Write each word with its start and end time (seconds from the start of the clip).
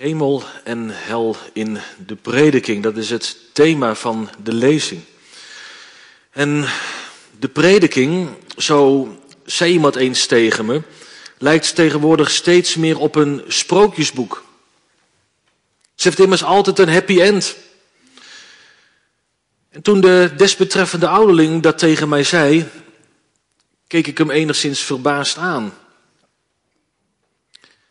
Hemel 0.00 0.42
en 0.64 0.90
hel 0.90 1.36
in 1.52 1.78
de 2.06 2.16
prediking, 2.16 2.82
dat 2.82 2.96
is 2.96 3.10
het 3.10 3.36
thema 3.52 3.94
van 3.94 4.30
de 4.42 4.52
lezing. 4.52 5.00
En 6.30 6.64
de 7.38 7.48
prediking, 7.48 8.28
zo 8.56 9.08
zei 9.44 9.72
iemand 9.72 9.96
eens 9.96 10.26
tegen 10.26 10.66
me, 10.66 10.82
lijkt 11.38 11.74
tegenwoordig 11.74 12.30
steeds 12.30 12.76
meer 12.76 12.98
op 12.98 13.14
een 13.14 13.44
sprookjesboek. 13.48 14.44
Ze 15.94 16.08
heeft 16.08 16.20
immers 16.20 16.44
altijd 16.44 16.78
een 16.78 16.92
happy 16.92 17.20
end. 17.20 17.56
En 19.70 19.82
toen 19.82 20.00
de 20.00 20.32
desbetreffende 20.36 21.08
ouderling 21.08 21.62
dat 21.62 21.78
tegen 21.78 22.08
mij 22.08 22.24
zei, 22.24 22.68
keek 23.86 24.06
ik 24.06 24.18
hem 24.18 24.30
enigszins 24.30 24.80
verbaasd 24.80 25.36
aan. 25.36 25.72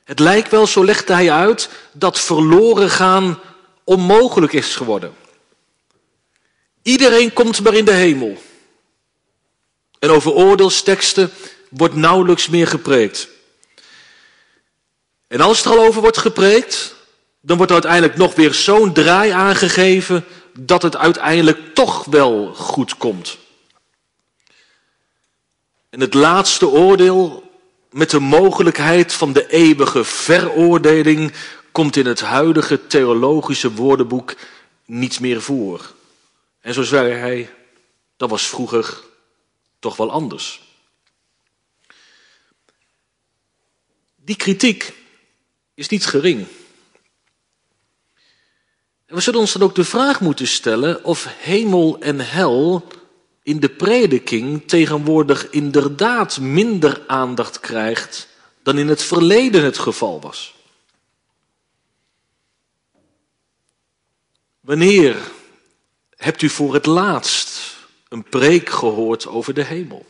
Het 0.10 0.20
lijkt 0.20 0.52
wel, 0.52 0.68
zo 0.68 0.86
legde 0.86 1.14
hij 1.14 1.32
uit, 1.32 1.70
dat 1.92 2.20
verloren 2.20 2.90
gaan 2.90 3.40
onmogelijk 3.84 4.54
is 4.54 4.76
geworden. 4.76 5.14
Iedereen 6.82 7.34
komt 7.34 7.62
maar 7.62 7.74
in 7.74 7.86
de 7.86 7.92
hemel. 7.92 8.38
En 10.00 10.10
over 10.10 10.32
oordeelsteksten 10.32 11.32
wordt 11.70 11.96
nauwelijks 11.96 12.48
meer 12.48 12.68
gepreekt. 12.68 13.30
En 15.28 15.42
als 15.42 15.66
er 15.66 15.72
al 15.72 15.86
over 15.86 16.02
wordt 16.02 16.18
gepreekt, 16.18 16.96
dan 17.42 17.58
wordt 17.58 17.72
er 17.72 17.82
uiteindelijk 17.82 18.18
nog 18.18 18.36
weer 18.36 18.54
zo'n 18.54 18.94
draai 18.94 19.32
aangegeven 19.32 20.26
dat 20.60 20.82
het 20.82 20.96
uiteindelijk 20.96 21.76
toch 21.76 22.06
wel 22.06 22.54
goed 22.56 22.98
komt. 22.98 23.38
En 25.90 26.00
het 26.00 26.14
laatste 26.14 26.68
oordeel 26.68 27.49
met 27.90 28.10
de 28.10 28.20
mogelijkheid 28.20 29.14
van 29.14 29.34
de 29.34 29.50
eeuwige 29.50 30.04
veroordeling 30.04 31.34
komt 31.72 31.96
in 31.96 32.06
het 32.06 32.20
huidige 32.20 32.88
theologische 32.88 33.72
woordenboek 33.72 34.36
niet 34.86 35.20
meer 35.20 35.42
voor. 35.42 35.94
En 36.62 36.74
zo 36.74 36.84
zei 36.84 37.14
hij, 37.14 37.54
dat 38.18 38.30
was 38.30 38.48
vroeger 38.48 39.04
toch 39.80 39.96
wel 39.96 40.12
anders. 40.12 40.62
Die 44.16 44.36
kritiek 44.36 44.94
is 45.74 45.88
niet 45.88 46.06
gering. 46.06 46.48
En 49.06 49.16
we 49.16 49.22
zullen 49.22 49.40
ons 49.40 49.54
dan 49.54 49.62
ook 49.62 49.76
de 49.76 49.84
vraag 49.84 50.22
moeten 50.22 50.48
stellen 50.48 51.04
of 51.04 51.28
hemel 51.38 52.00
en 52.00 52.20
hel 52.20 52.88
in 53.50 53.60
de 53.60 53.70
prediking 53.70 54.68
tegenwoordig 54.68 55.50
inderdaad 55.50 56.40
minder 56.40 57.04
aandacht 57.08 57.60
krijgt 57.60 58.28
dan 58.64 58.78
in 58.78 58.88
het 58.88 59.04
verleden 59.04 59.64
het 59.64 59.78
geval 59.78 60.22
was. 60.22 60.56
Wanneer 64.60 65.32
hebt 66.16 66.42
u 66.42 66.50
voor 66.50 66.74
het 66.74 66.86
laatst 66.86 67.78
een 68.10 68.24
preek 68.24 68.70
gehoord 68.70 69.28
over 69.28 69.54
de 69.54 69.64
hemel? 69.64 70.06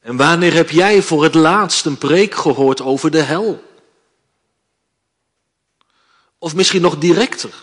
En 0.00 0.16
wanneer 0.16 0.52
heb 0.52 0.70
jij 0.70 1.02
voor 1.02 1.22
het 1.22 1.34
laatst 1.34 1.84
een 1.86 1.98
preek 1.98 2.34
gehoord 2.34 2.80
over 2.80 3.10
de 3.10 3.22
hel? 3.22 3.64
Of 6.38 6.54
misschien 6.54 6.82
nog 6.82 6.98
directer. 6.98 7.54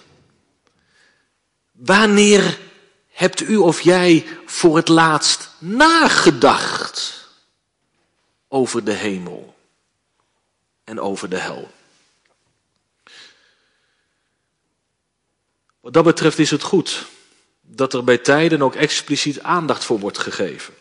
Wanneer 1.72 2.68
hebt 3.20 3.42
u 3.42 3.56
of 3.56 3.82
jij 3.82 4.28
voor 4.46 4.76
het 4.76 4.88
laatst 4.88 5.50
nagedacht 5.58 7.28
over 8.48 8.84
de 8.84 8.92
hemel 8.92 9.56
en 10.84 11.00
over 11.00 11.30
de 11.30 11.38
hel? 11.38 11.72
Wat 15.80 15.94
dat 15.94 16.04
betreft 16.04 16.40
is 16.40 16.52
het 16.52 16.64
goed 16.64 17.06
dat 17.62 17.94
er 17.94 18.04
bij 18.04 18.18
tijden 18.18 18.62
ook 18.62 18.76
expliciet 18.76 19.42
aandacht 19.42 19.84
voor 19.84 20.00
wordt 20.00 20.18
gegeven. 20.18 20.74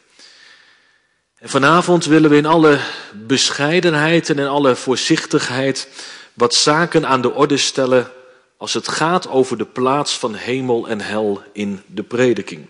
En 1.39 1.49
vanavond 1.49 2.05
willen 2.05 2.31
we 2.31 2.37
in 2.37 2.47
alle 2.47 2.81
bescheidenheid 3.13 4.31
en 4.31 4.39
in 4.39 4.47
alle 4.47 4.77
voorzichtigheid 4.77 5.89
wat 6.35 6.55
zaken 6.55 7.07
aan 7.07 7.23
de 7.23 7.33
orde 7.33 7.57
stellen 7.57 8.13
als 8.59 8.75
het 8.75 8.89
gaat 8.89 9.29
over 9.29 9.59
de 9.59 9.67
plaats 9.67 10.19
van 10.19 10.35
hemel 10.35 10.89
en 10.89 11.01
hel 11.01 11.43
in 11.53 11.83
de 11.87 12.03
prediking. 12.03 12.67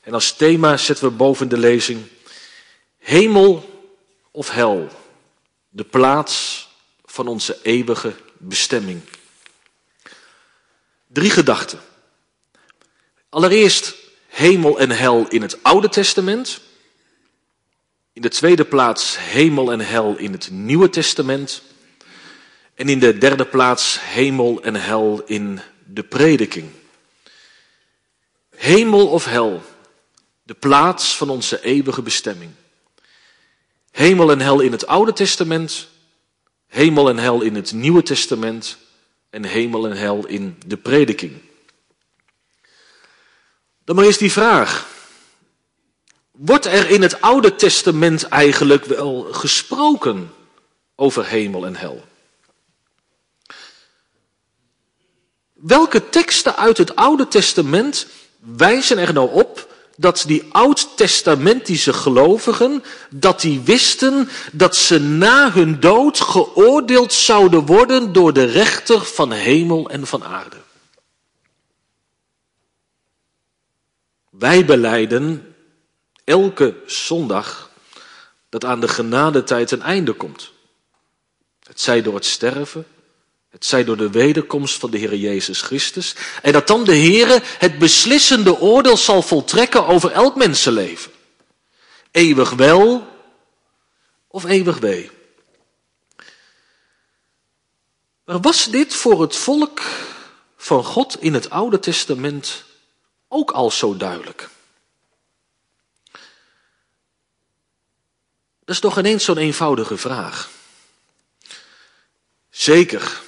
En 0.00 0.14
als 0.14 0.32
thema 0.32 0.76
zetten 0.76 1.04
we 1.04 1.10
boven 1.10 1.48
de 1.48 1.58
lezing 1.58 2.06
hemel 2.98 3.70
of 4.30 4.50
hel, 4.50 4.88
de 5.68 5.84
plaats 5.84 6.68
van 7.04 7.26
onze 7.26 7.58
eeuwige 7.62 8.14
bestemming. 8.38 9.00
Drie 11.06 11.30
gedachten. 11.30 11.80
Allereerst 13.28 13.94
hemel 14.26 14.78
en 14.78 14.90
hel 14.90 15.28
in 15.28 15.42
het 15.42 15.62
Oude 15.62 15.88
Testament. 15.88 16.60
In 18.12 18.22
de 18.22 18.28
tweede 18.28 18.64
plaats 18.64 19.16
hemel 19.18 19.72
en 19.72 19.80
hel 19.80 20.16
in 20.16 20.32
het 20.32 20.50
Nieuwe 20.50 20.90
Testament. 20.90 21.62
En 22.74 22.88
in 22.88 22.98
de 22.98 23.18
derde 23.18 23.44
plaats 23.44 24.00
hemel 24.00 24.62
en 24.62 24.74
hel 24.74 25.22
in 25.26 25.60
de 25.84 26.02
prediking. 26.02 26.70
Hemel 28.56 29.08
of 29.08 29.24
hel, 29.24 29.62
de 30.42 30.54
plaats 30.54 31.16
van 31.16 31.30
onze 31.30 31.62
eeuwige 31.62 32.02
bestemming. 32.02 32.50
Hemel 33.90 34.30
en 34.30 34.40
hel 34.40 34.60
in 34.60 34.72
het 34.72 34.86
Oude 34.86 35.12
Testament, 35.12 35.88
hemel 36.66 37.08
en 37.08 37.18
hel 37.18 37.40
in 37.40 37.54
het 37.54 37.72
Nieuwe 37.72 38.02
Testament 38.02 38.76
en 39.30 39.44
hemel 39.44 39.86
en 39.86 39.96
hel 39.96 40.26
in 40.26 40.56
de 40.66 40.76
prediking. 40.76 41.32
Dan 43.84 43.96
maar 43.96 44.04
eens 44.04 44.18
die 44.18 44.32
vraag. 44.32 44.90
Wordt 46.30 46.66
er 46.66 46.90
in 46.90 47.02
het 47.02 47.20
Oude 47.20 47.54
Testament 47.54 48.22
eigenlijk 48.22 48.84
wel 48.84 49.22
gesproken 49.22 50.34
over 50.94 51.26
hemel 51.26 51.66
en 51.66 51.76
hel? 51.76 52.04
Welke 55.62 56.08
teksten 56.08 56.56
uit 56.56 56.78
het 56.78 56.96
Oude 56.96 57.28
Testament 57.28 58.06
wijzen 58.38 58.98
er 58.98 59.12
nou 59.12 59.32
op 59.32 59.74
dat 59.96 60.24
die 60.26 60.44
oud-testamentische 60.52 61.92
gelovigen, 61.92 62.84
dat 63.10 63.40
die 63.40 63.60
wisten 63.60 64.28
dat 64.52 64.76
ze 64.76 65.00
na 65.00 65.52
hun 65.52 65.80
dood 65.80 66.20
geoordeeld 66.20 67.12
zouden 67.12 67.66
worden 67.66 68.12
door 68.12 68.32
de 68.32 68.44
rechter 68.44 69.04
van 69.04 69.32
hemel 69.32 69.90
en 69.90 70.06
van 70.06 70.24
aarde? 70.24 70.56
Wij 74.30 74.64
beleiden 74.64 75.54
elke 76.24 76.74
zondag 76.86 77.70
dat 78.48 78.64
aan 78.64 78.80
de 78.80 78.88
genadetijd 78.88 79.70
een 79.70 79.82
einde 79.82 80.12
komt. 80.12 80.52
Het 81.62 81.80
zij 81.80 82.02
door 82.02 82.14
het 82.14 82.24
sterven, 82.24 82.86
het 83.52 83.64
zij 83.66 83.84
door 83.84 83.96
de 83.96 84.10
wederkomst 84.10 84.78
van 84.78 84.90
de 84.90 84.98
Heer 84.98 85.14
Jezus 85.14 85.60
Christus. 85.60 86.14
En 86.42 86.52
dat 86.52 86.66
dan 86.66 86.84
de 86.84 86.94
Heer 86.94 87.56
het 87.58 87.78
beslissende 87.78 88.58
oordeel 88.58 88.96
zal 88.96 89.22
voltrekken 89.22 89.86
over 89.86 90.10
elk 90.10 90.36
mensenleven. 90.36 91.12
Eeuwig 92.10 92.50
wel 92.50 93.08
of 94.28 94.44
eeuwig 94.44 94.78
wee. 94.78 95.10
Maar 98.24 98.40
was 98.40 98.70
dit 98.70 98.94
voor 98.94 99.20
het 99.20 99.36
volk 99.36 99.82
van 100.56 100.84
God 100.84 101.16
in 101.20 101.34
het 101.34 101.50
Oude 101.50 101.78
Testament 101.78 102.64
ook 103.28 103.50
al 103.50 103.70
zo 103.70 103.96
duidelijk? 103.96 104.48
Dat 108.64 108.74
is 108.74 108.80
toch 108.80 108.98
ineens 108.98 109.24
zo'n 109.24 109.38
eenvoudige 109.38 109.96
vraag. 109.96 110.50
Zeker, 112.50 113.20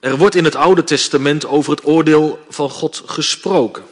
er 0.00 0.16
wordt 0.16 0.34
in 0.34 0.44
het 0.44 0.54
Oude 0.54 0.84
Testament 0.84 1.46
over 1.46 1.70
het 1.70 1.86
oordeel 1.86 2.38
van 2.48 2.70
God 2.70 3.02
gesproken. 3.06 3.84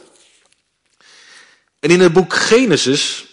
En 1.79 1.89
in 1.89 1.99
het 1.99 2.13
boek 2.13 2.33
Genesis 2.33 3.25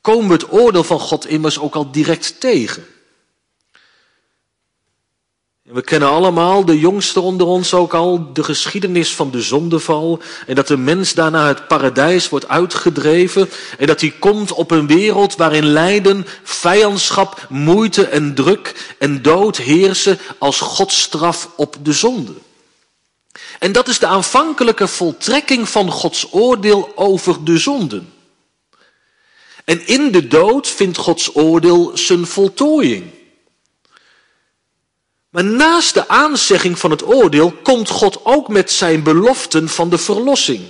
komen 0.00 0.26
we 0.26 0.32
het 0.32 0.52
oordeel 0.52 0.84
van 0.84 1.00
God 1.00 1.26
immers 1.26 1.58
ook 1.58 1.74
al 1.74 1.90
direct 1.90 2.40
tegen. 2.40 2.86
We 5.72 5.82
kennen 5.82 6.08
allemaal, 6.08 6.64
de 6.64 6.78
jongsten 6.78 7.22
onder 7.22 7.46
ons 7.46 7.74
ook 7.74 7.94
al, 7.94 8.32
de 8.32 8.44
geschiedenis 8.44 9.14
van 9.14 9.30
de 9.30 9.40
zondeval. 9.40 10.20
En 10.46 10.54
dat 10.54 10.66
de 10.66 10.76
mens 10.76 11.14
daarna 11.14 11.46
het 11.46 11.68
paradijs 11.68 12.28
wordt 12.28 12.48
uitgedreven. 12.48 13.48
En 13.78 13.86
dat 13.86 14.00
hij 14.00 14.10
komt 14.10 14.52
op 14.52 14.70
een 14.70 14.86
wereld 14.86 15.36
waarin 15.36 15.66
lijden, 15.66 16.26
vijandschap, 16.42 17.46
moeite 17.48 18.06
en 18.06 18.34
druk 18.34 18.94
en 18.98 19.22
dood 19.22 19.56
heersen 19.56 20.18
als 20.38 20.60
Godstraf 20.60 21.48
op 21.56 21.76
de 21.82 21.92
zonde. 21.92 22.32
En 23.58 23.72
dat 23.72 23.88
is 23.88 23.98
de 23.98 24.06
aanvankelijke 24.06 24.88
voltrekking 24.88 25.68
van 25.68 25.90
Gods 25.90 26.26
oordeel 26.30 26.92
over 26.94 27.44
de 27.44 27.58
zonden. 27.58 28.12
En 29.64 29.86
in 29.86 30.10
de 30.10 30.26
dood 30.26 30.68
vindt 30.68 30.98
Gods 30.98 31.34
oordeel 31.34 31.90
zijn 31.94 32.26
voltooiing. 32.26 33.20
Maar 35.32 35.44
naast 35.44 35.94
de 35.94 36.08
aanzegging 36.08 36.78
van 36.78 36.90
het 36.90 37.06
oordeel 37.06 37.52
komt 37.52 37.88
God 37.88 38.24
ook 38.24 38.48
met 38.48 38.70
zijn 38.70 39.02
beloften 39.02 39.68
van 39.68 39.90
de 39.90 39.98
verlossing. 39.98 40.64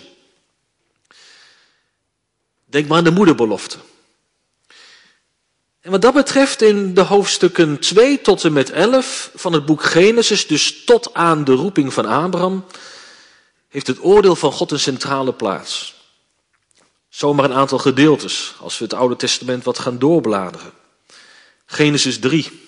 Denk 2.64 2.88
maar 2.88 2.98
aan 2.98 3.04
de 3.04 3.10
moederbelofte. 3.10 3.78
En 5.80 5.90
wat 5.90 6.02
dat 6.02 6.14
betreft 6.14 6.62
in 6.62 6.94
de 6.94 7.00
hoofdstukken 7.00 7.78
2 7.78 8.20
tot 8.20 8.44
en 8.44 8.52
met 8.52 8.70
11 8.70 9.30
van 9.34 9.52
het 9.52 9.66
boek 9.66 9.82
Genesis, 9.82 10.46
dus 10.46 10.84
tot 10.84 11.14
aan 11.14 11.44
de 11.44 11.52
roeping 11.52 11.92
van 11.92 12.06
Abraham, 12.06 12.64
heeft 13.68 13.86
het 13.86 14.02
oordeel 14.02 14.36
van 14.36 14.52
God 14.52 14.70
een 14.70 14.80
centrale 14.80 15.32
plaats. 15.32 15.94
Zomaar 17.08 17.44
een 17.44 17.56
aantal 17.56 17.78
gedeeltes, 17.78 18.54
als 18.60 18.78
we 18.78 18.84
het 18.84 18.94
Oude 18.94 19.16
Testament 19.16 19.64
wat 19.64 19.78
gaan 19.78 19.98
doorbladeren. 19.98 20.72
Genesis 21.66 22.18
3. 22.18 22.61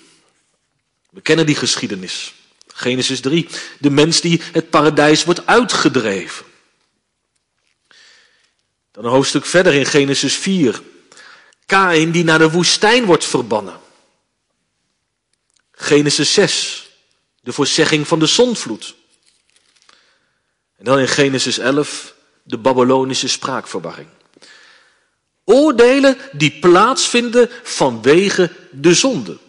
We 1.15 1.21
kennen 1.21 1.45
die 1.45 1.55
geschiedenis. 1.55 2.33
Genesis 2.67 3.19
3. 3.19 3.47
De 3.79 3.89
mens 3.89 4.21
die 4.21 4.41
het 4.51 4.69
paradijs 4.69 5.23
wordt 5.23 5.45
uitgedreven. 5.47 6.45
Dan 8.91 9.05
een 9.05 9.11
hoofdstuk 9.11 9.45
verder 9.45 9.73
in 9.73 9.85
Genesis 9.85 10.35
4. 10.35 10.81
Kain 11.65 12.11
die 12.11 12.23
naar 12.23 12.39
de 12.39 12.51
woestijn 12.51 13.05
wordt 13.05 13.25
verbannen. 13.25 13.79
Genesis 15.71 16.33
6. 16.33 16.89
De 17.41 17.53
voorzegging 17.53 18.07
van 18.07 18.19
de 18.19 18.25
zondvloed. 18.25 18.95
En 20.77 20.85
dan 20.85 20.99
in 20.99 21.07
Genesis 21.07 21.57
11 21.57 22.15
de 22.43 22.57
Babylonische 22.57 23.27
spraakverwarring. 23.27 24.07
Oordelen 25.43 26.17
die 26.31 26.59
plaatsvinden 26.59 27.49
vanwege 27.63 28.51
de 28.71 28.93
zonde. 28.93 29.43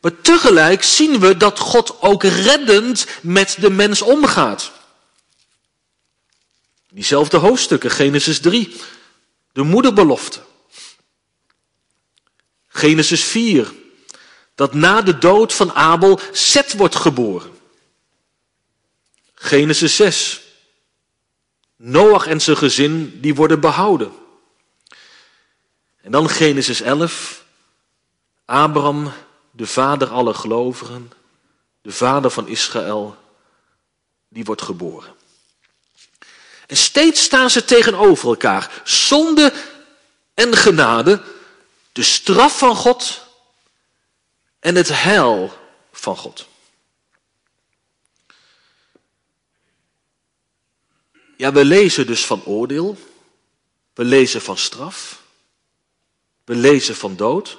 Maar 0.00 0.20
tegelijk 0.20 0.82
zien 0.82 1.20
we 1.20 1.36
dat 1.36 1.58
God 1.58 2.00
ook 2.02 2.22
reddend 2.22 3.06
met 3.22 3.56
de 3.60 3.70
mens 3.70 4.02
omgaat. 4.02 4.72
Diezelfde 6.90 7.36
hoofdstukken, 7.36 7.90
Genesis 7.90 8.40
3, 8.40 8.76
de 9.52 9.62
moederbelofte. 9.62 10.40
Genesis 12.68 13.24
4, 13.24 13.72
dat 14.54 14.74
na 14.74 15.02
de 15.02 15.18
dood 15.18 15.54
van 15.54 15.72
Abel 15.72 16.20
Seth 16.32 16.72
wordt 16.72 16.96
geboren. 16.96 17.50
Genesis 19.34 19.96
6, 19.96 20.40
Noach 21.76 22.26
en 22.26 22.40
zijn 22.40 22.56
gezin 22.56 23.20
die 23.20 23.34
worden 23.34 23.60
behouden. 23.60 24.12
En 26.00 26.10
dan 26.10 26.28
Genesis 26.28 26.80
11, 26.80 27.44
Abraham, 28.44 29.12
de 29.60 29.66
vader 29.66 30.08
aller 30.10 30.34
gelovigen, 30.34 31.12
de 31.82 31.92
vader 31.92 32.30
van 32.30 32.48
Israël, 32.48 33.16
die 34.28 34.44
wordt 34.44 34.62
geboren. 34.62 35.14
En 36.66 36.76
steeds 36.76 37.22
staan 37.22 37.50
ze 37.50 37.64
tegenover 37.64 38.28
elkaar. 38.28 38.82
Zonde 38.84 39.52
en 40.34 40.56
genade, 40.56 41.22
de 41.92 42.02
straf 42.02 42.58
van 42.58 42.76
God 42.76 43.26
en 44.60 44.74
het 44.74 44.88
heil 44.88 45.52
van 45.92 46.16
God. 46.16 46.46
Ja, 51.36 51.52
we 51.52 51.64
lezen 51.64 52.06
dus 52.06 52.26
van 52.26 52.44
oordeel, 52.44 52.98
we 53.94 54.04
lezen 54.04 54.42
van 54.42 54.56
straf, 54.56 55.22
we 56.44 56.54
lezen 56.54 56.96
van 56.96 57.16
dood, 57.16 57.58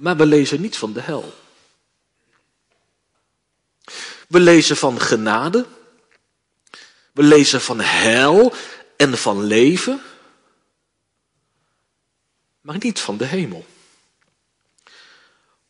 maar 0.00 0.16
we 0.16 0.26
lezen 0.26 0.60
niet 0.60 0.76
van 0.76 0.92
de 0.92 1.00
hel. 1.00 1.34
We 4.28 4.40
lezen 4.40 4.76
van 4.76 5.00
genade, 5.00 5.66
we 7.12 7.22
lezen 7.22 7.60
van 7.60 7.80
hel 7.80 8.52
en 8.96 9.18
van 9.18 9.44
leven, 9.44 10.02
maar 12.60 12.76
niet 12.78 13.00
van 13.00 13.16
de 13.16 13.24
hemel. 13.24 13.66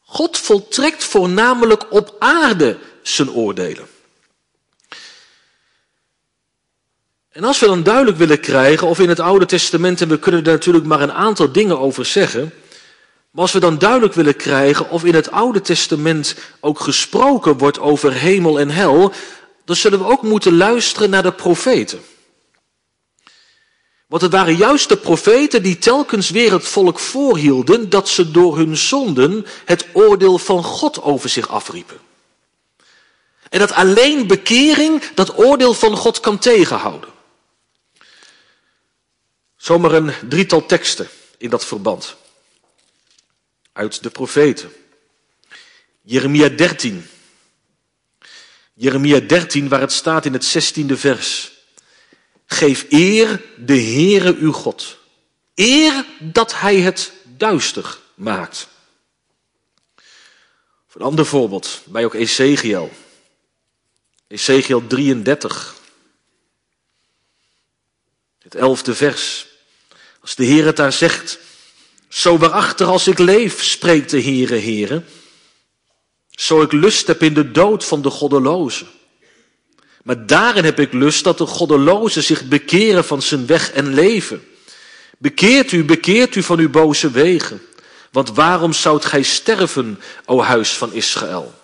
God 0.00 0.38
voltrekt 0.38 1.04
voornamelijk 1.04 1.92
op 1.92 2.16
aarde 2.18 2.78
zijn 3.02 3.30
oordelen. 3.30 3.88
En 7.28 7.44
als 7.44 7.58
we 7.58 7.66
dan 7.66 7.82
duidelijk 7.82 8.16
willen 8.16 8.40
krijgen, 8.40 8.86
of 8.86 8.98
in 8.98 9.08
het 9.08 9.20
Oude 9.20 9.46
Testament, 9.46 10.00
en 10.00 10.08
we 10.08 10.18
kunnen 10.18 10.44
daar 10.44 10.54
natuurlijk 10.54 10.84
maar 10.84 11.00
een 11.00 11.12
aantal 11.12 11.52
dingen 11.52 11.78
over 11.78 12.06
zeggen, 12.06 12.52
maar 13.30 13.42
als 13.42 13.52
we 13.52 13.60
dan 13.60 13.78
duidelijk 13.78 14.14
willen 14.14 14.36
krijgen 14.36 14.90
of 14.90 15.04
in 15.04 15.14
het 15.14 15.30
Oude 15.30 15.60
Testament 15.60 16.36
ook 16.60 16.80
gesproken 16.80 17.58
wordt 17.58 17.78
over 17.78 18.12
hemel 18.12 18.60
en 18.60 18.70
hel, 18.70 19.12
dan 19.64 19.76
zullen 19.76 19.98
we 19.98 20.04
ook 20.04 20.22
moeten 20.22 20.56
luisteren 20.56 21.10
naar 21.10 21.22
de 21.22 21.32
profeten. 21.32 22.00
Want 24.06 24.22
het 24.22 24.32
waren 24.32 24.56
juist 24.56 24.88
de 24.88 24.96
profeten 24.96 25.62
die 25.62 25.78
telkens 25.78 26.30
weer 26.30 26.52
het 26.52 26.64
volk 26.64 26.98
voorhielden 26.98 27.90
dat 27.90 28.08
ze 28.08 28.30
door 28.30 28.56
hun 28.56 28.76
zonden 28.76 29.46
het 29.64 29.86
oordeel 29.92 30.38
van 30.38 30.64
God 30.64 31.02
over 31.02 31.28
zich 31.28 31.48
afriepen. 31.48 31.98
En 33.48 33.58
dat 33.58 33.72
alleen 33.72 34.26
bekering 34.26 35.02
dat 35.14 35.38
oordeel 35.38 35.74
van 35.74 35.96
God 35.96 36.20
kan 36.20 36.38
tegenhouden. 36.38 37.10
Zomaar 39.56 39.92
een 39.92 40.12
drietal 40.28 40.66
teksten 40.66 41.08
in 41.38 41.50
dat 41.50 41.64
verband. 41.64 42.16
Uit 43.80 44.02
de 44.02 44.10
profeten. 44.10 44.72
Jeremia 46.02 46.48
13. 46.48 47.06
Jeremia 48.74 49.20
13, 49.20 49.68
waar 49.68 49.80
het 49.80 49.92
staat 49.92 50.24
in 50.24 50.32
het 50.32 50.76
16e 50.78 50.92
vers. 50.92 51.52
Geef 52.46 52.86
eer 52.88 53.42
de 53.56 53.80
Heere 53.80 54.34
uw 54.34 54.52
God. 54.52 54.98
Eer 55.54 56.04
dat 56.18 56.60
hij 56.60 56.76
het 56.80 57.12
duister 57.24 57.98
maakt. 58.14 58.68
Een 60.92 61.02
ander 61.02 61.26
voorbeeld, 61.26 61.82
bij 61.84 62.04
ook 62.04 62.14
Ezekiel. 62.14 62.92
Ezekiel 64.26 64.86
33. 64.86 65.74
Het 68.38 68.54
elfde 68.54 68.94
vers. 68.94 69.46
Als 70.20 70.34
de 70.34 70.44
Heer 70.44 70.64
het 70.64 70.76
daar 70.76 70.92
zegt, 70.92 71.38
zo 72.10 72.38
waarachter 72.38 72.86
als 72.86 73.06
ik 73.06 73.18
leef, 73.18 73.62
spreekt 73.62 74.10
de 74.10 74.22
Heere, 74.22 74.58
Heere, 74.58 75.02
zo 76.30 76.62
ik 76.62 76.72
lust 76.72 77.06
heb 77.06 77.22
in 77.22 77.34
de 77.34 77.50
dood 77.50 77.84
van 77.84 78.02
de 78.02 78.10
goddeloze. 78.10 78.86
Maar 80.02 80.26
daarin 80.26 80.64
heb 80.64 80.80
ik 80.80 80.92
lust 80.92 81.24
dat 81.24 81.38
de 81.38 81.46
goddeloze 81.46 82.20
zich 82.20 82.48
bekeren 82.48 83.04
van 83.04 83.22
zijn 83.22 83.46
weg 83.46 83.72
en 83.72 83.94
leven. 83.94 84.44
Bekeert 85.18 85.72
u, 85.72 85.84
bekeert 85.84 86.34
u 86.34 86.42
van 86.42 86.58
uw 86.58 86.70
boze 86.70 87.10
wegen. 87.10 87.62
Want 88.10 88.30
waarom 88.30 88.72
zoudt 88.72 89.04
gij 89.04 89.22
sterven, 89.22 90.00
o 90.24 90.40
huis 90.40 90.72
van 90.72 90.92
Israël? 90.92 91.54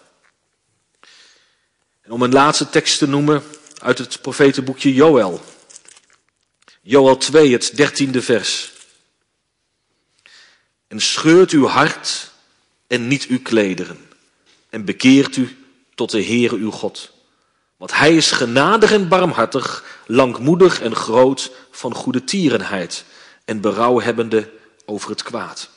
En 2.02 2.10
om 2.10 2.22
een 2.22 2.32
laatste 2.32 2.70
tekst 2.70 2.98
te 2.98 3.08
noemen 3.08 3.42
uit 3.78 3.98
het 3.98 4.20
profetenboekje 4.20 4.94
Joël. 4.94 5.40
Joel 6.82 7.16
2, 7.16 7.52
het 7.52 7.70
dertiende 7.74 8.22
vers. 8.22 8.74
En 10.88 11.00
scheurt 11.00 11.50
uw 11.50 11.66
hart 11.66 12.30
en 12.86 13.08
niet 13.08 13.26
uw 13.26 13.42
klederen. 13.42 14.08
En 14.70 14.84
bekeert 14.84 15.36
u 15.36 15.64
tot 15.94 16.10
de 16.10 16.24
Heere 16.24 16.56
uw 16.56 16.70
God. 16.70 17.10
Want 17.76 17.94
hij 17.94 18.16
is 18.16 18.30
genadig 18.30 18.92
en 18.92 19.08
barmhartig, 19.08 19.84
langmoedig 20.06 20.80
en 20.80 20.96
groot 20.96 21.50
van 21.70 21.94
goede 21.94 22.24
tierenheid. 22.24 23.04
En 23.44 23.60
berouw 23.60 24.00
hebbende 24.00 24.50
over 24.84 25.10
het 25.10 25.22
kwaad. 25.22 25.68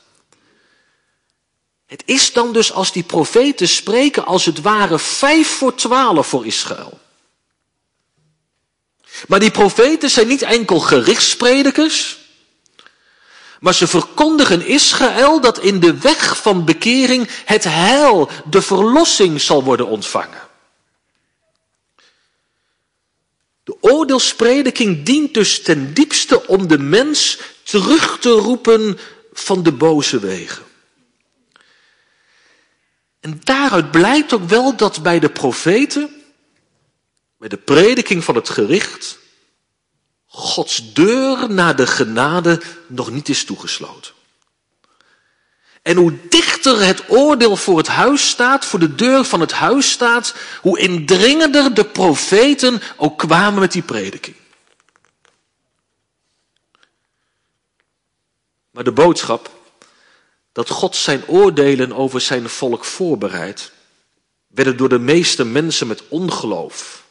Het 1.85 2.03
is 2.05 2.33
dan 2.33 2.53
dus 2.53 2.71
als 2.71 2.91
die 2.91 3.03
profeten 3.03 3.67
spreken 3.67 4.25
als 4.25 4.45
het 4.45 4.61
ware 4.61 4.99
vijf 4.99 5.47
voor 5.47 5.75
twaalf 5.75 6.27
voor 6.27 6.45
Israël. 6.45 6.99
Maar 9.27 9.39
die 9.39 9.51
profeten 9.51 10.09
zijn 10.09 10.27
niet 10.27 10.41
enkel 10.41 10.79
gerichtspredikers, 10.79 12.18
maar 13.59 13.73
ze 13.73 13.87
verkondigen 13.87 14.65
Israël 14.65 15.41
dat 15.41 15.59
in 15.59 15.79
de 15.79 15.97
weg 15.97 16.41
van 16.41 16.65
bekering 16.65 17.29
het 17.45 17.63
heil, 17.63 18.29
de 18.49 18.61
verlossing 18.61 19.41
zal 19.41 19.63
worden 19.63 19.87
ontvangen. 19.87 20.47
De 23.63 23.77
oordeelsprediking 23.81 25.05
dient 25.05 25.33
dus 25.33 25.61
ten 25.61 25.93
diepste 25.93 26.47
om 26.47 26.67
de 26.67 26.79
mens 26.79 27.39
terug 27.63 28.19
te 28.19 28.29
roepen 28.29 28.99
van 29.33 29.63
de 29.63 29.71
boze 29.71 30.19
wegen. 30.19 30.63
En 33.19 33.39
daaruit 33.43 33.91
blijkt 33.91 34.33
ook 34.33 34.49
wel 34.49 34.75
dat 34.75 35.03
bij 35.03 35.19
de 35.19 35.29
profeten 35.29 36.09
met 37.37 37.49
de 37.49 37.57
prediking 37.57 38.23
van 38.23 38.35
het 38.35 38.49
gericht 38.49 39.19
Gods 40.31 40.93
deur 40.93 41.53
naar 41.53 41.75
de 41.75 41.87
genade 41.87 42.61
nog 42.87 43.11
niet 43.11 43.29
is 43.29 43.45
toegesloten. 43.45 44.13
En 45.81 45.95
hoe 45.95 46.17
dichter 46.29 46.81
het 46.81 47.09
oordeel 47.09 47.55
voor 47.55 47.77
het 47.77 47.87
huis 47.87 48.29
staat, 48.29 48.65
voor 48.65 48.79
de 48.79 48.95
deur 48.95 49.23
van 49.23 49.39
het 49.39 49.51
huis 49.51 49.91
staat, 49.91 50.35
hoe 50.61 50.79
indringender 50.79 51.73
de 51.73 51.85
profeten 51.85 52.81
ook 52.97 53.17
kwamen 53.17 53.59
met 53.59 53.71
die 53.71 53.81
prediking. 53.81 54.35
Maar 58.71 58.83
de 58.83 58.91
boodschap 58.91 59.57
dat 60.51 60.69
God 60.69 60.95
zijn 60.95 61.27
oordelen 61.27 61.93
over 61.93 62.21
zijn 62.21 62.49
volk 62.49 62.85
voorbereidt, 62.85 63.71
werden 64.47 64.77
door 64.77 64.89
de 64.89 64.99
meeste 64.99 65.45
mensen 65.45 65.87
met 65.87 66.03
ongeloof, 66.07 67.03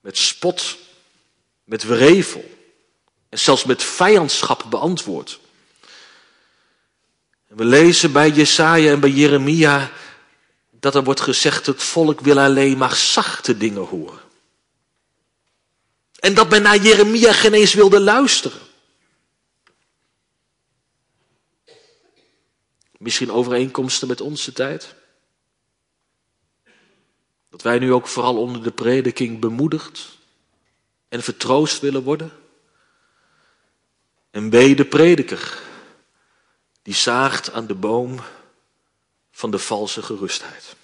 met 0.00 0.18
spot, 0.18 0.76
met 1.70 1.82
wrevel 1.82 2.50
en 3.28 3.38
zelfs 3.38 3.64
met 3.64 3.82
vijandschap 3.82 4.66
beantwoord. 4.70 5.40
We 7.46 7.64
lezen 7.64 8.12
bij 8.12 8.30
Jesaja 8.30 8.92
en 8.92 9.00
bij 9.00 9.10
Jeremia 9.10 9.90
dat 10.70 10.94
er 10.94 11.04
wordt 11.04 11.20
gezegd: 11.20 11.66
het 11.66 11.82
volk 11.82 12.20
wil 12.20 12.38
alleen 12.38 12.78
maar 12.78 12.94
zachte 12.94 13.56
dingen 13.56 13.82
horen. 13.82 14.20
En 16.18 16.34
dat 16.34 16.50
men 16.50 16.62
naar 16.62 16.76
Jeremia 16.76 17.32
geen 17.32 17.54
eens 17.54 17.74
wilde 17.74 18.00
luisteren. 18.00 18.60
Misschien 22.98 23.30
overeenkomsten 23.32 24.08
met 24.08 24.20
onze 24.20 24.52
tijd? 24.52 24.94
Dat 27.50 27.62
wij 27.62 27.78
nu 27.78 27.92
ook 27.92 28.06
vooral 28.06 28.36
onder 28.36 28.62
de 28.62 28.72
prediking 28.72 29.40
bemoedigd 29.40 30.18
en 31.10 31.22
vertroost 31.22 31.80
willen 31.80 32.02
worden? 32.02 32.32
En 34.30 34.50
wee 34.50 34.74
de 34.74 34.84
prediker 34.84 35.58
die 36.82 36.94
zaagt 36.94 37.52
aan 37.52 37.66
de 37.66 37.74
boom 37.74 38.20
van 39.30 39.50
de 39.50 39.58
valse 39.58 40.02
gerustheid. 40.02 40.76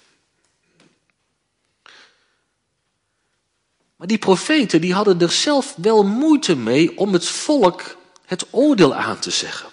Maar 3.95 4.07
die 4.07 4.17
profeten 4.17 4.81
die 4.81 4.93
hadden 4.93 5.21
er 5.21 5.31
zelf 5.31 5.75
wel 5.75 6.03
moeite 6.03 6.55
mee 6.55 6.97
om 6.97 7.13
het 7.13 7.25
volk 7.25 7.97
het 8.25 8.45
oordeel 8.51 8.93
aan 8.93 9.19
te 9.19 9.31
zeggen. 9.31 9.69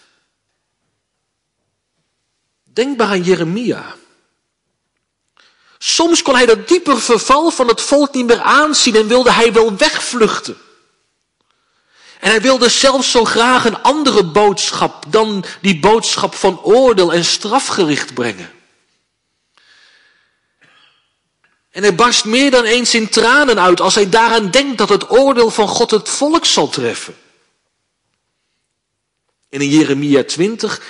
Denk 2.63 2.99
maar 2.99 3.07
aan 3.07 3.23
Jeremia. 3.23 3.97
Soms 5.87 6.23
kon 6.23 6.35
hij 6.35 6.47
dat 6.47 6.69
dieper 6.69 7.01
verval 7.01 7.51
van 7.51 7.69
het 7.69 7.81
volk 7.81 8.15
niet 8.15 8.27
meer 8.27 8.41
aanzien 8.41 8.97
en 8.97 9.07
wilde 9.07 9.33
hij 9.33 9.53
wel 9.53 9.77
wegvluchten. 9.77 10.57
En 12.21 12.31
hij 12.31 12.41
wilde 12.41 12.69
zelfs 12.69 13.11
zo 13.11 13.25
graag 13.25 13.65
een 13.65 13.83
andere 13.83 14.25
boodschap 14.25 15.05
dan 15.09 15.45
die 15.61 15.81
boodschap 15.81 16.35
van 16.35 16.63
oordeel 16.63 17.13
en 17.13 17.25
strafgericht 17.25 18.15
brengen. 18.15 18.53
En 21.71 21.83
hij 21.83 21.95
barst 21.95 22.25
meer 22.25 22.51
dan 22.51 22.65
eens 22.65 22.95
in 22.95 23.09
tranen 23.09 23.61
uit 23.61 23.81
als 23.81 23.95
hij 23.95 24.09
daaraan 24.09 24.51
denkt 24.51 24.79
dat 24.79 24.89
het 24.89 25.11
oordeel 25.11 25.51
van 25.51 25.69
God 25.69 25.91
het 25.91 26.09
volk 26.09 26.45
zal 26.45 26.69
treffen. 26.69 27.17
En 29.49 29.61
in 29.61 29.69
Jeremia 29.69 30.25
20 30.25 30.81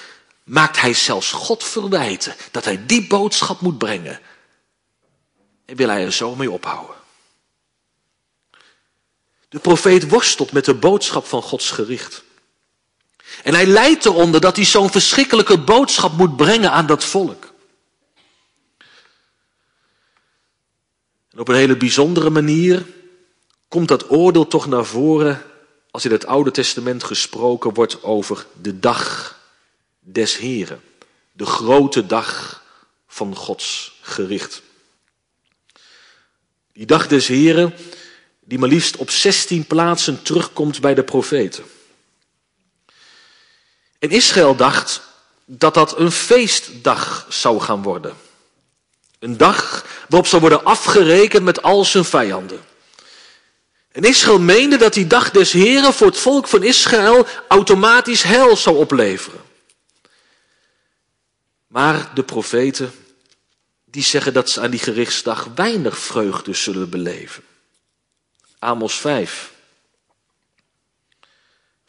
maakt 0.44 0.80
hij 0.80 0.94
zelfs 0.94 1.30
God 1.30 1.64
verwijten 1.64 2.34
dat 2.50 2.64
hij 2.64 2.86
die 2.86 3.06
boodschap 3.06 3.60
moet 3.60 3.78
brengen. 3.78 4.20
En 5.64 5.76
wil 5.76 5.88
hij 5.88 6.04
er 6.04 6.12
zo 6.12 6.34
mee 6.34 6.50
ophouden. 6.50 6.96
De 9.48 9.58
profeet 9.58 10.08
worstelt 10.08 10.52
met 10.52 10.64
de 10.64 10.74
boodschap 10.74 11.26
van 11.26 11.42
Gods 11.42 11.70
gericht. 11.70 12.22
En 13.42 13.54
hij 13.54 13.66
lijdt 13.66 14.04
eronder 14.04 14.40
dat 14.40 14.56
hij 14.56 14.64
zo'n 14.64 14.90
verschrikkelijke 14.90 15.58
boodschap 15.58 16.12
moet 16.12 16.36
brengen 16.36 16.70
aan 16.72 16.86
dat 16.86 17.04
volk. 17.04 17.52
En 21.30 21.38
op 21.38 21.48
een 21.48 21.54
hele 21.54 21.76
bijzondere 21.76 22.30
manier 22.30 22.86
komt 23.68 23.88
dat 23.88 24.10
oordeel 24.10 24.46
toch 24.46 24.66
naar 24.66 24.84
voren 24.84 25.42
als 25.90 26.04
in 26.04 26.10
het 26.10 26.26
Oude 26.26 26.50
Testament 26.50 27.04
gesproken 27.04 27.74
wordt 27.74 28.02
over 28.02 28.46
de 28.60 28.78
dag 28.78 29.34
des 30.00 30.36
Heren. 30.36 30.80
De 31.32 31.46
grote 31.46 32.06
dag 32.06 32.62
van 33.06 33.36
Gods 33.36 33.98
gericht. 34.00 34.62
Die 36.74 36.86
dag 36.86 37.06
des 37.06 37.26
Heren, 37.26 37.74
die 38.40 38.58
maar 38.58 38.68
liefst 38.68 38.96
op 38.96 39.10
16 39.10 39.66
plaatsen 39.66 40.22
terugkomt 40.22 40.80
bij 40.80 40.94
de 40.94 41.04
profeten. 41.04 41.64
En 43.98 44.10
Israël 44.10 44.56
dacht 44.56 45.02
dat 45.44 45.74
dat 45.74 45.98
een 45.98 46.12
feestdag 46.12 47.26
zou 47.28 47.60
gaan 47.60 47.82
worden. 47.82 48.16
Een 49.18 49.36
dag 49.36 49.86
waarop 50.08 50.28
zou 50.28 50.40
worden 50.40 50.64
afgerekend 50.64 51.44
met 51.44 51.62
al 51.62 51.84
zijn 51.84 52.04
vijanden. 52.04 52.60
En 53.92 54.02
Israël 54.02 54.40
meende 54.40 54.76
dat 54.76 54.94
die 54.94 55.06
dag 55.06 55.30
des 55.30 55.52
Heren 55.52 55.92
voor 55.92 56.06
het 56.06 56.18
volk 56.18 56.48
van 56.48 56.62
Israël 56.62 57.26
automatisch 57.48 58.22
hel 58.22 58.56
zou 58.56 58.76
opleveren. 58.76 59.40
Maar 61.66 62.10
de 62.14 62.22
profeten, 62.22 62.92
die 63.94 64.02
zeggen 64.02 64.32
dat 64.32 64.50
ze 64.50 64.60
aan 64.60 64.70
die 64.70 64.80
gerichtsdag 64.80 65.48
weinig 65.54 65.98
vreugde 65.98 66.54
zullen 66.54 66.90
beleven. 66.90 67.42
Amos 68.58 68.94
5, 68.94 69.52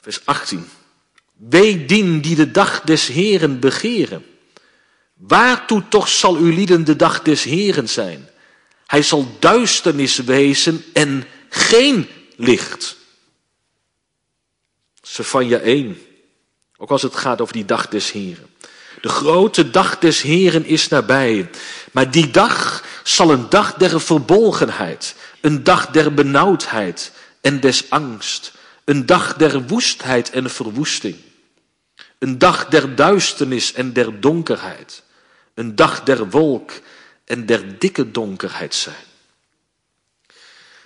vers 0.01 0.25
18. 0.25 0.69
Wee 1.33 1.85
dien 1.85 2.21
die 2.21 2.35
de 2.35 2.51
dag 2.51 2.81
des 2.81 3.07
Heren 3.07 3.59
begeren. 3.59 4.25
Waartoe 5.13 5.87
toch 5.87 6.07
zal 6.07 6.35
uw 6.35 6.51
lieden 6.51 6.83
de 6.83 6.95
dag 6.95 7.21
des 7.21 7.43
Heren 7.43 7.89
zijn? 7.89 8.29
Hij 8.85 9.01
zal 9.01 9.35
duisternis 9.39 10.17
wezen 10.17 10.83
en 10.93 11.23
geen 11.49 12.09
licht. 12.35 12.97
Sefania 15.01 15.59
1, 15.59 15.97
ook 16.77 16.89
als 16.89 17.01
het 17.01 17.15
gaat 17.15 17.41
over 17.41 17.53
die 17.53 17.65
dag 17.65 17.87
des 17.87 18.11
Heren. 18.11 18.54
De 19.05 19.11
grote 19.11 19.69
dag 19.69 19.99
des 19.99 20.21
Heren 20.21 20.65
is 20.65 20.87
nabij. 20.87 21.49
Maar 21.91 22.11
die 22.11 22.31
dag 22.31 22.83
zal 23.03 23.31
een 23.31 23.49
dag 23.49 23.73
der 23.73 24.01
verbolgenheid, 24.01 25.15
een 25.41 25.63
dag 25.63 25.87
der 25.87 26.13
benauwdheid 26.13 27.11
en 27.41 27.59
des 27.59 27.89
angst, 27.89 28.51
een 28.83 29.05
dag 29.05 29.35
der 29.35 29.67
woestheid 29.67 30.29
en 30.29 30.49
verwoesting, 30.49 31.15
een 32.19 32.37
dag 32.37 32.67
der 32.67 32.95
duisternis 32.95 33.73
en 33.73 33.93
der 33.93 34.19
donkerheid, 34.21 35.03
een 35.53 35.75
dag 35.75 36.03
der 36.03 36.29
wolk 36.29 36.71
en 37.25 37.45
der 37.45 37.79
dikke 37.79 38.11
donkerheid 38.11 38.75
zijn. 38.75 39.05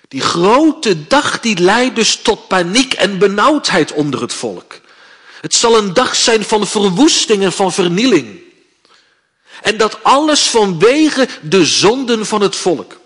Die 0.07 0.21
grote 0.21 1.07
dag 1.07 1.39
die 1.39 1.59
leidt 1.59 1.95
dus 1.95 2.15
tot 2.15 2.47
paniek 2.47 2.93
en 2.93 3.17
benauwdheid 3.17 3.91
onder 3.91 4.21
het 4.21 4.33
volk. 4.33 4.79
Het 5.41 5.55
zal 5.55 5.77
een 5.77 5.93
dag 5.93 6.15
zijn 6.15 6.43
van 6.43 6.67
verwoesting 6.67 7.43
en 7.43 7.53
van 7.53 7.73
vernieling. 7.73 8.39
En 9.61 9.77
dat 9.77 10.03
alles 10.03 10.49
vanwege 10.49 11.27
de 11.41 11.65
zonden 11.65 12.25
van 12.25 12.41
het 12.41 12.55
volk. 12.55 12.99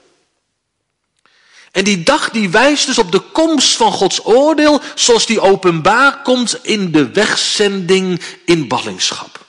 En 1.72 1.84
die 1.84 2.04
dag 2.04 2.30
die 2.30 2.50
wijst 2.50 2.86
dus 2.86 2.98
op 2.98 3.12
de 3.12 3.20
komst 3.20 3.76
van 3.76 3.92
Gods 3.92 4.26
oordeel, 4.26 4.82
zoals 4.96 5.26
die 5.26 5.40
openbaar 5.40 6.22
komt 6.22 6.60
in 6.62 6.92
de 6.92 7.12
wegzending 7.12 8.22
in 8.46 8.68
ballingschap. 8.68 9.46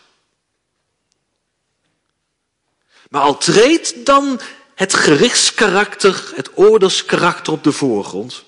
Maar 3.11 3.23
al 3.23 3.39
treedt 3.39 4.07
dan 4.07 4.41
het 4.75 4.95
gerichtskarakter, 4.95 6.33
het 6.35 6.51
oordeelskarakter 6.55 7.53
op 7.53 7.65
de 7.65 7.73
voorgrond, 7.73 8.45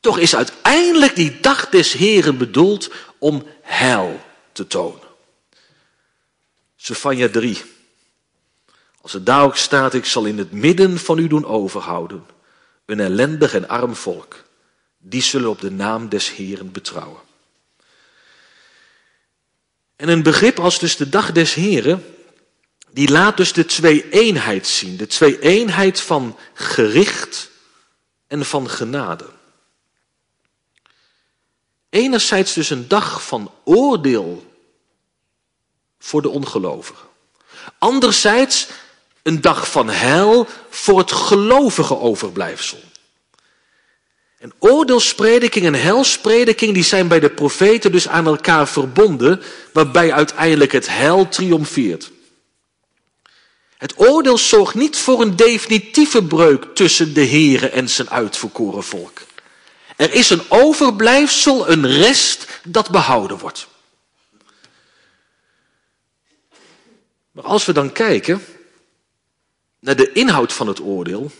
toch 0.00 0.18
is 0.18 0.36
uiteindelijk 0.36 1.14
die 1.14 1.40
dag 1.40 1.68
des 1.68 1.92
Heren 1.92 2.38
bedoeld 2.38 2.90
om 3.18 3.46
heil 3.62 4.20
te 4.52 4.66
tonen. 4.66 5.06
Sefania 6.76 7.28
3. 7.28 7.62
Als 9.00 9.12
het 9.12 9.26
daar 9.26 9.42
ook 9.42 9.56
staat, 9.56 9.94
ik 9.94 10.04
zal 10.04 10.24
in 10.24 10.38
het 10.38 10.52
midden 10.52 10.98
van 10.98 11.18
u 11.18 11.26
doen 11.26 11.44
overhouden, 11.44 12.26
een 12.86 13.00
ellendig 13.00 13.54
en 13.54 13.68
arm 13.68 13.94
volk. 13.94 14.44
Die 14.98 15.22
zullen 15.22 15.50
op 15.50 15.60
de 15.60 15.70
naam 15.70 16.08
des 16.08 16.30
Heren 16.30 16.72
betrouwen. 16.72 17.20
En 19.96 20.08
een 20.08 20.22
begrip 20.22 20.60
als 20.60 20.78
dus 20.78 20.96
de 20.96 21.08
dag 21.08 21.32
des 21.32 21.54
Heren, 21.54 22.04
die 22.90 23.10
laat 23.10 23.36
dus 23.36 23.52
de 23.52 23.64
twee-eenheid 23.64 24.66
zien. 24.66 24.96
De 24.96 25.06
twee-eenheid 25.06 26.00
van 26.00 26.38
gericht 26.54 27.50
en 28.26 28.44
van 28.44 28.70
genade. 28.70 29.24
Enerzijds 31.90 32.52
dus 32.52 32.70
een 32.70 32.88
dag 32.88 33.26
van 33.26 33.50
oordeel 33.64 34.44
voor 35.98 36.22
de 36.22 36.28
ongelovigen. 36.28 37.06
Anderzijds 37.78 38.68
een 39.22 39.40
dag 39.40 39.70
van 39.70 39.88
hel 39.88 40.46
voor 40.68 40.98
het 40.98 41.12
gelovige 41.12 41.98
overblijfsel. 41.98 42.78
En 44.38 44.52
oordeelsprediking 44.58 45.66
en 45.66 45.74
helsprediking 45.74 46.74
die 46.74 46.84
zijn 46.84 47.08
bij 47.08 47.20
de 47.20 47.30
profeten 47.30 47.92
dus 47.92 48.08
aan 48.08 48.26
elkaar 48.26 48.68
verbonden, 48.68 49.42
waarbij 49.72 50.12
uiteindelijk 50.12 50.72
het 50.72 50.88
hel 50.88 51.28
triomfeert. 51.28 52.10
Het 53.76 53.92
oordeel 53.96 54.38
zorgt 54.38 54.74
niet 54.74 54.96
voor 54.96 55.20
een 55.20 55.36
definitieve 55.36 56.24
breuk 56.24 56.64
tussen 56.74 57.14
de 57.14 57.26
Here 57.26 57.68
en 57.68 57.88
zijn 57.88 58.10
uitverkoren 58.10 58.84
volk. 58.84 59.20
Er 59.98 60.12
is 60.12 60.30
een 60.30 60.42
overblijfsel, 60.48 61.68
een 61.70 61.86
rest 61.86 62.60
dat 62.64 62.90
behouden 62.90 63.38
wordt. 63.38 63.66
Maar 67.30 67.44
als 67.44 67.64
we 67.64 67.72
dan 67.72 67.92
kijken 67.92 68.44
naar 69.78 69.96
de 69.96 70.12
inhoud 70.12 70.52
van 70.52 70.66
het 70.66 70.80
oordeel, 70.80 71.30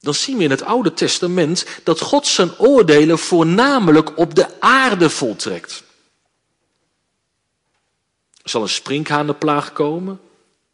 dan 0.00 0.14
zien 0.14 0.36
we 0.36 0.44
in 0.44 0.50
het 0.50 0.62
Oude 0.62 0.94
Testament 0.94 1.66
dat 1.84 2.00
God 2.00 2.26
zijn 2.26 2.58
oordelen 2.58 3.18
voornamelijk 3.18 4.18
op 4.18 4.34
de 4.34 4.60
aarde 4.60 5.10
voltrekt. 5.10 5.82
Er 8.42 8.50
zal 8.50 8.62
een 8.62 8.68
sprinkhanenplaag 8.68 9.72
komen, 9.72 10.20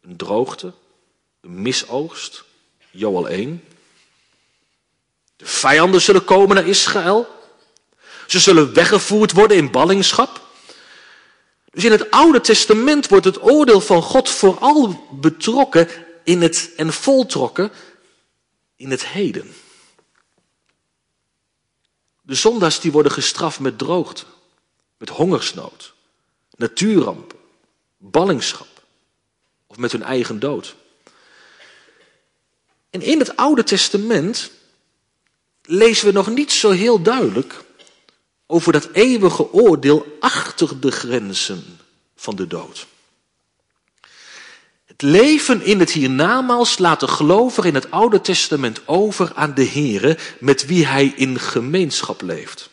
een 0.01 0.17
droogte, 0.17 0.73
een 1.41 1.61
misoogst, 1.61 2.43
Joel 2.91 3.27
1. 3.27 3.63
De 5.43 5.49
vijanden 5.49 6.01
zullen 6.01 6.23
komen 6.23 6.55
naar 6.55 6.67
Israël. 6.67 7.27
Ze 8.27 8.39
zullen 8.39 8.73
weggevoerd 8.73 9.31
worden 9.31 9.57
in 9.57 9.71
ballingschap. 9.71 10.41
Dus 11.71 11.83
in 11.83 11.91
het 11.91 12.11
Oude 12.11 12.41
Testament 12.41 13.07
wordt 13.07 13.25
het 13.25 13.41
oordeel 13.41 13.81
van 13.81 14.01
God 14.01 14.29
vooral 14.29 15.07
betrokken 15.11 15.89
in 16.23 16.41
het, 16.41 16.71
en 16.75 16.93
voltrokken 16.93 17.71
in 18.75 18.91
het 18.91 19.05
heden. 19.05 19.53
De 22.21 22.35
zondaars 22.35 22.79
die 22.79 22.91
worden 22.91 23.11
gestraft 23.11 23.59
met 23.59 23.77
droogte, 23.77 24.23
met 24.97 25.09
hongersnood, 25.09 25.93
natuurrampen, 26.55 27.39
ballingschap 27.97 28.83
of 29.67 29.77
met 29.77 29.91
hun 29.91 30.03
eigen 30.03 30.39
dood. 30.39 30.75
En 32.89 33.01
in 33.01 33.19
het 33.19 33.35
Oude 33.35 33.63
Testament 33.63 34.51
lezen 35.65 36.05
we 36.05 36.11
nog 36.11 36.27
niet 36.27 36.51
zo 36.51 36.69
heel 36.69 37.01
duidelijk 37.01 37.63
over 38.47 38.71
dat 38.71 38.89
eeuwige 38.91 39.53
oordeel 39.53 40.17
achter 40.19 40.79
de 40.79 40.91
grenzen 40.91 41.79
van 42.15 42.35
de 42.35 42.47
dood. 42.47 42.87
Het 44.85 45.01
leven 45.01 45.61
in 45.61 45.79
het 45.79 45.91
hiernamaals 45.91 46.77
laat 46.77 46.99
de 46.99 47.07
gelover 47.07 47.65
in 47.65 47.75
het 47.75 47.91
Oude 47.91 48.21
Testament 48.21 48.81
over 48.87 49.31
aan 49.35 49.53
de 49.53 49.67
Here 49.67 50.17
met 50.39 50.65
wie 50.65 50.85
hij 50.85 51.13
in 51.15 51.39
gemeenschap 51.39 52.21
leeft. 52.21 52.69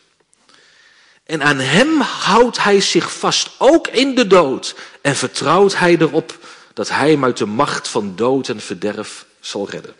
En 1.23 1.43
aan 1.43 1.59
hem 1.59 2.01
houdt 2.01 2.63
hij 2.63 2.81
zich 2.81 3.17
vast, 3.17 3.49
ook 3.57 3.87
in 3.87 4.15
de 4.15 4.27
dood, 4.27 4.75
en 5.01 5.15
vertrouwt 5.15 5.77
hij 5.77 5.97
erop 5.97 6.39
dat 6.73 6.89
hij 6.89 7.11
hem 7.11 7.23
uit 7.23 7.37
de 7.37 7.45
macht 7.45 7.87
van 7.87 8.15
dood 8.15 8.49
en 8.49 8.59
verderf 8.59 9.25
zal 9.39 9.69
redden. 9.69 9.95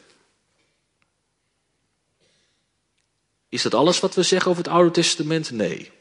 Is 3.52 3.62
dat 3.62 3.74
alles 3.74 4.00
wat 4.00 4.16
we 4.16 4.24
zeggen 4.24 4.52
over 4.52 4.64
het 4.64 4.72
Oude 4.72 4.92
Testament? 4.92 5.52
Nee. 5.52 5.92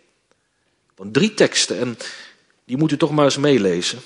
Want 0.94 1.14
drie 1.14 1.34
teksten, 1.34 1.78
en 1.78 1.98
die 2.64 2.76
moet 2.76 2.92
u 2.92 2.96
toch 2.96 3.10
maar 3.10 3.24
eens 3.24 3.36
meelezen. 3.36 4.00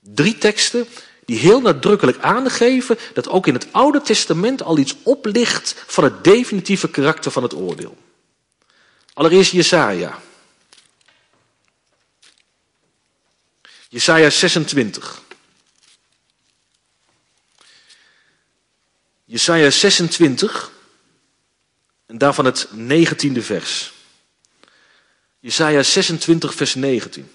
Drie 0.00 0.38
teksten 0.38 0.86
die 1.24 1.38
heel 1.38 1.60
nadrukkelijk 1.60 2.18
aangeven 2.18 2.98
dat 3.14 3.28
ook 3.28 3.46
in 3.46 3.54
het 3.54 3.72
Oude 3.72 4.00
Testament 4.00 4.62
al 4.62 4.78
iets 4.78 4.96
oplicht 5.02 5.84
van 5.86 6.04
het 6.04 6.24
definitieve 6.24 6.90
karakter 6.90 7.30
van 7.30 7.42
het 7.42 7.54
oordeel. 7.54 7.96
Allereerst 9.12 9.52
Jesaja. 9.52 10.20
Jesaja 13.88 14.30
26. 14.30 15.22
Jesaja 19.24 19.70
26 19.70 20.78
en 22.10 22.18
daarvan 22.18 22.44
het 22.44 22.68
negentiende 22.72 23.42
vers. 23.42 23.92
Jesaja 25.40 25.82
26 25.82 26.54
vers 26.54 26.74
19. 26.74 27.30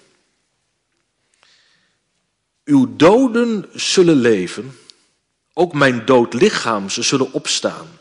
Uw 2.64 2.96
doden 2.96 3.68
zullen 3.72 4.16
leven, 4.16 4.78
ook 5.52 5.72
mijn 5.72 6.04
dood 6.04 6.34
lichaam, 6.34 6.90
ze 6.90 7.02
zullen 7.02 7.32
opstaan. 7.32 7.98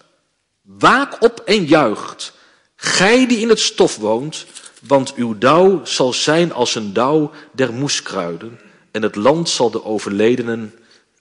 Waak 0.61 1.21
op 1.21 1.39
en 1.39 1.65
juicht, 1.65 2.33
gij 2.75 3.27
die 3.27 3.39
in 3.39 3.49
het 3.49 3.59
stof 3.59 3.95
woont, 3.95 4.45
want 4.81 5.13
uw 5.13 5.37
dauw 5.37 5.85
zal 5.85 6.13
zijn 6.13 6.53
als 6.53 6.75
een 6.75 6.93
dauw 6.93 7.31
der 7.51 7.73
moeskruiden, 7.73 8.59
en 8.91 9.01
het 9.01 9.15
land 9.15 9.49
zal 9.49 9.71
de 9.71 9.83
overledenen 9.83 10.73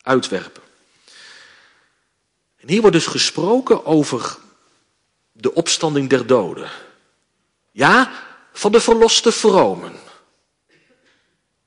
uitwerpen. 0.02 0.62
En 2.56 2.68
hier 2.68 2.80
wordt 2.80 2.96
dus 2.96 3.06
gesproken 3.06 3.86
over 3.86 4.42
de 5.36 5.54
opstanding 5.54 6.08
der 6.10 6.26
doden. 6.26 6.70
Ja, 7.70 8.12
van 8.52 8.72
de 8.72 8.80
verloste 8.80 9.32
vromen. 9.32 9.92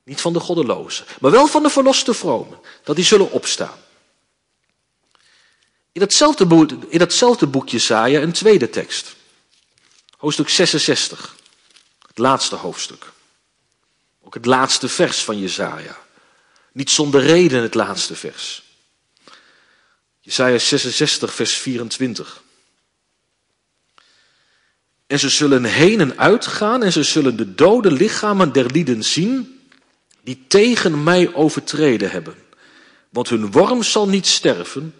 Niet 0.04 0.20
van 0.20 0.32
de 0.32 0.40
goddelozen, 0.40 1.06
maar 1.20 1.30
wel 1.30 1.46
van 1.46 1.62
de 1.62 1.70
verloste 1.70 2.14
vromen. 2.14 2.60
Dat 2.84 2.96
die 2.96 3.04
zullen 3.04 3.30
opstaan. 3.30 3.78
In 5.92 6.00
datzelfde, 6.00 6.46
boek, 6.46 6.70
in 6.88 6.98
datzelfde 6.98 7.46
boekje 7.46 7.76
Jesaja 7.76 8.20
een 8.20 8.32
tweede 8.32 8.70
tekst. 8.70 9.16
Hoofdstuk 10.16 10.48
66. 10.48 11.36
Het 12.06 12.18
laatste 12.18 12.56
hoofdstuk. 12.56 13.12
Ook 14.22 14.34
het 14.34 14.46
laatste 14.46 14.88
vers 14.88 15.24
van 15.24 15.38
Jesaja. 15.38 15.98
Niet 16.72 16.90
zonder 16.90 17.20
reden 17.20 17.62
het 17.62 17.74
laatste 17.74 18.16
vers. 18.16 18.62
Jesaja 20.20 20.58
66 20.58 21.34
vers 21.34 21.52
24. 21.52 22.42
En 25.08 25.18
ze 25.18 25.28
zullen 25.28 25.64
heen 25.64 26.00
en 26.00 26.18
uitgaan 26.18 26.82
en 26.82 26.92
ze 26.92 27.02
zullen 27.02 27.36
de 27.36 27.54
dode 27.54 27.90
lichamen 27.90 28.52
der 28.52 28.66
lieden 28.66 29.02
zien 29.02 29.60
die 30.22 30.44
tegen 30.48 31.02
mij 31.02 31.34
overtreden 31.34 32.10
hebben. 32.10 32.34
Want 33.08 33.28
hun 33.28 33.50
worm 33.50 33.82
zal 33.82 34.08
niet 34.08 34.26
sterven 34.26 34.94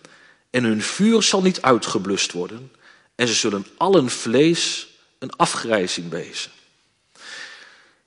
en 0.50 0.64
hun 0.64 0.82
vuur 0.82 1.22
zal 1.22 1.42
niet 1.42 1.62
uitgeblust 1.62 2.32
worden 2.32 2.70
en 3.14 3.28
ze 3.28 3.34
zullen 3.34 3.66
allen 3.76 4.10
vlees 4.10 4.88
een 5.18 5.36
afgrijzing 5.36 6.10
wezen. 6.10 6.50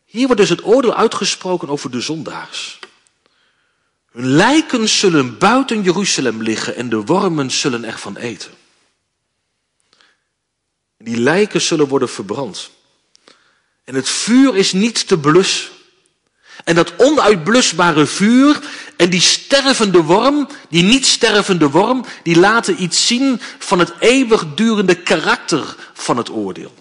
Hier 0.05 0.25
wordt 0.25 0.41
dus 0.41 0.49
het 0.49 0.65
oordeel 0.65 0.95
uitgesproken 0.95 1.69
over 1.69 1.91
de 1.91 2.01
zondaars. 2.01 2.79
Hun 4.11 4.27
lijken 4.27 4.89
zullen 4.89 5.37
buiten 5.37 5.81
Jeruzalem 5.81 6.41
liggen 6.41 6.75
en 6.75 6.89
de 6.89 7.01
wormen 7.01 7.51
zullen 7.51 7.85
ervan 7.85 8.17
eten. 8.17 8.51
Die 11.03 11.17
lijken 11.17 11.61
zullen 11.61 11.87
worden 11.87 12.09
verbrand. 12.09 12.69
En 13.83 13.95
het 13.95 14.09
vuur 14.09 14.55
is 14.55 14.73
niet 14.73 15.07
te 15.07 15.17
blussen. 15.17 15.69
En 16.63 16.75
dat 16.75 16.93
onuitblusbare 16.97 18.05
vuur 18.05 18.59
en 18.97 19.09
die 19.09 19.21
stervende 19.21 20.01
worm, 20.01 20.47
die 20.69 20.83
niet 20.83 21.05
stervende 21.05 21.69
worm, 21.69 22.05
die 22.23 22.39
laten 22.39 22.83
iets 22.83 23.07
zien 23.07 23.41
van 23.59 23.79
het 23.79 23.93
eeuwigdurende 23.99 24.95
karakter 24.95 25.75
van 25.93 26.17
het 26.17 26.29
oordeel. 26.29 26.73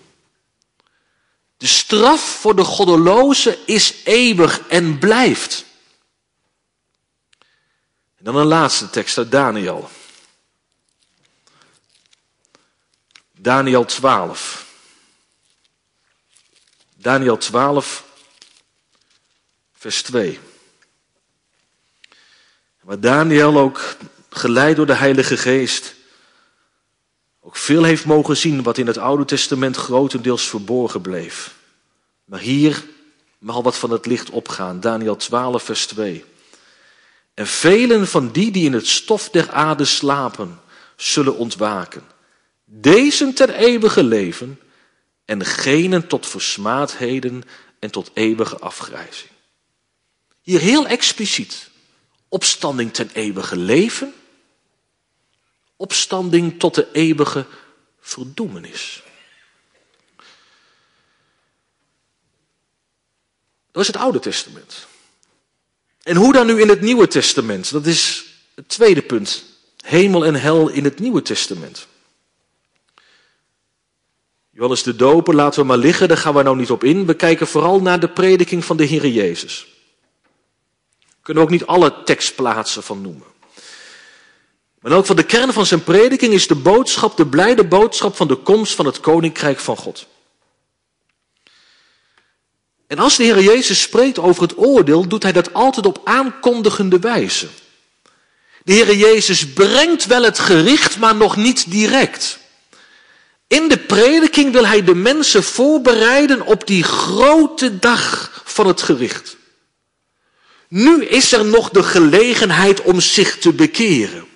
De 1.56 1.66
straf 1.66 2.20
voor 2.20 2.56
de 2.56 2.64
goddeloze 2.64 3.58
is 3.66 3.94
eeuwig 4.04 4.60
en 4.68 4.98
blijft. 4.98 5.64
En 8.18 8.24
dan 8.24 8.36
een 8.36 8.46
laatste 8.46 8.90
tekst 8.90 9.18
uit 9.18 9.30
Daniel. 9.30 9.90
Daniel 13.42 13.84
12. 13.84 14.66
Daniel 16.96 17.36
12, 17.36 18.04
vers 19.72 20.02
2. 20.02 20.38
Waar 22.80 23.00
Daniel 23.00 23.58
ook 23.58 23.96
geleid 24.28 24.76
door 24.76 24.86
de 24.86 24.94
Heilige 24.94 25.36
Geest 25.36 25.94
ook 27.40 27.56
veel 27.56 27.84
heeft 27.84 28.04
mogen 28.04 28.36
zien 28.36 28.62
wat 28.62 28.78
in 28.78 28.86
het 28.86 28.98
Oude 28.98 29.24
Testament 29.24 29.76
grotendeels 29.76 30.48
verborgen 30.48 31.00
bleef. 31.00 31.54
Maar 32.24 32.40
hier 32.40 32.84
mag 33.38 33.54
al 33.54 33.62
wat 33.62 33.76
van 33.76 33.90
het 33.90 34.06
licht 34.06 34.30
opgaan. 34.30 34.80
Daniel 34.80 35.16
12, 35.16 35.62
vers 35.62 35.86
2. 35.86 36.24
En 37.34 37.46
velen 37.46 38.08
van 38.08 38.30
die 38.30 38.50
die 38.50 38.64
in 38.64 38.72
het 38.72 38.86
stof 38.86 39.30
der 39.30 39.50
aarde 39.50 39.84
slapen, 39.84 40.60
zullen 40.96 41.36
ontwaken 41.36 42.18
dezen 42.72 43.34
ter 43.34 43.54
eeuwige 43.54 44.02
leven 44.02 44.60
en 45.24 45.44
genen 45.44 46.06
tot 46.06 46.26
versmaadheden 46.26 47.42
en 47.78 47.90
tot 47.90 48.10
eeuwige 48.14 48.58
afgrijzing. 48.58 49.30
Hier 50.42 50.60
heel 50.60 50.86
expliciet. 50.86 51.70
Opstanding 52.28 52.92
ten 52.92 53.10
eeuwige 53.12 53.56
leven. 53.56 54.14
Opstanding 55.76 56.58
tot 56.58 56.74
de 56.74 56.88
eeuwige 56.92 57.46
verdoemenis. 58.00 59.02
Dat 63.72 63.82
is 63.82 63.86
het 63.86 63.96
Oude 63.96 64.18
Testament. 64.18 64.86
En 66.02 66.16
hoe 66.16 66.32
dan 66.32 66.46
nu 66.46 66.60
in 66.60 66.68
het 66.68 66.80
Nieuwe 66.80 67.06
Testament? 67.06 67.70
Dat 67.70 67.86
is 67.86 68.24
het 68.54 68.68
tweede 68.68 69.02
punt. 69.02 69.44
Hemel 69.76 70.24
en 70.24 70.34
hel 70.34 70.68
in 70.68 70.84
het 70.84 70.98
Nieuwe 70.98 71.22
Testament. 71.22 71.88
Johannes 74.52 74.82
de 74.82 74.96
Doper 74.96 75.34
laten 75.34 75.60
we 75.60 75.66
maar 75.66 75.76
liggen, 75.76 76.08
daar 76.08 76.16
gaan 76.16 76.34
we 76.34 76.42
nou 76.42 76.56
niet 76.56 76.70
op 76.70 76.84
in. 76.84 77.06
We 77.06 77.14
kijken 77.14 77.46
vooral 77.46 77.80
naar 77.80 78.00
de 78.00 78.08
prediking 78.08 78.64
van 78.64 78.76
de 78.76 78.84
Heer 78.84 79.06
Jezus. 79.06 79.66
Kunnen 81.22 81.42
we 81.42 81.48
ook 81.48 81.58
niet 81.58 81.66
alle 81.66 82.02
tekstplaatsen 82.04 82.82
van 82.82 83.00
noemen. 83.00 83.26
Maar 84.80 84.92
ook 84.92 85.06
van 85.06 85.16
de 85.16 85.22
kern 85.22 85.52
van 85.52 85.66
zijn 85.66 85.84
prediking 85.84 86.32
is 86.32 86.46
de 86.46 86.54
boodschap, 86.54 87.16
de 87.16 87.26
blijde 87.26 87.64
boodschap 87.64 88.16
van 88.16 88.28
de 88.28 88.36
komst 88.36 88.74
van 88.74 88.86
het 88.86 89.00
koninkrijk 89.00 89.58
van 89.58 89.76
God. 89.76 90.06
En 92.86 92.98
als 92.98 93.16
de 93.16 93.24
Heer 93.24 93.42
Jezus 93.42 93.80
spreekt 93.80 94.18
over 94.18 94.42
het 94.42 94.58
oordeel, 94.58 95.08
doet 95.08 95.22
hij 95.22 95.32
dat 95.32 95.52
altijd 95.52 95.86
op 95.86 96.00
aankondigende 96.04 96.98
wijze. 96.98 97.48
De 98.64 98.72
Heer 98.72 98.96
Jezus 98.96 99.52
brengt 99.52 100.06
wel 100.06 100.22
het 100.22 100.38
gericht, 100.38 100.98
maar 100.98 101.14
nog 101.16 101.36
niet 101.36 101.70
direct. 101.70 102.38
In 103.50 103.68
de 103.68 103.78
prediking 103.78 104.52
wil 104.52 104.66
hij 104.66 104.84
de 104.84 104.94
mensen 104.94 105.42
voorbereiden 105.42 106.46
op 106.46 106.66
die 106.66 106.82
grote 106.82 107.78
dag 107.78 108.30
van 108.44 108.66
het 108.66 108.82
gericht. 108.82 109.36
Nu 110.68 111.04
is 111.04 111.32
er 111.32 111.44
nog 111.44 111.70
de 111.70 111.82
gelegenheid 111.82 112.82
om 112.82 113.00
zich 113.00 113.38
te 113.38 113.52
bekeren. 113.52 114.26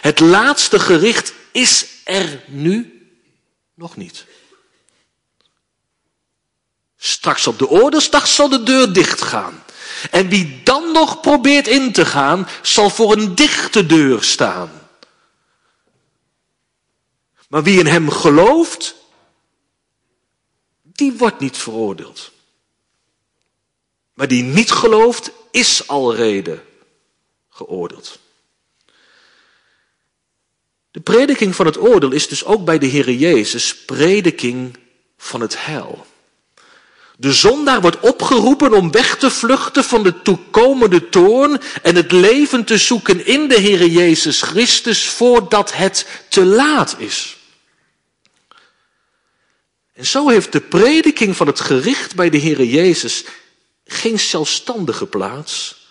Het 0.00 0.20
laatste 0.20 0.78
gericht 0.78 1.32
is 1.52 1.86
er 2.04 2.42
nu 2.46 3.02
nog 3.74 3.96
niet. 3.96 4.24
Straks 6.98 7.46
op 7.46 7.58
de 7.58 7.68
oordeelsdag 7.68 8.26
zal 8.26 8.48
de 8.48 8.62
deur 8.62 8.92
dichtgaan. 8.92 9.64
En 10.10 10.28
wie 10.28 10.60
dan 10.64 10.92
nog 10.92 11.20
probeert 11.20 11.68
in 11.68 11.92
te 11.92 12.06
gaan, 12.06 12.48
zal 12.62 12.90
voor 12.90 13.12
een 13.12 13.34
dichte 13.34 13.86
deur 13.86 14.22
staan. 14.22 14.77
Maar 17.48 17.62
wie 17.62 17.78
in 17.78 17.86
hem 17.86 18.10
gelooft, 18.10 18.94
die 20.82 21.12
wordt 21.12 21.40
niet 21.40 21.56
veroordeeld. 21.56 22.30
Maar 24.14 24.28
die 24.28 24.42
niet 24.42 24.70
gelooft, 24.70 25.30
is 25.50 25.88
al 25.88 26.14
reden 26.14 26.62
geoordeeld. 27.48 28.18
De 30.90 31.00
prediking 31.00 31.54
van 31.54 31.66
het 31.66 31.78
oordeel 31.78 32.12
is 32.12 32.28
dus 32.28 32.44
ook 32.44 32.64
bij 32.64 32.78
de 32.78 32.86
Heer 32.86 33.10
Jezus 33.10 33.76
prediking 33.76 34.76
van 35.16 35.40
het 35.40 35.64
heil. 35.64 36.06
De 37.16 37.32
zondaar 37.32 37.80
wordt 37.80 38.00
opgeroepen 38.00 38.72
om 38.72 38.90
weg 38.90 39.16
te 39.16 39.30
vluchten 39.30 39.84
van 39.84 40.02
de 40.02 40.22
toekomende 40.22 41.08
toorn 41.08 41.60
en 41.82 41.96
het 41.96 42.12
leven 42.12 42.64
te 42.64 42.78
zoeken 42.78 43.26
in 43.26 43.48
de 43.48 43.58
Heer 43.58 43.86
Jezus 43.86 44.42
Christus 44.42 45.08
voordat 45.08 45.74
het 45.74 46.06
te 46.28 46.44
laat 46.44 46.96
is. 46.98 47.37
En 49.98 50.06
zo 50.06 50.28
heeft 50.28 50.52
de 50.52 50.60
prediking 50.60 51.36
van 51.36 51.46
het 51.46 51.60
gericht 51.60 52.14
bij 52.14 52.30
de 52.30 52.36
Heer 52.36 52.64
Jezus 52.64 53.24
geen 53.84 54.18
zelfstandige 54.18 55.06
plaats, 55.06 55.86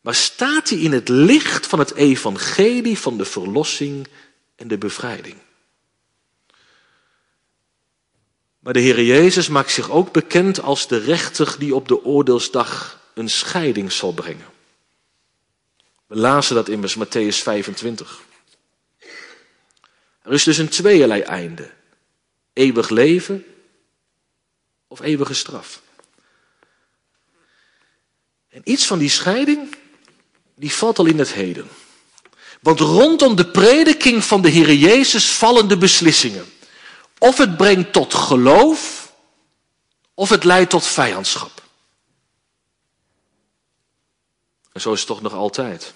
maar 0.00 0.14
staat 0.14 0.68
hij 0.68 0.78
in 0.78 0.92
het 0.92 1.08
licht 1.08 1.66
van 1.66 1.78
het 1.78 1.94
evangelie 1.94 2.98
van 2.98 3.18
de 3.18 3.24
verlossing 3.24 4.06
en 4.56 4.68
de 4.68 4.78
bevrijding. 4.78 5.36
Maar 8.58 8.72
de 8.72 8.80
Heer 8.80 9.02
Jezus 9.02 9.48
maakt 9.48 9.72
zich 9.72 9.90
ook 9.90 10.12
bekend 10.12 10.62
als 10.62 10.88
de 10.88 10.98
rechter 10.98 11.54
die 11.58 11.74
op 11.74 11.88
de 11.88 12.04
oordeelsdag 12.04 13.00
een 13.14 13.30
scheiding 13.30 13.92
zal 13.92 14.12
brengen. 14.12 14.48
We 16.06 16.16
lazen 16.16 16.54
dat 16.54 16.68
immers 16.68 16.96
Matthäus 16.98 17.42
25. 17.42 18.20
Er 20.22 20.32
is 20.32 20.44
dus 20.44 20.58
een 20.58 20.68
tweeërlei 20.68 21.20
einde. 21.20 21.70
Eeuwig 22.54 22.88
leven 22.88 23.44
of 24.86 25.00
eeuwige 25.00 25.34
straf. 25.34 25.82
En 28.48 28.60
iets 28.64 28.86
van 28.86 28.98
die 28.98 29.08
scheiding, 29.08 29.76
die 30.54 30.72
valt 30.72 30.98
al 30.98 31.06
in 31.06 31.18
het 31.18 31.32
heden. 31.32 31.68
Want 32.60 32.80
rondom 32.80 33.36
de 33.36 33.50
prediking 33.50 34.24
van 34.24 34.42
de 34.42 34.48
Heer 34.48 34.72
Jezus 34.72 35.32
vallen 35.32 35.68
de 35.68 35.78
beslissingen. 35.78 36.44
Of 37.18 37.38
het 37.38 37.56
brengt 37.56 37.92
tot 37.92 38.14
geloof, 38.14 39.12
of 40.14 40.28
het 40.28 40.44
leidt 40.44 40.70
tot 40.70 40.86
vijandschap. 40.86 41.62
En 44.72 44.80
zo 44.80 44.92
is 44.92 44.98
het 44.98 45.08
toch 45.08 45.22
nog 45.22 45.32
altijd. 45.32 45.94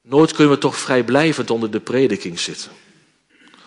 Nooit 0.00 0.32
kunnen 0.32 0.54
we 0.54 0.60
toch 0.60 0.76
vrijblijvend 0.76 1.50
onder 1.50 1.70
de 1.70 1.80
prediking 1.80 2.40
zitten. 2.40 2.70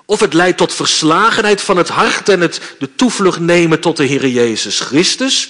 Of 0.10 0.20
het 0.20 0.34
leidt 0.34 0.58
tot 0.58 0.74
verslagenheid 0.74 1.62
van 1.62 1.78
het 1.78 1.90
hart 1.90 2.30
en 2.30 2.42
het 2.42 2.76
de 2.80 2.96
toevlucht 2.96 3.40
nemen 3.40 3.82
tot 3.82 3.98
de 3.98 4.06
Heer 4.06 4.28
Jezus 4.28 4.80
Christus. 4.80 5.50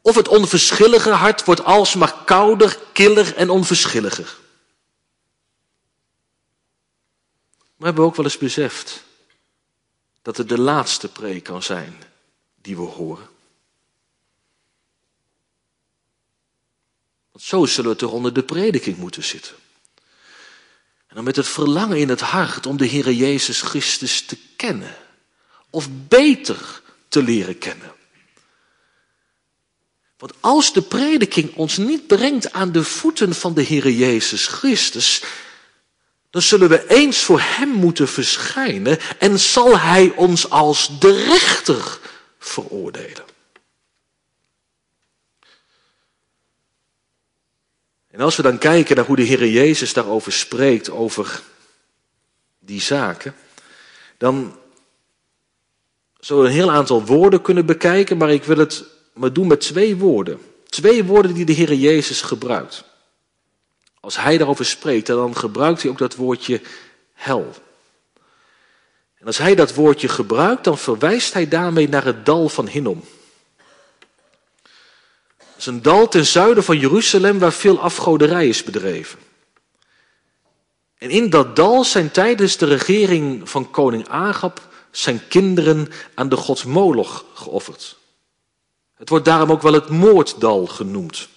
Of 0.00 0.14
het 0.14 0.28
onverschillige 0.28 1.10
hart 1.10 1.44
wordt 1.44 1.64
alsmaar 1.64 2.24
kouder, 2.24 2.78
killer 2.92 3.36
en 3.36 3.50
onverschilliger. 3.50 4.36
Maar 7.76 7.86
hebben 7.86 8.04
we 8.04 8.10
ook 8.10 8.16
wel 8.16 8.24
eens 8.24 8.38
beseft 8.38 9.02
dat 10.22 10.36
het 10.36 10.48
de 10.48 10.60
laatste 10.60 11.08
preek 11.08 11.44
kan 11.44 11.62
zijn 11.62 12.02
die 12.54 12.76
we 12.76 12.82
horen? 12.82 13.28
Want 17.32 17.44
zo 17.44 17.66
zullen 17.66 17.90
we 17.90 17.96
toch 17.96 18.12
onder 18.12 18.32
de 18.32 18.42
prediking 18.42 18.96
moeten 18.96 19.24
zitten. 19.24 19.54
En 21.10 21.16
dan 21.16 21.24
met 21.24 21.36
het 21.36 21.48
verlangen 21.48 21.96
in 21.96 22.08
het 22.08 22.20
hart 22.20 22.66
om 22.66 22.76
de 22.76 22.86
Heer 22.86 23.10
Jezus 23.12 23.60
Christus 23.60 24.22
te 24.22 24.36
kennen. 24.56 24.96
Of 25.70 25.88
beter 26.08 26.82
te 27.08 27.22
leren 27.22 27.58
kennen. 27.58 27.92
Want 30.18 30.32
als 30.40 30.72
de 30.72 30.82
prediking 30.82 31.54
ons 31.54 31.76
niet 31.76 32.06
brengt 32.06 32.52
aan 32.52 32.72
de 32.72 32.84
voeten 32.84 33.34
van 33.34 33.54
de 33.54 33.62
Heer 33.62 33.90
Jezus 33.90 34.46
Christus, 34.46 35.22
dan 36.30 36.42
zullen 36.42 36.68
we 36.68 36.88
eens 36.88 37.18
voor 37.18 37.40
Hem 37.40 37.68
moeten 37.68 38.08
verschijnen 38.08 38.98
en 39.18 39.38
zal 39.38 39.78
Hij 39.78 40.12
ons 40.16 40.50
als 40.50 40.98
de 40.98 41.24
rechter 41.24 41.98
veroordelen. 42.38 43.29
En 48.10 48.20
als 48.20 48.36
we 48.36 48.42
dan 48.42 48.58
kijken 48.58 48.96
naar 48.96 49.04
hoe 49.04 49.16
de 49.16 49.22
Heer 49.22 49.46
Jezus 49.46 49.92
daarover 49.92 50.32
spreekt, 50.32 50.90
over 50.90 51.42
die 52.58 52.80
zaken, 52.80 53.34
dan 54.18 54.56
zullen 56.20 56.42
we 56.42 56.48
een 56.48 56.54
heel 56.54 56.70
aantal 56.70 57.04
woorden 57.04 57.42
kunnen 57.42 57.66
bekijken, 57.66 58.16
maar 58.16 58.32
ik 58.32 58.44
wil 58.44 58.58
het 58.58 58.84
maar 59.12 59.32
doen 59.32 59.46
met 59.46 59.60
twee 59.60 59.96
woorden. 59.96 60.40
Twee 60.66 61.04
woorden 61.04 61.34
die 61.34 61.44
de 61.44 61.52
Heer 61.52 61.74
Jezus 61.74 62.22
gebruikt. 62.22 62.84
Als 64.00 64.16
hij 64.16 64.38
daarover 64.38 64.64
spreekt, 64.64 65.06
dan 65.06 65.36
gebruikt 65.36 65.82
hij 65.82 65.90
ook 65.90 65.98
dat 65.98 66.14
woordje 66.14 66.60
hel. 67.12 67.54
En 69.18 69.26
als 69.26 69.38
hij 69.38 69.54
dat 69.54 69.74
woordje 69.74 70.08
gebruikt, 70.08 70.64
dan 70.64 70.78
verwijst 70.78 71.32
hij 71.32 71.48
daarmee 71.48 71.88
naar 71.88 72.04
het 72.04 72.26
dal 72.26 72.48
van 72.48 72.68
Hinnom. 72.68 73.04
Is 75.60 75.66
een 75.66 75.82
dal 75.82 76.08
ten 76.08 76.26
zuiden 76.26 76.64
van 76.64 76.78
Jeruzalem 76.78 77.38
waar 77.38 77.52
veel 77.52 77.80
afgoderij 77.80 78.48
is 78.48 78.64
bedreven. 78.64 79.18
En 80.98 81.10
in 81.10 81.30
dat 81.30 81.56
dal 81.56 81.84
zijn 81.84 82.10
tijdens 82.10 82.56
de 82.56 82.66
regering 82.66 83.50
van 83.50 83.70
koning 83.70 84.08
Agab 84.08 84.68
zijn 84.90 85.28
kinderen 85.28 85.88
aan 86.14 86.28
de 86.28 86.36
god 86.36 86.64
Moloch 86.64 87.24
geofferd. 87.34 87.96
Het 88.94 89.08
wordt 89.08 89.24
daarom 89.24 89.50
ook 89.50 89.62
wel 89.62 89.72
het 89.72 89.88
moorddal 89.88 90.66
genoemd. 90.66 91.28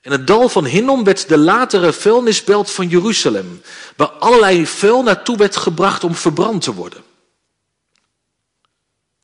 En 0.00 0.12
het 0.12 0.26
dal 0.26 0.48
van 0.48 0.64
Hinnom 0.64 1.04
werd 1.04 1.28
de 1.28 1.38
latere 1.38 1.92
vuilnisbelt 1.92 2.70
van 2.70 2.88
Jeruzalem, 2.88 3.62
waar 3.96 4.08
allerlei 4.10 4.66
vuil 4.66 5.02
naartoe 5.02 5.36
werd 5.36 5.56
gebracht 5.56 6.04
om 6.04 6.14
verbrand 6.14 6.62
te 6.62 6.74
worden. 6.74 7.02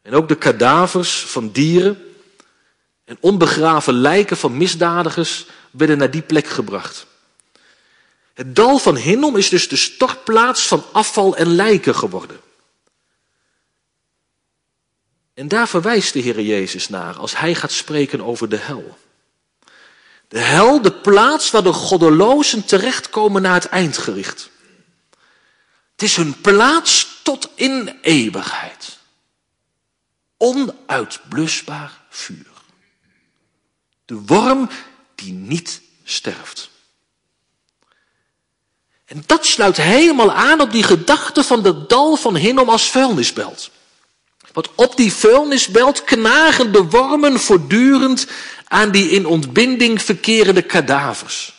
En 0.03 0.15
ook 0.15 0.29
de 0.29 0.37
kadavers 0.37 1.25
van 1.25 1.51
dieren 1.51 2.06
en 3.07 3.17
onbegraven 3.21 3.95
lijken 3.95 4.37
van 4.37 4.57
misdadigers 4.57 5.47
werden 5.71 5.99
naar 5.99 6.11
die 6.11 6.23
plek 6.23 6.47
gebracht. 6.47 7.07
Het 8.35 8.57
dal 8.57 8.79
van 8.79 8.97
Hinnom 8.97 9.37
is 9.37 9.49
dus 9.49 9.69
de 9.69 9.77
stortplaats 9.77 10.67
van 10.67 10.85
afval 10.93 11.37
en 11.37 11.55
lijken 11.55 11.95
geworden. 11.95 12.41
En 15.35 15.49
daar 15.49 15.69
verwijst 15.69 16.13
de 16.13 16.19
Heer 16.19 16.41
Jezus 16.41 16.89
naar 16.89 17.17
als 17.17 17.39
hij 17.39 17.55
gaat 17.55 17.73
spreken 17.73 18.21
over 18.21 18.49
de 18.49 18.57
hel. 18.57 18.99
De 20.29 20.39
hel, 20.39 20.83
de 20.83 20.93
plaats 20.93 21.51
waar 21.51 21.63
de 21.63 21.73
goddelozen 21.73 22.65
terechtkomen 22.65 23.43
na 23.43 23.55
het 23.55 23.67
eindgericht. 23.67 24.51
Het 25.93 26.03
is 26.03 26.17
hun 26.17 26.41
plaats 26.41 27.21
tot 27.23 27.49
in 27.55 27.99
eeuwigheid. 28.03 28.99
onuitblusbaar 30.37 32.05
vuur. 32.09 32.46
De 34.07 34.23
worm 34.27 34.69
die 35.15 35.33
niet 35.33 35.81
sterft. 36.05 36.71
En 39.05 39.23
dat 39.27 39.47
sluit 39.47 39.77
helemaal 39.77 40.33
aan 40.33 40.61
op 40.61 40.73
die 40.73 40.83
gedachte 40.83 41.45
van 41.45 41.63
dat 41.63 41.89
dal 41.89 42.17
van 42.17 42.37
Hinnom 42.37 42.69
als 42.69 42.91
vuilnisbelt. 42.91 43.71
Want 44.53 44.75
op 44.75 44.97
die 44.97 45.13
vuilnisbelt 45.13 46.05
knagen 46.05 46.73
de 46.73 46.83
wormen 46.85 47.41
voortdurend 47.41 48.27
aan 48.65 48.91
die 48.91 49.11
in 49.11 49.27
ontbinding 49.27 50.03
verkerende 50.03 50.63
kadavers. 50.63 51.55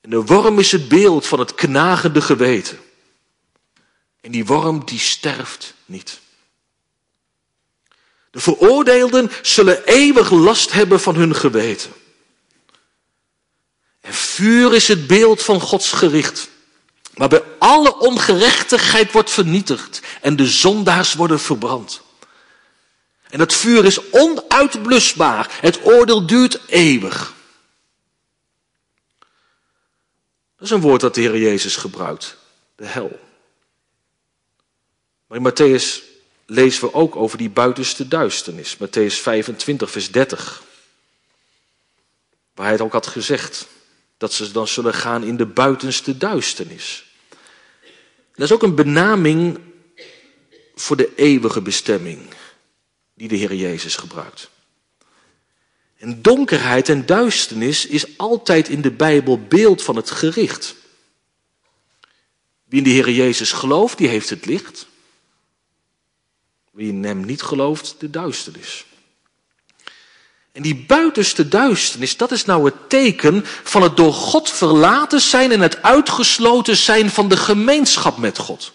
En 0.00 0.10
de 0.10 0.24
worm 0.24 0.58
is 0.58 0.72
het 0.72 0.88
beeld 0.88 1.26
van 1.26 1.38
het 1.38 1.54
knagende 1.54 2.20
geweten. 2.20 2.78
En 4.20 4.30
die 4.30 4.46
worm 4.46 4.84
die 4.84 4.98
sterft 4.98 5.74
niet. 5.84 6.20
De 8.36 8.42
veroordeelden 8.42 9.30
zullen 9.42 9.84
eeuwig 9.84 10.30
last 10.30 10.72
hebben 10.72 11.00
van 11.00 11.14
hun 11.14 11.34
geweten. 11.34 11.92
En 14.00 14.14
vuur 14.14 14.74
is 14.74 14.88
het 14.88 15.06
beeld 15.06 15.42
van 15.42 15.60
Gods 15.60 15.92
gericht, 15.92 16.48
waarbij 17.14 17.42
alle 17.58 17.98
ongerechtigheid 17.98 19.12
wordt 19.12 19.30
vernietigd 19.30 20.00
en 20.20 20.36
de 20.36 20.46
zondaars 20.46 21.14
worden 21.14 21.40
verbrand. 21.40 22.02
En 23.28 23.40
het 23.40 23.54
vuur 23.54 23.84
is 23.84 24.10
onuitblusbaar, 24.10 25.58
het 25.60 25.84
oordeel 25.84 26.26
duurt 26.26 26.60
eeuwig. 26.66 27.34
Dat 30.56 30.66
is 30.66 30.70
een 30.70 30.80
woord 30.80 31.00
dat 31.00 31.14
de 31.14 31.20
Heer 31.20 31.38
Jezus 31.38 31.76
gebruikt, 31.76 32.36
de 32.74 32.86
hel. 32.86 33.18
Maar 35.26 35.38
in 35.38 35.52
Matthäus 35.52 36.14
lezen 36.46 36.84
we 36.84 36.94
ook 36.94 37.16
over 37.16 37.38
die 37.38 37.50
buitenste 37.50 38.08
duisternis. 38.08 38.76
Matthäus 38.76 39.14
25, 39.20 39.90
vers 39.90 40.10
30. 40.10 40.62
Waar 42.54 42.64
hij 42.64 42.74
het 42.74 42.84
ook 42.84 42.92
had 42.92 43.06
gezegd. 43.06 43.66
Dat 44.18 44.32
ze 44.32 44.52
dan 44.52 44.68
zullen 44.68 44.94
gaan 44.94 45.24
in 45.24 45.36
de 45.36 45.46
buitenste 45.46 46.16
duisternis. 46.16 47.04
Dat 48.34 48.46
is 48.46 48.52
ook 48.52 48.62
een 48.62 48.74
benaming 48.74 49.58
voor 50.74 50.96
de 50.96 51.12
eeuwige 51.14 51.60
bestemming 51.60 52.20
die 53.14 53.28
de 53.28 53.36
Heer 53.36 53.54
Jezus 53.54 53.96
gebruikt. 53.96 54.50
En 55.96 56.22
donkerheid 56.22 56.88
en 56.88 57.06
duisternis 57.06 57.86
is 57.86 58.18
altijd 58.18 58.68
in 58.68 58.80
de 58.80 58.90
Bijbel 58.90 59.40
beeld 59.40 59.82
van 59.82 59.96
het 59.96 60.10
gericht. 60.10 60.74
Wie 62.64 62.78
in 62.78 62.84
de 62.84 62.90
Heer 62.90 63.10
Jezus 63.10 63.52
gelooft, 63.52 63.98
die 63.98 64.08
heeft 64.08 64.30
het 64.30 64.46
licht. 64.46 64.86
Wie 66.76 66.88
in 66.88 67.04
hem 67.04 67.24
niet 67.24 67.42
gelooft, 67.42 67.94
de 67.98 68.10
duisternis. 68.10 68.84
En 70.52 70.62
die 70.62 70.84
buitenste 70.86 71.48
duisternis, 71.48 72.16
dat 72.16 72.32
is 72.32 72.44
nou 72.44 72.64
het 72.64 72.74
teken 72.88 73.42
van 73.62 73.82
het 73.82 73.96
door 73.96 74.12
God 74.12 74.50
verlaten 74.50 75.20
zijn 75.20 75.52
en 75.52 75.60
het 75.60 75.82
uitgesloten 75.82 76.76
zijn 76.76 77.10
van 77.10 77.28
de 77.28 77.36
gemeenschap 77.36 78.16
met 78.16 78.38
God. 78.38 78.72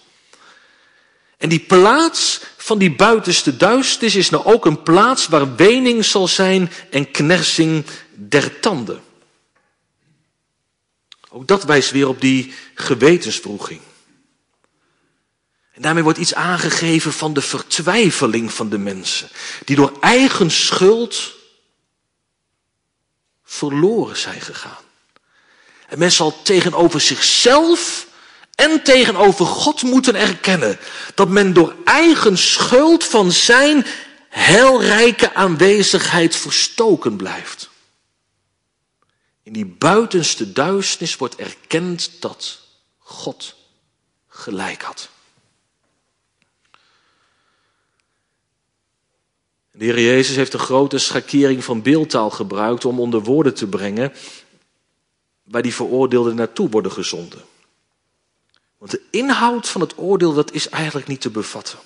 En 1.37 1.49
die 1.49 1.59
plaats 1.59 2.41
van 2.57 2.77
die 2.77 2.95
buitenste 2.95 3.57
duisternis 3.57 4.15
is 4.15 4.29
nou 4.29 4.45
ook 4.45 4.65
een 4.65 4.83
plaats 4.83 5.27
waar 5.27 5.55
wening 5.55 6.05
zal 6.05 6.27
zijn 6.27 6.71
en 6.89 7.11
knersing 7.11 7.85
der 8.13 8.59
tanden. 8.59 9.01
Ook 11.29 11.47
dat 11.47 11.63
wijst 11.63 11.91
weer 11.91 12.07
op 12.07 12.21
die 12.21 12.53
gewetensvroeging. 12.73 13.81
Daarmee 15.81 16.03
wordt 16.03 16.19
iets 16.19 16.33
aangegeven 16.33 17.13
van 17.13 17.33
de 17.33 17.41
vertwijfeling 17.41 18.53
van 18.53 18.69
de 18.69 18.77
mensen, 18.77 19.29
die 19.65 19.75
door 19.75 19.97
eigen 19.99 20.51
schuld 20.51 21.33
verloren 23.43 24.17
zijn 24.17 24.41
gegaan. 24.41 24.83
En 25.87 25.99
men 25.99 26.11
zal 26.11 26.41
tegenover 26.41 27.01
zichzelf 27.01 28.07
en 28.55 28.83
tegenover 28.83 29.45
God 29.45 29.81
moeten 29.81 30.15
erkennen 30.15 30.79
dat 31.15 31.29
men 31.29 31.53
door 31.53 31.75
eigen 31.85 32.37
schuld 32.37 33.03
van 33.03 33.31
zijn 33.31 33.85
heilrijke 34.29 35.33
aanwezigheid 35.33 36.35
verstoken 36.35 37.15
blijft. 37.15 37.69
In 39.43 39.53
die 39.53 39.65
buitenste 39.65 40.51
duisternis 40.51 41.15
wordt 41.15 41.35
erkend 41.35 42.11
dat 42.19 42.59
God 42.97 43.55
gelijk 44.27 44.81
had. 44.81 45.09
De 49.71 49.85
Heer 49.85 50.01
Jezus 50.01 50.35
heeft 50.35 50.53
een 50.53 50.59
grote 50.59 50.97
schakering 50.97 51.63
van 51.63 51.81
beeldtaal 51.81 52.29
gebruikt 52.29 52.85
om 52.85 52.99
onder 52.99 53.21
woorden 53.21 53.53
te 53.53 53.67
brengen 53.67 54.13
waar 55.43 55.61
die 55.61 55.73
veroordeelden 55.73 56.35
naartoe 56.35 56.69
worden 56.69 56.91
gezonden. 56.91 57.41
Want 58.77 58.91
de 58.91 59.01
inhoud 59.09 59.69
van 59.69 59.81
het 59.81 59.97
oordeel, 59.97 60.33
dat 60.33 60.51
is 60.51 60.69
eigenlijk 60.69 61.07
niet 61.07 61.21
te 61.21 61.29
bevatten. 61.29 61.79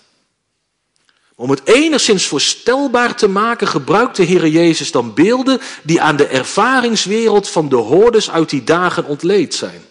Om 1.35 1.49
het 1.49 1.61
enigszins 1.63 2.25
voorstelbaar 2.25 3.15
te 3.15 3.27
maken, 3.27 3.67
gebruikt 3.67 4.15
de 4.15 4.23
Heer 4.23 4.47
Jezus 4.47 4.91
dan 4.91 5.13
beelden 5.13 5.59
die 5.83 6.01
aan 6.01 6.15
de 6.15 6.27
ervaringswereld 6.27 7.49
van 7.49 7.69
de 7.69 7.75
hoorders 7.75 8.29
uit 8.29 8.49
die 8.49 8.63
dagen 8.63 9.05
ontleed 9.05 9.53
zijn. 9.53 9.81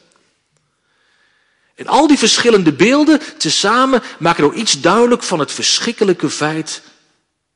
En 1.74 1.86
al 1.86 2.06
die 2.06 2.18
verschillende 2.18 2.72
beelden 2.72 3.20
tezamen 3.38 4.02
maken 4.18 4.42
nou 4.42 4.54
iets 4.54 4.80
duidelijk 4.80 5.22
van 5.22 5.38
het 5.38 5.52
verschrikkelijke 5.52 6.30
feit 6.30 6.82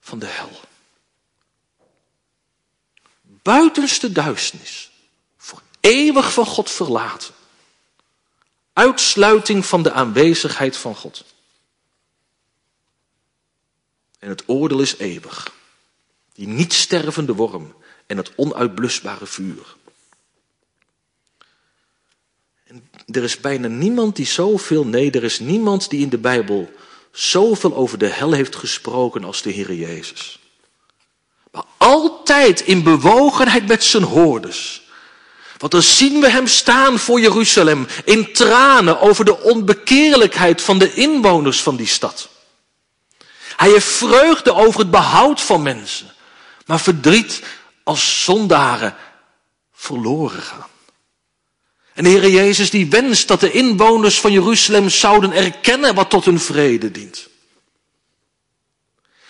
van 0.09 0.19
de 0.19 0.27
hel. 0.27 0.61
Buitenste 3.23 4.13
duisternis, 4.13 4.91
voor 5.37 5.63
eeuwig 5.81 6.33
van 6.33 6.47
God 6.47 6.71
verlaten. 6.71 7.35
Uitsluiting 8.73 9.67
van 9.67 9.83
de 9.83 9.93
aanwezigheid 9.93 10.77
van 10.77 10.95
God. 10.95 11.25
En 14.19 14.29
het 14.29 14.43
oordeel 14.47 14.81
is 14.81 14.97
eeuwig. 14.97 15.53
Die 16.33 16.47
niet 16.47 16.73
stervende 16.73 17.35
worm 17.35 17.75
en 18.07 18.17
het 18.17 18.33
onuitblusbare 18.37 19.27
vuur. 19.27 19.77
En 22.65 22.91
er 23.07 23.23
is 23.23 23.41
bijna 23.41 23.69
niemand 23.69 24.17
die 24.17 24.27
zoveel, 24.27 24.87
nee, 24.87 25.11
er 25.11 25.25
is 25.25 25.39
niemand 25.39 25.91
die 25.91 26.01
in 26.01 26.09
de 26.09 26.19
Bijbel 26.19 26.73
zoveel 27.19 27.75
over 27.75 27.99
de 27.99 28.07
hel 28.07 28.33
heeft 28.33 28.57
gesproken 28.57 29.25
als 29.25 29.43
de 29.43 29.51
Heer 29.51 29.73
Jezus. 29.73 30.39
Maar 31.51 31.65
altijd 31.77 32.61
in 32.61 32.83
bewogenheid 32.83 33.67
met 33.67 33.85
zijn 33.85 34.03
hoorders. 34.03 34.83
Want 35.57 35.73
dan 35.73 35.83
zien 35.83 36.21
we 36.21 36.31
hem 36.31 36.47
staan 36.47 36.99
voor 36.99 37.21
Jeruzalem 37.21 37.87
in 38.05 38.33
tranen 38.33 39.01
over 39.01 39.25
de 39.25 39.43
onbekeerlijkheid 39.43 40.63
van 40.63 40.79
de 40.79 40.95
inwoners 40.95 41.63
van 41.63 41.77
die 41.77 41.87
stad. 41.87 42.29
Hij 43.57 43.71
heeft 43.71 43.87
vreugde 43.87 44.55
over 44.55 44.81
het 44.81 44.91
behoud 44.91 45.41
van 45.41 45.63
mensen, 45.63 46.15
maar 46.67 46.81
verdriet 46.81 47.43
als 47.85 48.25
zondaren 48.25 48.97
verloren 49.73 50.43
gaan. 50.43 50.67
En 51.99 52.05
de 52.05 52.11
Heer 52.11 52.29
Jezus 52.29 52.71
die 52.71 52.91
wenst 52.91 53.29
dat 53.29 53.41
de 53.41 53.51
inwoners 53.51 54.21
van 54.21 54.33
Jeruzalem 54.33 54.89
zouden 54.89 55.33
erkennen 55.33 55.95
wat 55.95 56.11
tot 56.11 56.25
hun 56.25 56.41
vrede 56.41 56.91
dient. 56.91 57.29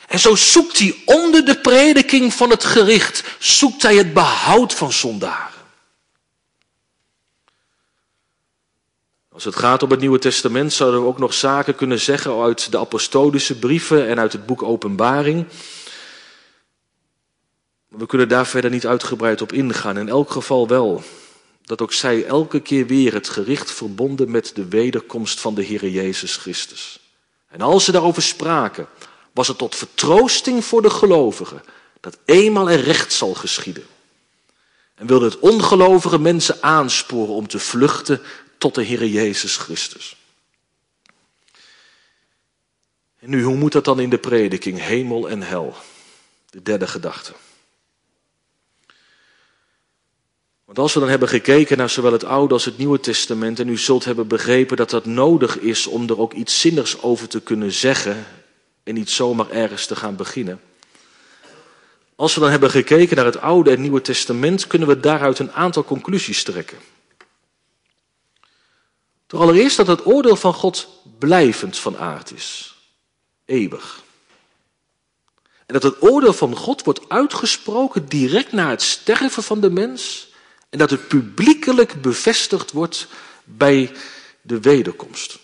En 0.09 0.19
zo 0.19 0.35
zoekt 0.35 0.79
hij 0.79 0.97
onder 1.05 1.45
de 1.45 1.61
prediking 1.61 2.35
van 2.35 2.51
het 2.51 2.65
gericht, 2.65 3.25
zoekt 3.39 3.83
hij 3.83 3.97
het 3.97 4.13
behoud 4.13 4.75
van 4.75 4.93
zondaren. 4.93 5.61
Als 9.33 9.45
het 9.45 9.57
gaat 9.57 9.83
om 9.83 9.91
het 9.91 10.01
Nieuwe 10.01 10.19
Testament 10.19 10.73
zouden 10.73 11.01
we 11.01 11.07
ook 11.07 11.19
nog 11.19 11.35
zaken 11.35 11.75
kunnen 11.75 12.01
zeggen 12.01 12.43
uit 12.43 12.71
de 12.71 12.79
apostolische 12.79 13.59
brieven 13.59 14.09
en 14.09 14.19
uit 14.19 14.33
het 14.33 14.47
boek 14.47 14.63
Openbaring. 14.63 15.47
We 17.89 18.07
kunnen 18.07 18.29
daar 18.29 18.47
verder 18.47 18.71
niet 18.71 18.87
uitgebreid 18.87 19.43
op 19.43 19.53
ingaan. 19.53 19.99
In 19.99 20.09
elk 20.09 20.31
geval 20.31 20.69
wel 20.69 21.05
dat 21.69 21.83
ook 21.83 21.93
zij 21.93 22.25
elke 22.25 22.61
keer 22.61 22.87
weer 22.87 23.13
het 23.13 23.29
gericht 23.29 23.71
verbonden 23.71 24.31
met 24.31 24.51
de 24.55 24.69
wederkomst 24.69 25.41
van 25.41 25.55
de 25.55 25.63
Heer 25.63 25.89
Jezus 25.89 26.37
Christus. 26.37 27.01
En 27.49 27.61
als 27.61 27.85
ze 27.85 27.93
daarover 27.93 28.23
spraken, 28.23 28.89
was 29.33 29.49
het 29.49 29.59
tot 29.59 29.75
vertroosting 29.75 30.65
voor 30.65 30.83
de 30.83 30.91
gelovigen 30.91 31.63
dat 32.01 32.19
eenmaal 32.25 32.71
er 32.71 32.81
recht 32.81 33.13
zal 33.13 33.35
geschieden. 33.35 33.87
En 34.95 35.07
wilde 35.07 35.25
het 35.25 35.39
ongelovige 35.39 36.19
mensen 36.19 36.63
aansporen 36.63 37.35
om 37.35 37.49
te 37.49 37.59
vluchten 37.59 38.21
tot 38.59 38.75
de 38.75 38.83
Heer 38.83 39.07
Jezus 39.07 39.57
Christus. 39.57 40.17
En 43.19 43.31
nu, 43.31 43.43
hoe 43.43 43.57
moet 43.57 43.73
dat 43.73 43.85
dan 43.85 44.01
in 44.01 44.11
de 44.11 44.19
prediking? 44.19 44.81
Hemel 44.81 45.29
en 45.29 45.43
hel. 45.43 45.77
De 46.51 46.63
derde 46.63 46.87
gedachte. 46.87 47.33
Want 50.69 50.81
als 50.81 50.95
we 50.95 51.01
dan 51.01 51.09
hebben 51.09 51.29
gekeken 51.29 51.77
naar 51.77 51.91
zowel 51.91 52.13
het 52.13 52.25
Oude 52.25 52.55
als 52.55 52.65
het 52.65 52.79
Nieuwe 52.79 53.01
Testament 53.01 53.59
en 53.59 53.69
u 53.69 53.79
zult 53.79 54.05
hebben 54.05 54.27
begrepen 54.27 54.77
dat 54.77 54.91
dat 54.91 55.07
nodig 55.07 55.59
is 55.59 55.87
om 55.87 56.09
er 56.09 56.19
ook 56.19 56.33
iets 56.33 56.61
zinnigs 56.61 57.03
over 57.03 57.29
te 57.29 57.41
kunnen 57.41 57.73
zeggen 57.73 58.27
en 58.83 58.95
niet 58.95 59.11
zomaar 59.11 59.51
ergens 59.51 59.87
te 59.87 59.97
gaan 59.97 60.17
beginnen. 60.17 60.61
Als 62.17 62.35
we 62.35 62.41
dan 62.41 62.51
hebben 62.51 62.71
gekeken 62.71 63.17
naar 63.17 63.25
het 63.25 63.41
Oude 63.41 63.71
en 63.71 63.81
Nieuwe 63.81 64.01
Testament, 64.01 64.67
kunnen 64.67 64.89
we 64.89 65.01
daaruit 65.01 65.39
een 65.39 65.53
aantal 65.53 65.85
conclusies 65.85 66.43
trekken. 66.43 66.79
Door 69.27 69.41
allereerst 69.41 69.77
dat 69.77 69.87
het 69.87 70.07
oordeel 70.07 70.37
van 70.37 70.55
God 70.55 70.89
blijvend 71.19 71.79
van 71.79 71.99
aard 71.99 72.33
is, 72.33 72.77
eeuwig. 73.45 74.03
En 75.67 75.75
dat 75.75 75.83
het 75.83 76.03
oordeel 76.03 76.33
van 76.33 76.57
God 76.57 76.85
wordt 76.85 77.09
uitgesproken 77.09 78.09
direct 78.09 78.53
na 78.53 78.71
het 78.71 78.83
sterven 78.83 79.43
van 79.43 79.61
de 79.61 79.71
mens 79.71 80.28
en 80.71 80.79
dat 80.79 80.91
het 80.91 81.09
publiekelijk 81.09 82.03
bevestigd 82.03 82.73
wordt 82.73 83.09
bij 83.45 83.93
de 84.43 84.61
wederkomst. 84.61 85.39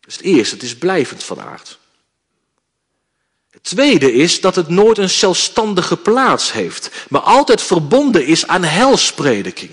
Dat 0.00 0.10
is 0.10 0.16
het 0.16 0.24
eerste, 0.24 0.54
het 0.54 0.64
is 0.64 0.76
blijvend 0.76 1.24
van 1.24 1.40
aard. 1.40 1.78
Het 3.50 3.62
tweede 3.64 4.12
is 4.12 4.40
dat 4.40 4.56
het 4.56 4.68
nooit 4.68 4.98
een 4.98 5.10
zelfstandige 5.10 5.96
plaats 5.96 6.52
heeft, 6.52 6.90
maar 7.08 7.20
altijd 7.20 7.62
verbonden 7.62 8.26
is 8.26 8.46
aan 8.46 8.64
helsprediking. 8.64 9.70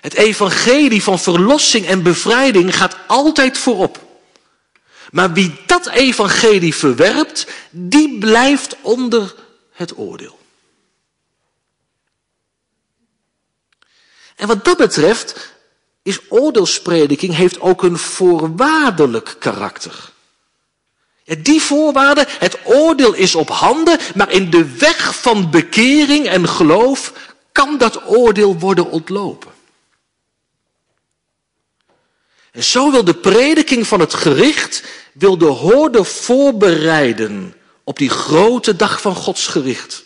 Het 0.00 0.14
evangelie 0.14 1.02
van 1.02 1.18
verlossing 1.18 1.86
en 1.86 2.02
bevrijding 2.02 2.76
gaat 2.76 2.96
altijd 3.06 3.58
voorop. 3.58 4.02
Maar 5.10 5.32
wie 5.32 5.54
dat 5.66 5.86
evangelie 5.86 6.74
verwerpt, 6.74 7.46
die 7.70 8.18
blijft 8.18 8.76
onder 8.80 9.34
het 9.72 9.98
oordeel. 9.98 10.38
En 14.36 14.46
wat 14.46 14.64
dat 14.64 14.76
betreft 14.76 15.52
is 16.02 16.20
oordeelsprediking 16.28 17.34
heeft 17.34 17.60
ook 17.60 17.82
een 17.82 17.98
voorwaardelijk 17.98 19.36
karakter. 19.38 20.12
Die 21.38 21.60
voorwaarde, 21.60 22.26
het 22.28 22.58
oordeel 22.64 23.14
is 23.14 23.34
op 23.34 23.48
handen, 23.48 23.98
maar 24.14 24.30
in 24.30 24.50
de 24.50 24.76
weg 24.76 25.20
van 25.20 25.50
bekering 25.50 26.26
en 26.26 26.48
geloof 26.48 27.12
kan 27.52 27.78
dat 27.78 28.06
oordeel 28.06 28.58
worden 28.58 28.90
ontlopen. 28.90 29.52
En 32.52 32.64
zo 32.64 32.90
wil 32.90 33.04
de 33.04 33.14
prediking 33.14 33.86
van 33.86 34.00
het 34.00 34.14
gericht, 34.14 34.82
wil 35.12 35.38
de 35.38 35.44
hoorde 35.44 36.04
voorbereiden 36.04 37.54
op 37.84 37.98
die 37.98 38.10
grote 38.10 38.76
dag 38.76 39.00
van 39.00 39.14
Gods 39.14 39.46
gericht. 39.46 40.04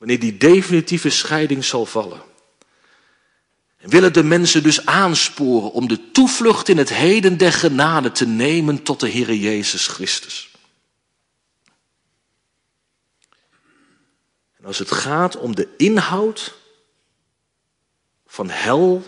Wanneer 0.00 0.18
die 0.20 0.36
definitieve 0.36 1.10
scheiding 1.10 1.64
zal 1.64 1.86
vallen. 1.86 2.22
En 3.76 3.90
willen 3.90 4.12
de 4.12 4.22
mensen 4.22 4.62
dus 4.62 4.86
aansporen 4.86 5.72
om 5.72 5.88
de 5.88 6.10
toevlucht 6.10 6.68
in 6.68 6.78
het 6.78 6.88
heden 6.88 7.36
der 7.36 7.52
genade 7.52 8.12
te 8.12 8.26
nemen 8.26 8.82
tot 8.82 9.00
de 9.00 9.10
Heere 9.10 9.40
Jezus 9.40 9.86
Christus. 9.86 10.50
En 14.56 14.64
als 14.64 14.78
het 14.78 14.90
gaat 14.90 15.36
om 15.36 15.54
de 15.54 15.68
inhoud 15.76 16.54
van 18.26 18.50
hel 18.50 19.02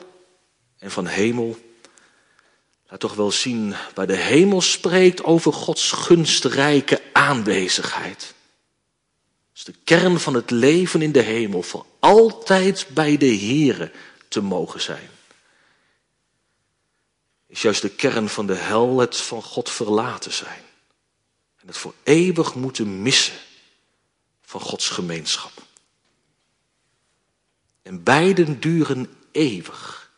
en 0.78 0.90
van 0.90 1.06
hemel, 1.06 1.58
laat 2.88 3.00
toch 3.00 3.14
wel 3.14 3.30
zien 3.30 3.74
waar 3.94 4.06
de 4.06 4.16
hemel 4.16 4.60
spreekt 4.60 5.24
over 5.24 5.52
Gods 5.52 5.92
gunstrijke 5.92 7.02
aanwezigheid. 7.12 8.31
Is 9.62 9.74
de 9.74 9.80
kern 9.84 10.20
van 10.20 10.34
het 10.34 10.50
leven 10.50 11.02
in 11.02 11.12
de 11.12 11.20
hemel, 11.20 11.62
voor 11.62 11.86
altijd 11.98 12.86
bij 12.94 13.16
de 13.16 13.36
Here 13.36 13.92
te 14.28 14.40
mogen 14.40 14.80
zijn. 14.80 15.10
Is 17.46 17.62
juist 17.62 17.82
de 17.82 17.88
kern 17.88 18.28
van 18.28 18.46
de 18.46 18.54
hel 18.54 18.98
het 18.98 19.16
van 19.16 19.42
God 19.42 19.70
verlaten 19.70 20.32
zijn. 20.32 20.62
En 21.56 21.66
het 21.66 21.76
voor 21.76 21.94
eeuwig 22.02 22.54
moeten 22.54 23.02
missen 23.02 23.34
van 24.42 24.60
Gods 24.60 24.88
gemeenschap. 24.88 25.52
En 27.82 28.02
beiden 28.02 28.60
duren 28.60 29.16
eeuwig. 29.32 30.10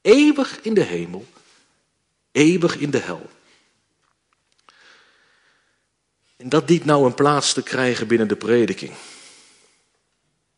Eeuwig 0.00 0.60
in 0.60 0.74
de 0.74 0.82
hemel, 0.82 1.26
eeuwig 2.32 2.76
in 2.76 2.90
de 2.90 2.98
hel. 2.98 3.30
En 6.40 6.48
dat 6.48 6.68
dient 6.68 6.84
nou 6.84 7.06
een 7.06 7.14
plaats 7.14 7.52
te 7.52 7.62
krijgen 7.62 8.06
binnen 8.06 8.28
de 8.28 8.36
prediking. 8.36 8.90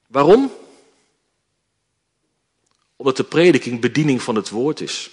Waarom? 0.07 0.53
Omdat 2.97 3.17
de 3.17 3.25
prediking 3.25 3.81
bediening 3.81 4.23
van 4.23 4.35
het 4.35 4.51
woord 4.51 4.81
is. 4.81 5.11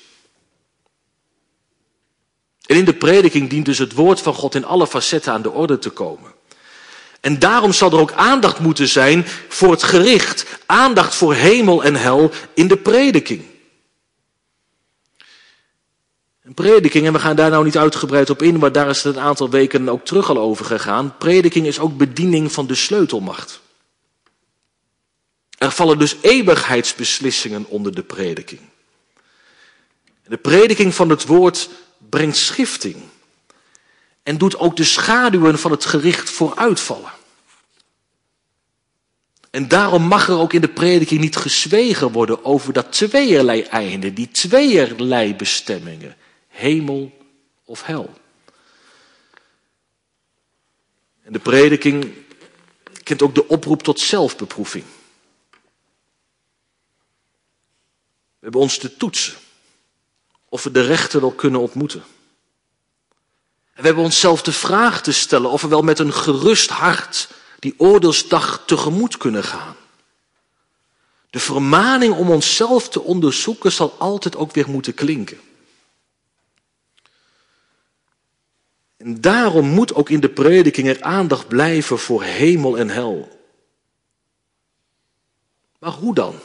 En 2.65 2.75
in 2.75 2.85
de 2.85 2.93
prediking 2.93 3.49
dient 3.49 3.65
dus 3.65 3.77
het 3.77 3.93
woord 3.93 4.21
van 4.21 4.33
God 4.33 4.55
in 4.55 4.65
alle 4.65 4.87
facetten 4.87 5.33
aan 5.33 5.41
de 5.41 5.51
orde 5.51 5.79
te 5.79 5.89
komen. 5.89 6.31
En 7.19 7.39
daarom 7.39 7.73
zal 7.73 7.91
er 7.91 7.99
ook 7.99 8.11
aandacht 8.11 8.59
moeten 8.59 8.87
zijn 8.87 9.25
voor 9.47 9.71
het 9.71 9.83
gericht, 9.83 10.45
aandacht 10.65 11.15
voor 11.15 11.33
hemel 11.33 11.83
en 11.83 11.95
hel 11.95 12.31
in 12.53 12.67
de 12.67 12.77
prediking. 12.77 13.48
Prediking, 16.53 17.05
en 17.05 17.13
we 17.13 17.19
gaan 17.19 17.35
daar 17.35 17.49
nou 17.49 17.63
niet 17.63 17.77
uitgebreid 17.77 18.29
op 18.29 18.41
in, 18.41 18.57
maar 18.57 18.71
daar 18.71 18.89
is 18.89 19.03
het 19.03 19.15
een 19.15 19.21
aantal 19.21 19.49
weken 19.49 19.89
ook 19.89 20.05
terug 20.05 20.29
al 20.29 20.37
over 20.37 20.65
gegaan. 20.65 21.17
Prediking 21.17 21.65
is 21.65 21.79
ook 21.79 21.97
bediening 21.97 22.51
van 22.51 22.67
de 22.67 22.75
sleutelmacht. 22.75 23.61
Er 25.57 25.71
vallen 25.71 25.99
dus 25.99 26.15
eeuwigheidsbeslissingen 26.21 27.65
onder 27.67 27.95
de 27.95 28.03
prediking. 28.03 28.61
De 30.27 30.37
prediking 30.37 30.95
van 30.95 31.09
het 31.09 31.25
woord 31.25 31.69
brengt 32.09 32.37
schifting. 32.37 32.95
En 34.23 34.37
doet 34.37 34.57
ook 34.57 34.75
de 34.75 34.83
schaduwen 34.83 35.59
van 35.59 35.71
het 35.71 35.85
gericht 35.85 36.29
vooruitvallen. 36.29 37.11
En 39.49 39.67
daarom 39.67 40.03
mag 40.03 40.27
er 40.27 40.39
ook 40.39 40.53
in 40.53 40.61
de 40.61 40.67
prediking 40.67 41.21
niet 41.21 41.35
gezwegen 41.35 42.11
worden 42.11 42.45
over 42.45 42.73
dat 42.73 42.91
tweeërlei 42.91 43.61
einde, 43.61 44.13
die 44.13 44.31
tweeërlei 44.31 45.35
bestemmingen, 45.35 46.15
hemel 46.59 47.17
of 47.63 47.83
hel. 47.83 48.13
En 51.21 51.33
de 51.33 51.39
prediking 51.39 52.13
kent 53.03 53.21
ook 53.21 53.35
de 53.35 53.47
oproep 53.47 53.83
tot 53.83 53.99
zelfbeproeving. 53.99 54.83
We 58.39 58.45
hebben 58.45 58.61
ons 58.61 58.77
te 58.77 58.97
toetsen 58.97 59.37
of 60.49 60.63
we 60.63 60.71
de 60.71 60.81
rechter 60.81 61.21
wel 61.21 61.31
kunnen 61.31 61.61
ontmoeten. 61.61 62.03
En 63.73 63.81
we 63.81 63.85
hebben 63.85 64.03
onszelf 64.03 64.41
de 64.41 64.51
vraag 64.51 65.01
te 65.01 65.11
stellen 65.11 65.49
of 65.49 65.61
we 65.61 65.67
wel 65.67 65.81
met 65.81 65.99
een 65.99 66.13
gerust 66.13 66.69
hart 66.69 67.29
die 67.59 67.73
oordeelsdag 67.77 68.63
tegemoet 68.65 69.17
kunnen 69.17 69.43
gaan. 69.43 69.75
De 71.29 71.39
vermaning 71.39 72.15
om 72.15 72.29
onszelf 72.29 72.89
te 72.89 73.01
onderzoeken 73.01 73.71
zal 73.71 73.95
altijd 73.97 74.35
ook 74.35 74.53
weer 74.53 74.69
moeten 74.69 74.93
klinken. 74.93 75.39
Daarom 79.17 79.67
moet 79.67 79.93
ook 79.93 80.09
in 80.09 80.19
de 80.19 80.29
prediking 80.29 80.87
er 80.87 81.01
aandacht 81.01 81.47
blijven 81.47 81.99
voor 81.99 82.23
hemel 82.23 82.77
en 82.77 82.89
hel. 82.89 83.39
Maar 85.79 85.91
hoe 85.91 86.13
dan? 86.13 86.35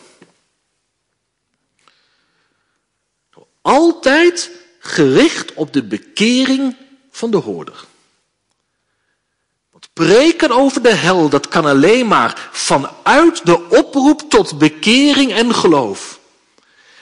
Altijd 3.63 4.51
gericht 4.79 5.55
op 5.55 5.73
de 5.73 5.83
bekering 5.83 6.77
van 7.11 7.31
de 7.31 7.37
hoorder. 7.37 7.85
Want 9.71 9.89
preken 9.93 10.51
over 10.51 10.83
de 10.83 10.95
hel, 10.95 11.29
dat 11.29 11.49
kan 11.49 11.65
alleen 11.65 12.07
maar 12.07 12.49
vanuit 12.53 13.47
de 13.47 13.69
oproep 13.69 14.23
tot 14.29 14.59
bekering 14.59 15.33
en 15.33 15.55
geloof. 15.55 16.21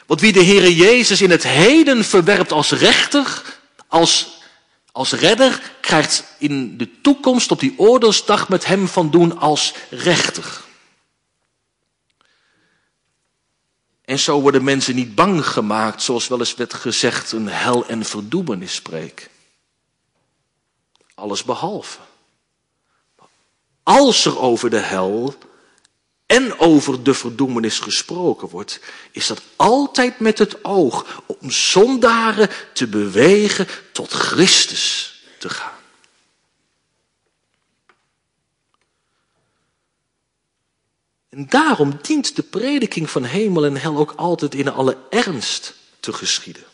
Want 0.06 0.20
wie 0.20 0.32
de 0.32 0.44
Heere 0.44 0.76
Jezus 0.76 1.22
in 1.22 1.30
het 1.30 1.42
heden 1.42 2.04
verwerpt 2.04 2.52
als 2.52 2.70
rechter, 2.70 3.42
als, 3.86 4.41
als 4.92 5.12
redder, 5.12 5.76
krijgt 5.80 6.24
in 6.38 6.76
de 6.76 7.00
toekomst 7.00 7.50
op 7.50 7.60
die 7.60 7.78
oordeelsdag 7.78 8.48
met 8.48 8.66
hem 8.66 8.88
van 8.88 9.10
doen 9.10 9.38
als 9.38 9.74
rechter. 9.90 10.60
En 14.04 14.18
zo 14.18 14.40
worden 14.40 14.64
mensen 14.64 14.94
niet 14.94 15.14
bang 15.14 15.46
gemaakt, 15.46 16.02
zoals 16.02 16.28
wel 16.28 16.38
eens 16.38 16.54
werd 16.54 16.74
gezegd, 16.74 17.32
een 17.32 17.48
hel- 17.48 17.86
en 17.86 18.04
verdoemenispreek. 18.04 19.30
Alles 21.14 21.44
behalve. 21.44 21.98
Als 23.82 24.24
er 24.24 24.38
over 24.38 24.70
de 24.70 24.78
hel 24.78 25.34
en 26.32 26.58
over 26.58 27.02
de 27.02 27.14
verdoemenis 27.14 27.78
gesproken 27.78 28.48
wordt, 28.48 28.80
is 29.10 29.26
dat 29.26 29.42
altijd 29.56 30.20
met 30.20 30.38
het 30.38 30.64
oog 30.64 31.22
om 31.26 31.50
zondaren 31.50 32.50
te 32.72 32.86
bewegen 32.86 33.66
tot 33.92 34.12
Christus 34.12 35.14
te 35.38 35.48
gaan. 35.48 35.78
En 41.28 41.48
daarom 41.48 41.98
dient 42.02 42.36
de 42.36 42.42
prediking 42.42 43.10
van 43.10 43.24
hemel 43.24 43.64
en 43.64 43.76
hel 43.76 43.96
ook 43.96 44.12
altijd 44.16 44.54
in 44.54 44.68
alle 44.68 44.98
ernst 45.10 45.74
te 46.00 46.12
geschieden. 46.12 46.64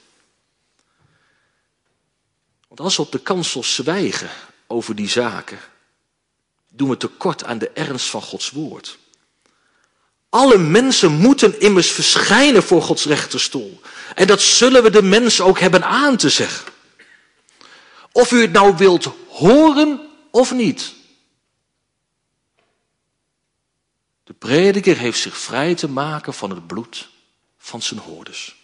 Want 2.69 2.81
als 2.81 2.97
we 2.97 3.03
op 3.03 3.13
de 3.13 3.23
kansel 3.23 3.63
zwijgen 3.63 4.31
over 4.67 4.95
die 4.95 5.09
zaken, 5.09 5.59
doen 6.69 6.89
we 6.89 6.97
tekort 6.97 7.45
aan 7.45 7.59
de 7.59 7.69
ernst 7.69 8.07
van 8.07 8.23
Gods 8.23 8.51
woord. 8.51 8.99
Alle 10.29 10.59
mensen 10.59 11.13
moeten 11.13 11.61
immers 11.61 11.91
verschijnen 11.91 12.63
voor 12.63 12.83
Gods 12.83 13.05
rechterstoel. 13.05 13.81
En 14.15 14.27
dat 14.27 14.41
zullen 14.41 14.83
we 14.83 14.91
de 14.91 15.03
mensen 15.03 15.45
ook 15.45 15.59
hebben 15.59 15.85
aan 15.85 16.17
te 16.17 16.29
zeggen. 16.29 16.73
Of 18.13 18.33
u 18.33 18.41
het 18.41 18.53
nou 18.53 18.77
wilt 18.77 19.13
horen 19.29 20.01
of 20.31 20.53
niet. 20.53 20.95
De 24.25 24.33
prediker 24.33 24.97
heeft 24.97 25.19
zich 25.19 25.37
vrij 25.37 25.75
te 25.75 25.89
maken 25.89 26.35
van 26.35 26.51
het 26.51 26.67
bloed 26.67 27.09
van 27.59 27.83
zijn 27.83 28.01
hoorders. 28.01 28.57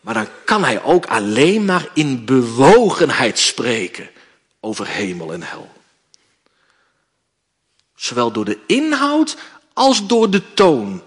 Maar 0.00 0.14
dan 0.14 0.28
kan 0.44 0.64
hij 0.64 0.82
ook 0.82 1.06
alleen 1.06 1.64
maar 1.64 1.88
in 1.94 2.24
bewogenheid 2.24 3.38
spreken 3.38 4.10
over 4.60 4.86
hemel 4.86 5.32
en 5.32 5.42
hel. 5.42 5.77
Zowel 7.98 8.32
door 8.32 8.44
de 8.44 8.58
inhoud 8.66 9.36
als 9.72 10.06
door 10.06 10.30
de 10.30 10.54
toon. 10.54 11.02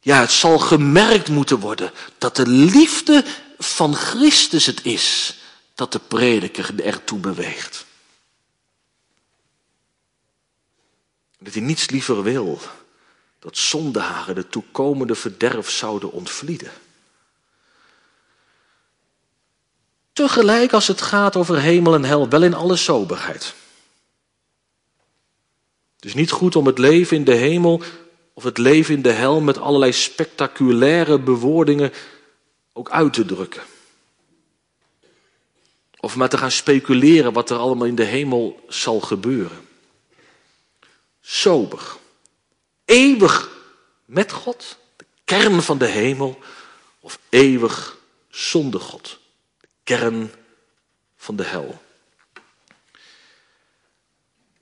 Ja, 0.00 0.20
het 0.20 0.30
zal 0.30 0.58
gemerkt 0.58 1.28
moeten 1.28 1.58
worden 1.58 1.92
dat 2.18 2.36
de 2.36 2.46
liefde 2.46 3.24
van 3.58 3.94
Christus 3.94 4.66
het 4.66 4.84
is 4.84 5.36
dat 5.74 5.92
de 5.92 5.98
prediker 5.98 6.84
ertoe 6.84 7.18
beweegt. 7.18 7.86
Dat 11.38 11.52
hij 11.52 11.62
niets 11.62 11.90
liever 11.90 12.22
wil 12.22 12.60
dat 13.38 13.56
zondaren 13.56 14.34
de 14.34 14.48
toekomende 14.48 15.14
verderf 15.14 15.70
zouden 15.70 16.12
ontvlieden. 16.12 16.72
Tegelijk 20.12 20.72
als 20.72 20.86
het 20.86 21.02
gaat 21.02 21.36
over 21.36 21.60
hemel 21.60 21.94
en 21.94 22.04
hel, 22.04 22.28
wel 22.28 22.42
in 22.42 22.54
alle 22.54 22.76
soberheid. 22.76 23.54
Het 26.02 26.10
is 26.10 26.16
niet 26.16 26.30
goed 26.30 26.56
om 26.56 26.66
het 26.66 26.78
leven 26.78 27.16
in 27.16 27.24
de 27.24 27.34
hemel 27.34 27.82
of 28.32 28.42
het 28.42 28.58
leven 28.58 28.94
in 28.94 29.02
de 29.02 29.12
hel 29.12 29.40
met 29.40 29.58
allerlei 29.58 29.92
spectaculaire 29.92 31.18
bewoordingen 31.18 31.92
ook 32.72 32.90
uit 32.90 33.12
te 33.12 33.24
drukken. 33.24 33.62
Of 36.00 36.16
maar 36.16 36.28
te 36.28 36.38
gaan 36.38 36.50
speculeren 36.50 37.32
wat 37.32 37.50
er 37.50 37.56
allemaal 37.56 37.86
in 37.86 37.94
de 37.94 38.04
hemel 38.04 38.64
zal 38.68 39.00
gebeuren. 39.00 39.68
Sober. 41.20 41.96
Eeuwig 42.84 43.50
met 44.04 44.32
God, 44.32 44.78
de 44.96 45.04
kern 45.24 45.62
van 45.62 45.78
de 45.78 45.86
hemel, 45.86 46.38
of 47.00 47.18
eeuwig 47.28 47.96
zonder 48.28 48.80
God, 48.80 49.18
de 49.60 49.68
kern 49.82 50.32
van 51.16 51.36
de 51.36 51.44
hel. 51.44 51.82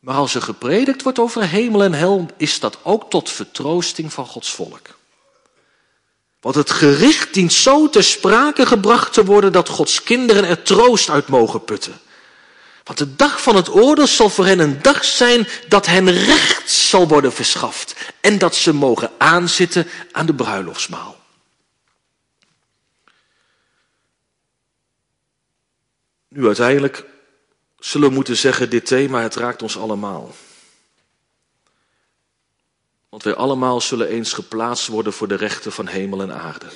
Maar 0.00 0.14
als 0.14 0.34
er 0.34 0.42
gepredikt 0.42 1.02
wordt 1.02 1.18
over 1.18 1.48
hemel 1.48 1.82
en 1.82 1.92
hel, 1.92 2.26
is 2.36 2.60
dat 2.60 2.78
ook 2.82 3.10
tot 3.10 3.30
vertroosting 3.30 4.12
van 4.12 4.26
Gods 4.26 4.50
volk. 4.50 4.98
Want 6.40 6.54
het 6.54 6.70
gericht 6.70 7.34
dient 7.34 7.52
zo 7.52 7.88
ter 7.88 8.04
sprake 8.04 8.66
gebracht 8.66 9.12
te 9.12 9.24
worden 9.24 9.52
dat 9.52 9.68
Gods 9.68 10.02
kinderen 10.02 10.44
er 10.44 10.62
troost 10.62 11.10
uit 11.10 11.28
mogen 11.28 11.64
putten. 11.64 12.00
Want 12.84 12.98
de 12.98 13.16
dag 13.16 13.42
van 13.42 13.56
het 13.56 13.74
oordeel 13.74 14.06
zal 14.06 14.28
voor 14.28 14.46
hen 14.46 14.58
een 14.58 14.82
dag 14.82 15.04
zijn 15.04 15.48
dat 15.68 15.86
hen 15.86 16.10
recht 16.12 16.70
zal 16.70 17.08
worden 17.08 17.32
verschaft 17.32 17.94
en 18.20 18.38
dat 18.38 18.54
ze 18.54 18.74
mogen 18.74 19.10
aanzitten 19.18 19.86
aan 20.12 20.26
de 20.26 20.34
bruiloftsmaal. 20.34 21.18
Nu 26.28 26.46
uiteindelijk 26.46 27.04
zullen 27.80 28.08
we 28.08 28.14
moeten 28.14 28.36
zeggen, 28.36 28.70
dit 28.70 28.86
thema, 28.86 29.22
het 29.22 29.34
raakt 29.34 29.62
ons 29.62 29.78
allemaal. 29.78 30.34
Want 33.08 33.22
wij 33.22 33.34
allemaal 33.34 33.80
zullen 33.80 34.08
eens 34.08 34.32
geplaatst 34.32 34.86
worden 34.86 35.12
voor 35.12 35.28
de 35.28 35.34
rechten 35.34 35.72
van 35.72 35.86
hemel 35.86 36.20
en 36.20 36.32
aarde. 36.34 36.66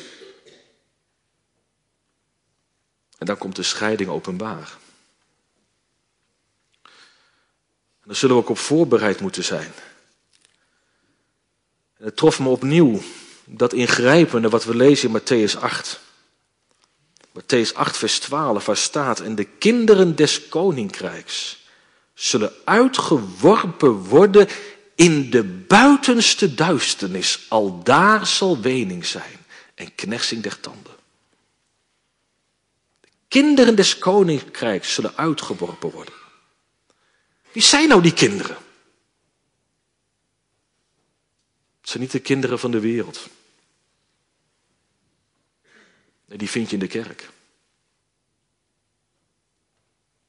En 3.19 3.27
dan 3.27 3.39
komt 3.39 3.57
de 3.57 3.63
scheiding 3.63 4.11
openbaar. 4.11 4.77
En 8.01 8.11
daar 8.11 8.17
zullen 8.17 8.37
we 8.37 8.43
ook 8.43 8.49
op 8.49 8.59
voorbereid 8.59 9.21
moeten 9.21 9.45
zijn. 9.45 9.73
En 11.97 12.05
het 12.05 12.17
trof 12.17 12.41
me 12.41 12.49
opnieuw, 12.49 13.01
dat 13.45 13.73
ingrijpende 13.73 14.49
wat 14.49 14.65
we 14.65 14.77
lezen 14.77 15.09
in 15.09 15.21
Matthäus 15.21 15.59
8. 15.61 16.01
Matthäus 17.35 17.75
8, 17.75 17.97
vers 17.97 18.19
12, 18.19 18.67
waar 18.67 18.77
staat: 18.77 19.21
En 19.21 19.35
de 19.35 19.45
kinderen 19.45 20.17
des 20.17 20.49
koninkrijks 20.49 21.63
zullen 22.15 22.53
uitgeworpen 22.65 23.93
worden 23.93 24.49
in 24.95 25.31
de 25.31 25.45
buitenste 25.45 26.55
duisternis. 26.55 27.47
Al 27.49 27.83
daar 27.83 28.27
zal 28.27 28.61
wening 28.61 29.07
zijn 29.07 29.47
en 29.75 29.95
knersing 29.95 30.43
der 30.43 30.61
tanden. 30.61 30.93
De 33.01 33.09
kinderen 33.29 33.75
des 33.75 33.99
koninkrijks 33.99 34.95
zullen 34.95 35.17
uitgeworpen 35.17 35.91
worden. 35.91 36.15
Wie 37.53 37.63
zijn 37.63 37.89
nou 37.89 38.03
die 38.03 38.15
kinderen? 38.15 38.57
Het 41.81 41.91
zijn 41.91 42.03
niet 42.03 42.13
de 42.13 42.21
kinderen 42.21 42.59
van 42.59 42.71
de 42.71 42.81
wereld. 42.81 43.29
Nee, 46.35 46.43
die 46.43 46.53
vind 46.53 46.69
je 46.69 46.75
in 46.75 46.81
de 46.81 46.87
kerk. 46.87 47.31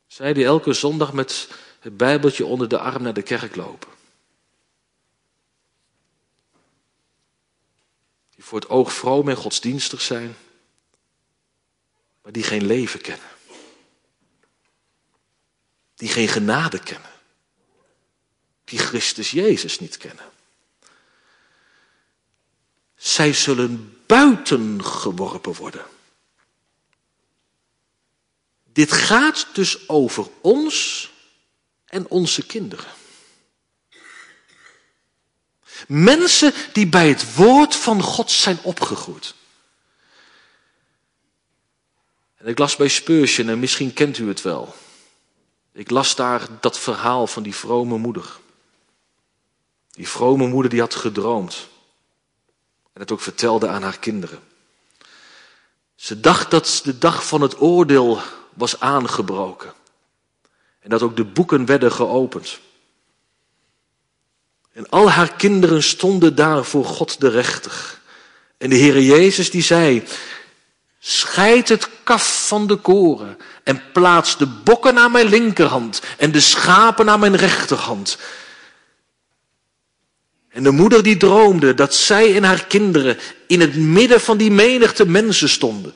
Zij 0.07 0.33
die 0.33 0.45
elke 0.45 0.73
zondag 0.73 1.13
met 1.13 1.49
het 1.79 1.97
Bijbeltje 1.97 2.45
onder 2.45 2.67
de 2.67 2.79
arm 2.79 3.03
naar 3.03 3.13
de 3.13 3.21
kerk 3.21 3.55
lopen. 3.55 3.91
Die 8.35 8.43
voor 8.43 8.59
het 8.59 8.69
oog 8.69 8.93
vroom 8.93 9.29
en 9.29 9.35
godsdienstig 9.35 10.01
zijn, 10.01 10.35
maar 12.21 12.31
die 12.31 12.43
geen 12.43 12.65
leven 12.65 13.01
kennen. 13.01 13.29
Die 15.95 16.09
geen 16.09 16.27
genade 16.27 16.79
kennen. 16.79 17.11
Die 18.63 18.79
Christus 18.79 19.31
Jezus 19.31 19.79
niet 19.79 19.97
kennen. 19.97 20.29
Zij 22.95 23.33
zullen 23.33 24.01
buiten 24.05 24.83
geworpen 24.83 25.53
worden. 25.53 25.93
Dit 28.75 28.91
gaat 28.91 29.47
dus 29.53 29.89
over 29.89 30.27
ons 30.41 31.09
en 31.85 32.07
onze 32.09 32.45
kinderen. 32.45 32.85
Mensen 35.87 36.53
die 36.73 36.87
bij 36.87 37.09
het 37.09 37.35
woord 37.35 37.75
van 37.75 38.01
God 38.01 38.31
zijn 38.31 38.59
opgegroeid. 38.61 39.33
En 42.35 42.47
ik 42.47 42.57
las 42.57 42.75
bij 42.75 42.87
Spurgeon, 42.87 43.49
en 43.49 43.59
misschien 43.59 43.93
kent 43.93 44.17
u 44.17 44.27
het 44.27 44.41
wel. 44.41 44.75
Ik 45.71 45.89
las 45.89 46.15
daar 46.15 46.47
dat 46.59 46.79
verhaal 46.79 47.27
van 47.27 47.43
die 47.43 47.55
vrome 47.55 47.97
moeder. 47.97 48.39
Die 49.91 50.09
vrome 50.09 50.47
moeder 50.47 50.71
die 50.71 50.79
had 50.79 50.95
gedroomd. 50.95 51.67
En 52.93 53.01
het 53.01 53.11
ook 53.11 53.21
vertelde 53.21 53.67
aan 53.67 53.83
haar 53.83 53.99
kinderen. 53.99 54.39
Ze 55.95 56.19
dacht 56.19 56.51
dat 56.51 56.81
de 56.83 56.97
dag 56.97 57.27
van 57.27 57.41
het 57.41 57.61
oordeel 57.61 58.21
was 58.55 58.79
aangebroken. 58.79 59.73
En 60.79 60.89
dat 60.89 61.01
ook 61.01 61.15
de 61.15 61.23
boeken 61.23 61.65
werden 61.65 61.91
geopend. 61.91 62.59
En 64.71 64.89
al 64.89 65.11
haar 65.11 65.35
kinderen 65.35 65.83
stonden 65.83 66.35
daar 66.35 66.65
voor 66.65 66.85
God 66.85 67.19
de 67.19 67.29
rechter. 67.29 67.99
En 68.57 68.69
de 68.69 68.77
Heere 68.77 69.05
Jezus 69.05 69.51
die 69.51 69.61
zei, 69.61 70.03
scheid 70.99 71.69
het 71.69 71.89
kaf 72.03 72.47
van 72.47 72.67
de 72.67 72.75
koren 72.75 73.37
en 73.63 73.81
plaats 73.93 74.37
de 74.37 74.45
bokken 74.47 74.97
aan 74.97 75.11
mijn 75.11 75.27
linkerhand 75.27 76.01
en 76.17 76.31
de 76.31 76.39
schapen 76.39 77.09
aan 77.09 77.19
mijn 77.19 77.35
rechterhand. 77.35 78.17
En 80.49 80.63
de 80.63 80.71
moeder 80.71 81.03
die 81.03 81.17
droomde 81.17 81.73
dat 81.73 81.95
zij 81.95 82.35
en 82.35 82.43
haar 82.43 82.65
kinderen 82.65 83.17
in 83.47 83.61
het 83.61 83.75
midden 83.75 84.21
van 84.21 84.37
die 84.37 84.51
menigte 84.51 85.05
mensen 85.05 85.49
stonden. 85.49 85.93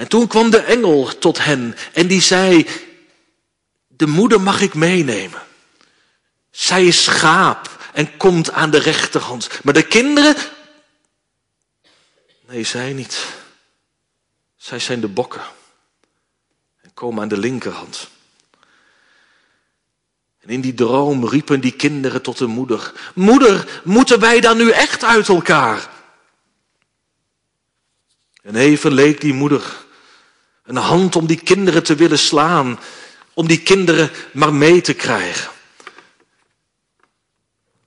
En 0.00 0.08
toen 0.08 0.26
kwam 0.26 0.50
de 0.50 0.58
engel 0.58 1.18
tot 1.18 1.44
hen 1.44 1.76
en 1.92 2.06
die 2.06 2.20
zei, 2.20 2.66
de 3.86 4.06
moeder 4.06 4.40
mag 4.40 4.60
ik 4.60 4.74
meenemen. 4.74 5.42
Zij 6.50 6.84
is 6.84 7.04
schaap 7.04 7.90
en 7.92 8.16
komt 8.16 8.52
aan 8.52 8.70
de 8.70 8.78
rechterhand. 8.78 9.48
Maar 9.62 9.74
de 9.74 9.86
kinderen, 9.86 10.36
nee, 12.46 12.64
zij 12.64 12.92
niet. 12.92 13.26
Zij 14.56 14.78
zijn 14.78 15.00
de 15.00 15.08
bokken 15.08 15.42
en 16.82 16.94
komen 16.94 17.22
aan 17.22 17.28
de 17.28 17.38
linkerhand. 17.38 18.08
En 20.40 20.48
in 20.48 20.60
die 20.60 20.74
droom 20.74 21.28
riepen 21.28 21.60
die 21.60 21.76
kinderen 21.76 22.22
tot 22.22 22.38
de 22.38 22.46
moeder, 22.46 22.92
moeder, 23.14 23.80
moeten 23.84 24.20
wij 24.20 24.40
dan 24.40 24.56
nu 24.56 24.70
echt 24.70 25.04
uit 25.04 25.28
elkaar? 25.28 25.90
En 28.42 28.56
even 28.56 28.92
leek 28.92 29.20
die 29.20 29.34
moeder 29.34 29.88
een 30.62 30.76
hand 30.76 31.16
om 31.16 31.26
die 31.26 31.42
kinderen 31.42 31.82
te 31.82 31.94
willen 31.94 32.18
slaan, 32.18 32.78
om 33.34 33.46
die 33.46 33.62
kinderen 33.62 34.10
maar 34.32 34.54
mee 34.54 34.80
te 34.80 34.94
krijgen. 34.94 35.50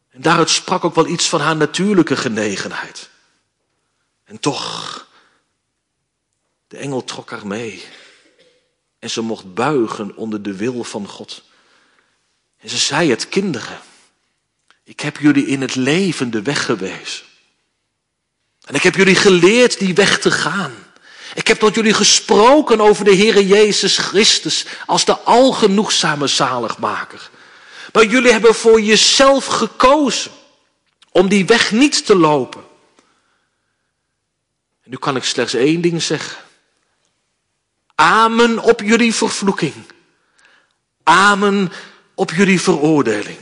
En 0.09 0.21
daaruit 0.21 0.49
sprak 0.49 0.83
ook 0.83 0.95
wel 0.95 1.07
iets 1.07 1.29
van 1.29 1.41
haar 1.41 1.55
natuurlijke 1.55 2.15
genegenheid. 2.15 3.09
En 4.23 4.39
toch, 4.39 5.07
de 6.67 6.77
engel 6.77 7.03
trok 7.03 7.29
haar 7.29 7.47
mee. 7.47 7.83
En 8.99 9.09
ze 9.09 9.21
mocht 9.21 9.53
buigen 9.53 10.15
onder 10.15 10.41
de 10.41 10.55
wil 10.55 10.83
van 10.83 11.07
God. 11.07 11.43
En 12.57 12.69
ze 12.69 12.77
zei 12.77 13.09
het, 13.09 13.29
kinderen, 13.29 13.79
ik 14.83 14.99
heb 14.99 15.17
jullie 15.17 15.45
in 15.45 15.61
het 15.61 15.75
leven 15.75 16.31
de 16.31 16.41
weg 16.41 16.65
gewezen. 16.65 17.25
En 18.61 18.75
ik 18.75 18.83
heb 18.83 18.95
jullie 18.95 19.15
geleerd 19.15 19.79
die 19.79 19.93
weg 19.93 20.19
te 20.19 20.31
gaan. 20.31 20.73
Ik 21.33 21.47
heb 21.47 21.59
tot 21.59 21.75
jullie 21.75 21.93
gesproken 21.93 22.81
over 22.81 23.05
de 23.05 23.15
Heere 23.15 23.47
Jezus 23.47 23.97
Christus 23.97 24.65
als 24.85 25.05
de 25.05 25.19
algenoegzame 25.19 26.27
zaligmaker. 26.27 27.29
Maar 27.93 28.05
jullie 28.05 28.31
hebben 28.31 28.55
voor 28.55 28.81
jezelf 28.81 29.45
gekozen 29.45 30.31
om 31.11 31.27
die 31.27 31.45
weg 31.45 31.71
niet 31.71 32.05
te 32.05 32.15
lopen. 32.15 32.63
En 34.83 34.89
nu 34.89 34.97
kan 34.97 35.15
ik 35.15 35.23
slechts 35.23 35.53
één 35.53 35.81
ding 35.81 36.01
zeggen. 36.01 36.37
Amen 37.95 38.59
op 38.59 38.81
jullie 38.81 39.13
vervloeking. 39.13 39.73
Amen 41.03 41.71
op 42.15 42.31
jullie 42.31 42.61
veroordeling. 42.61 43.39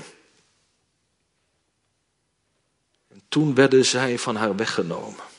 En 3.09 3.21
toen 3.29 3.55
werden 3.55 3.85
zij 3.85 4.19
van 4.19 4.35
haar 4.35 4.55
weggenomen. 4.55 5.30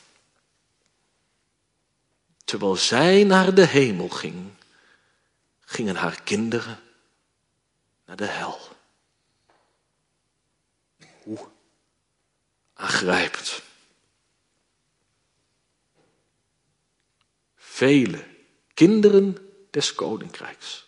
Terwijl 2.43 2.75
zij 2.75 3.23
naar 3.23 3.53
de 3.53 3.65
hemel 3.65 4.09
ging, 4.09 4.51
gingen 5.59 5.95
haar 5.95 6.21
kinderen 6.23 6.79
naar 8.05 8.15
de 8.15 8.25
hel. 8.25 8.59
Hoe 11.23 11.47
aangrijpend. 12.73 13.61
Vele 17.55 18.25
kinderen 18.73 19.37
des 19.71 19.95
koninkrijks, 19.95 20.85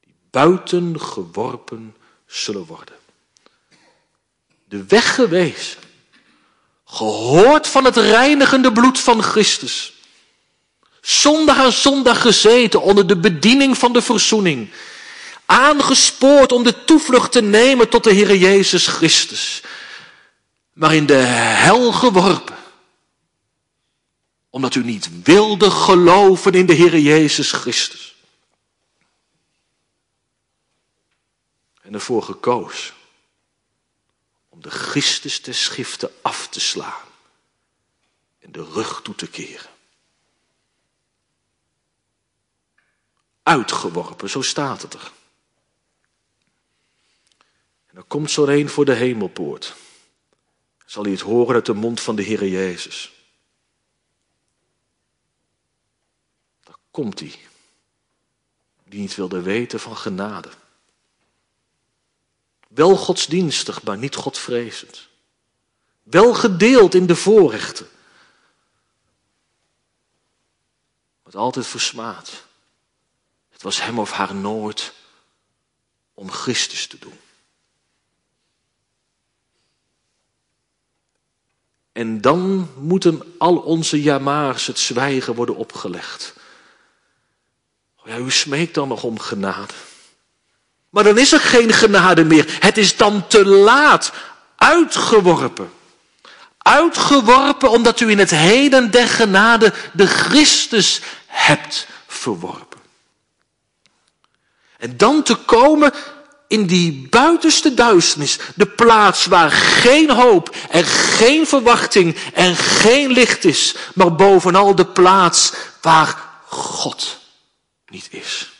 die 0.00 0.14
buiten 0.30 1.00
geworpen 1.00 1.96
zullen 2.26 2.64
worden. 2.64 2.98
De 4.64 4.84
weg 4.84 5.14
gewezen, 5.14 5.80
gehoord 6.84 7.66
van 7.66 7.84
het 7.84 7.96
reinigende 7.96 8.72
bloed 8.72 9.00
van 9.00 9.22
Christus, 9.22 9.99
zondag 11.00 11.58
aan 11.58 11.72
zondag 11.72 12.20
gezeten 12.20 12.82
onder 12.82 13.06
de 13.06 13.16
bediening 13.16 13.78
van 13.78 13.92
de 13.92 14.02
verzoening, 14.02 14.70
aangespoord 15.46 16.52
om 16.52 16.62
de 16.62 16.84
toevlucht 16.84 17.32
te 17.32 17.42
nemen 17.42 17.88
tot 17.88 18.04
de 18.04 18.12
Heer 18.12 18.36
Jezus 18.36 18.86
Christus, 18.86 19.62
maar 20.72 20.94
in 20.94 21.06
de 21.06 21.14
hel 21.14 21.92
geworpen 21.92 22.58
omdat 24.50 24.74
u 24.74 24.84
niet 24.84 25.22
wilde 25.22 25.70
geloven 25.70 26.52
in 26.52 26.66
de 26.66 26.72
Heer 26.72 26.98
Jezus 26.98 27.52
Christus. 27.52 28.14
En 31.82 31.94
ervoor 31.94 32.22
gekozen 32.22 32.94
om 34.48 34.62
de 34.62 34.70
Christus 34.70 35.42
des 35.42 35.62
schriften 35.62 36.12
af 36.22 36.48
te 36.48 36.60
slaan 36.60 37.08
en 38.38 38.52
de 38.52 38.64
rug 38.64 39.00
toe 39.02 39.14
te 39.14 39.26
keren. 39.26 39.69
Uitgeworpen, 43.50 44.30
zo 44.30 44.42
staat 44.42 44.82
het 44.82 44.94
er. 44.94 45.12
En 47.86 47.94
dan 47.94 48.06
komt 48.06 48.30
zo 48.30 48.46
een 48.46 48.68
voor 48.68 48.84
de 48.84 48.94
hemelpoort. 48.94 49.74
Zal 50.86 51.02
hij 51.02 51.12
het 51.12 51.20
horen 51.20 51.54
uit 51.54 51.66
de 51.66 51.74
mond 51.74 52.00
van 52.00 52.16
de 52.16 52.22
Heer 52.22 52.46
Jezus. 52.46 53.12
komt 56.90 57.20
hij, 57.20 57.38
die 58.84 59.00
niet 59.00 59.14
wilde 59.14 59.40
weten 59.40 59.80
van 59.80 59.96
genade. 59.96 60.50
Wel 62.68 62.96
godsdienstig, 62.96 63.82
maar 63.82 63.98
niet 63.98 64.14
godvrezend. 64.14 65.08
Wel 66.02 66.34
gedeeld 66.34 66.94
in 66.94 67.06
de 67.06 67.16
voorrechten. 67.16 67.88
Maar 71.22 71.36
altijd 71.36 71.66
versmaad. 71.66 72.48
Het 73.60 73.68
was 73.68 73.82
hem 73.82 73.98
of 73.98 74.10
haar 74.10 74.34
nooit 74.34 74.92
om 76.14 76.30
Christus 76.30 76.86
te 76.86 76.98
doen. 76.98 77.18
En 81.92 82.20
dan 82.20 82.70
moeten 82.76 83.22
al 83.38 83.56
onze 83.56 84.02
jamaars 84.02 84.66
het 84.66 84.78
zwijgen 84.78 85.34
worden 85.34 85.56
opgelegd. 85.56 86.34
Ja, 88.04 88.16
u 88.16 88.30
smeekt 88.30 88.74
dan 88.74 88.88
nog 88.88 89.02
om 89.02 89.18
genade. 89.18 89.74
Maar 90.90 91.04
dan 91.04 91.18
is 91.18 91.32
er 91.32 91.40
geen 91.40 91.72
genade 91.72 92.24
meer. 92.24 92.56
Het 92.60 92.78
is 92.78 92.96
dan 92.96 93.26
te 93.26 93.44
laat. 93.44 94.12
Uitgeworpen. 94.56 95.72
Uitgeworpen 96.58 97.70
omdat 97.70 98.00
u 98.00 98.10
in 98.10 98.18
het 98.18 98.30
heden 98.30 98.90
der 98.90 99.08
genade 99.08 99.72
de 99.92 100.06
Christus 100.06 101.00
hebt 101.26 101.86
verworpen. 102.06 102.69
En 104.80 104.96
dan 104.96 105.22
te 105.22 105.34
komen 105.34 105.92
in 106.46 106.66
die 106.66 107.08
buitenste 107.08 107.74
duisternis, 107.74 108.38
de 108.54 108.66
plaats 108.66 109.26
waar 109.26 109.50
geen 109.50 110.10
hoop 110.10 110.56
en 110.70 110.84
geen 110.84 111.46
verwachting 111.46 112.16
en 112.34 112.56
geen 112.56 113.10
licht 113.10 113.44
is, 113.44 113.76
maar 113.94 114.14
bovenal 114.14 114.74
de 114.74 114.86
plaats 114.86 115.52
waar 115.80 116.28
God 116.46 117.18
niet 117.86 118.08
is. 118.10 118.50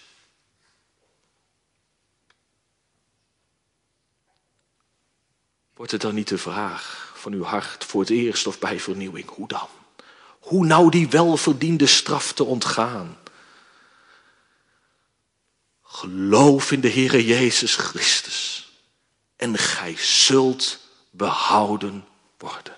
Wordt 5.75 5.93
het 5.93 6.01
dan 6.01 6.15
niet 6.15 6.29
de 6.29 6.39
vraag 6.39 7.13
van 7.15 7.33
uw 7.33 7.45
hart 7.45 7.85
voor 7.85 8.01
het 8.01 8.11
eerst 8.11 8.47
of 8.47 8.59
bij 8.59 8.81
vernieuwing, 8.81 9.29
hoe 9.29 9.49
dan? 9.49 9.69
Hoe 10.41 10.67
nou 10.67 10.91
die 10.91 11.09
welverdiende 11.09 11.87
straf 11.87 12.33
te 12.33 12.45
ontgaan? 12.45 13.17
Geloof 15.93 16.73
in 16.73 16.81
de 16.81 16.91
Heere 16.91 17.25
Jezus 17.25 17.75
Christus 17.75 18.71
en 19.37 19.59
gij 19.59 19.97
zult 19.97 20.79
behouden 21.11 22.07
worden. 22.39 22.77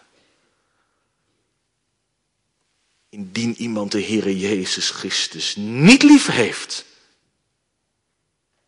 Indien 3.09 3.55
iemand 3.57 3.93
de 3.93 4.03
Heere 4.03 4.39
Jezus 4.39 4.91
Christus 4.91 5.57
niet 5.57 6.03
lief 6.03 6.27
heeft, 6.27 6.85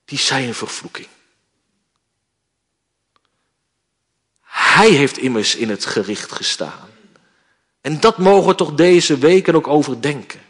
die 0.05 0.19
zij 0.19 0.47
een 0.47 0.55
vervloeking. 0.55 1.09
Hij 4.41 4.91
heeft 4.91 5.19
immers 5.19 5.55
in 5.55 5.71
het 5.71 5.85
gericht 5.85 6.33
gestaan. 6.33 6.91
En 7.81 8.01
dat 8.01 8.19
mogen 8.19 8.49
we 8.49 8.55
toch 8.55 8.75
deze 8.75 9.19
weken 9.19 9.55
ook 9.55 9.67
overdenken. 9.67 10.43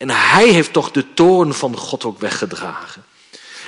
En 0.00 0.10
hij 0.10 0.48
heeft 0.48 0.72
toch 0.72 0.90
de 0.90 1.14
toorn 1.14 1.54
van 1.54 1.76
God 1.76 2.04
ook 2.04 2.20
weggedragen. 2.20 3.04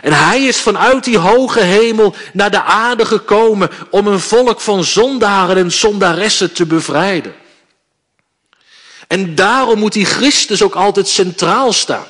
En 0.03 0.13
hij 0.13 0.45
is 0.45 0.61
vanuit 0.61 1.05
die 1.05 1.19
hoge 1.19 1.61
hemel 1.61 2.15
naar 2.33 2.51
de 2.51 2.63
aarde 2.63 3.05
gekomen 3.05 3.71
om 3.91 4.07
een 4.07 4.21
volk 4.21 4.61
van 4.61 4.85
zondaren 4.85 5.57
en 5.57 5.73
zondaressen 5.73 6.53
te 6.53 6.67
bevrijden. 6.67 7.35
En 9.09 9.35
daarom 9.35 9.79
moet 9.79 9.93
die 9.93 10.05
Christus 10.05 10.63
ook 10.63 10.75
altijd 10.75 11.09
centraal 11.09 11.73
staan. 11.73 12.07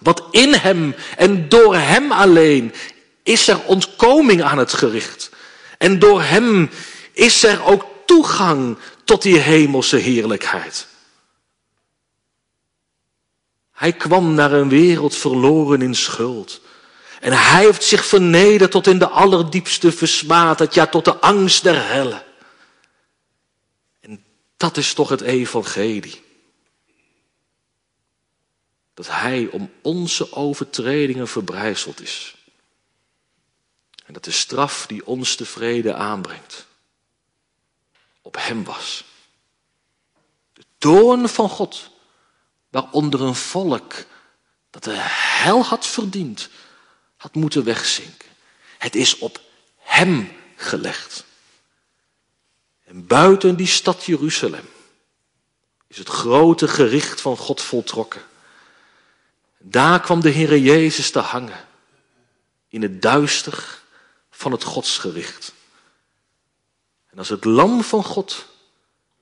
Want 0.00 0.22
in 0.30 0.54
hem 0.54 0.94
en 1.16 1.48
door 1.48 1.76
hem 1.76 2.12
alleen 2.12 2.74
is 3.22 3.48
er 3.48 3.60
ontkoming 3.64 4.42
aan 4.42 4.58
het 4.58 4.72
gericht. 4.72 5.30
En 5.78 5.98
door 5.98 6.22
hem 6.22 6.70
is 7.12 7.42
er 7.42 7.64
ook 7.64 7.84
toegang 8.06 8.78
tot 9.04 9.22
die 9.22 9.38
hemelse 9.38 9.96
heerlijkheid. 9.96 10.86
Hij 13.72 13.92
kwam 13.92 14.34
naar 14.34 14.52
een 14.52 14.68
wereld 14.68 15.16
verloren 15.16 15.82
in 15.82 15.94
schuld. 15.94 16.60
En 17.20 17.32
hij 17.32 17.64
heeft 17.64 17.84
zich 17.84 18.06
vernederd 18.06 18.70
tot 18.70 18.86
in 18.86 18.98
de 18.98 19.08
allerdiepste 19.08 19.92
versmaadheid, 19.92 20.74
ja 20.74 20.86
tot 20.86 21.04
de 21.04 21.16
angst 21.16 21.62
der 21.62 21.88
helle. 21.88 22.24
En 24.00 24.24
dat 24.56 24.76
is 24.76 24.94
toch 24.94 25.08
het 25.08 25.20
evangelie 25.20 26.22
dat 28.94 29.08
Hij 29.08 29.46
om 29.46 29.72
onze 29.82 30.32
overtredingen 30.32 31.28
verbrijzeld 31.28 32.00
is. 32.00 32.36
En 34.04 34.12
dat 34.12 34.24
de 34.24 34.30
straf 34.30 34.86
die 34.86 35.06
ons 35.06 35.36
de 35.36 35.46
vrede 35.46 35.94
aanbrengt, 35.94 36.66
op 38.22 38.36
Hem 38.38 38.64
was. 38.64 39.04
De 40.52 40.64
toorn 40.78 41.28
van 41.28 41.48
God, 41.48 41.90
waaronder 42.72 43.20
een 43.20 43.34
volk 43.34 43.94
dat 44.70 44.84
de 44.84 44.96
hel 45.42 45.64
had 45.64 45.86
verdiend, 45.86 46.48
had 47.16 47.34
moeten 47.34 47.64
wegzinken. 47.64 48.28
Het 48.78 48.94
is 48.94 49.18
op 49.18 49.40
hem 49.76 50.32
gelegd. 50.56 51.24
En 52.84 53.06
buiten 53.06 53.56
die 53.56 53.66
stad 53.66 54.04
Jeruzalem 54.04 54.68
is 55.86 55.98
het 55.98 56.08
grote 56.08 56.68
gericht 56.68 57.20
van 57.20 57.36
God 57.36 57.60
voltrokken. 57.60 58.22
Daar 59.58 60.00
kwam 60.00 60.20
de 60.20 60.32
Heere 60.32 60.62
Jezus 60.62 61.10
te 61.10 61.18
hangen 61.18 61.66
in 62.68 62.82
het 62.82 63.02
duister 63.02 63.80
van 64.30 64.52
het 64.52 64.64
godsgericht. 64.64 65.52
En 67.10 67.18
als 67.18 67.28
het 67.28 67.44
lam 67.44 67.82
van 67.82 68.04
God 68.04 68.46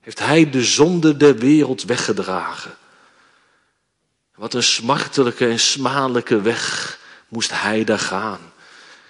heeft 0.00 0.18
hij 0.18 0.50
de 0.50 0.64
zonde 0.64 1.16
der 1.16 1.36
wereld 1.36 1.82
weggedragen. 1.82 2.78
Wat 4.40 4.54
een 4.54 4.62
smartelijke 4.62 5.46
en 5.46 5.58
smadelijke 5.58 6.40
weg 6.40 6.98
moest 7.28 7.50
hij 7.54 7.84
daar 7.84 7.98
gaan. 7.98 8.38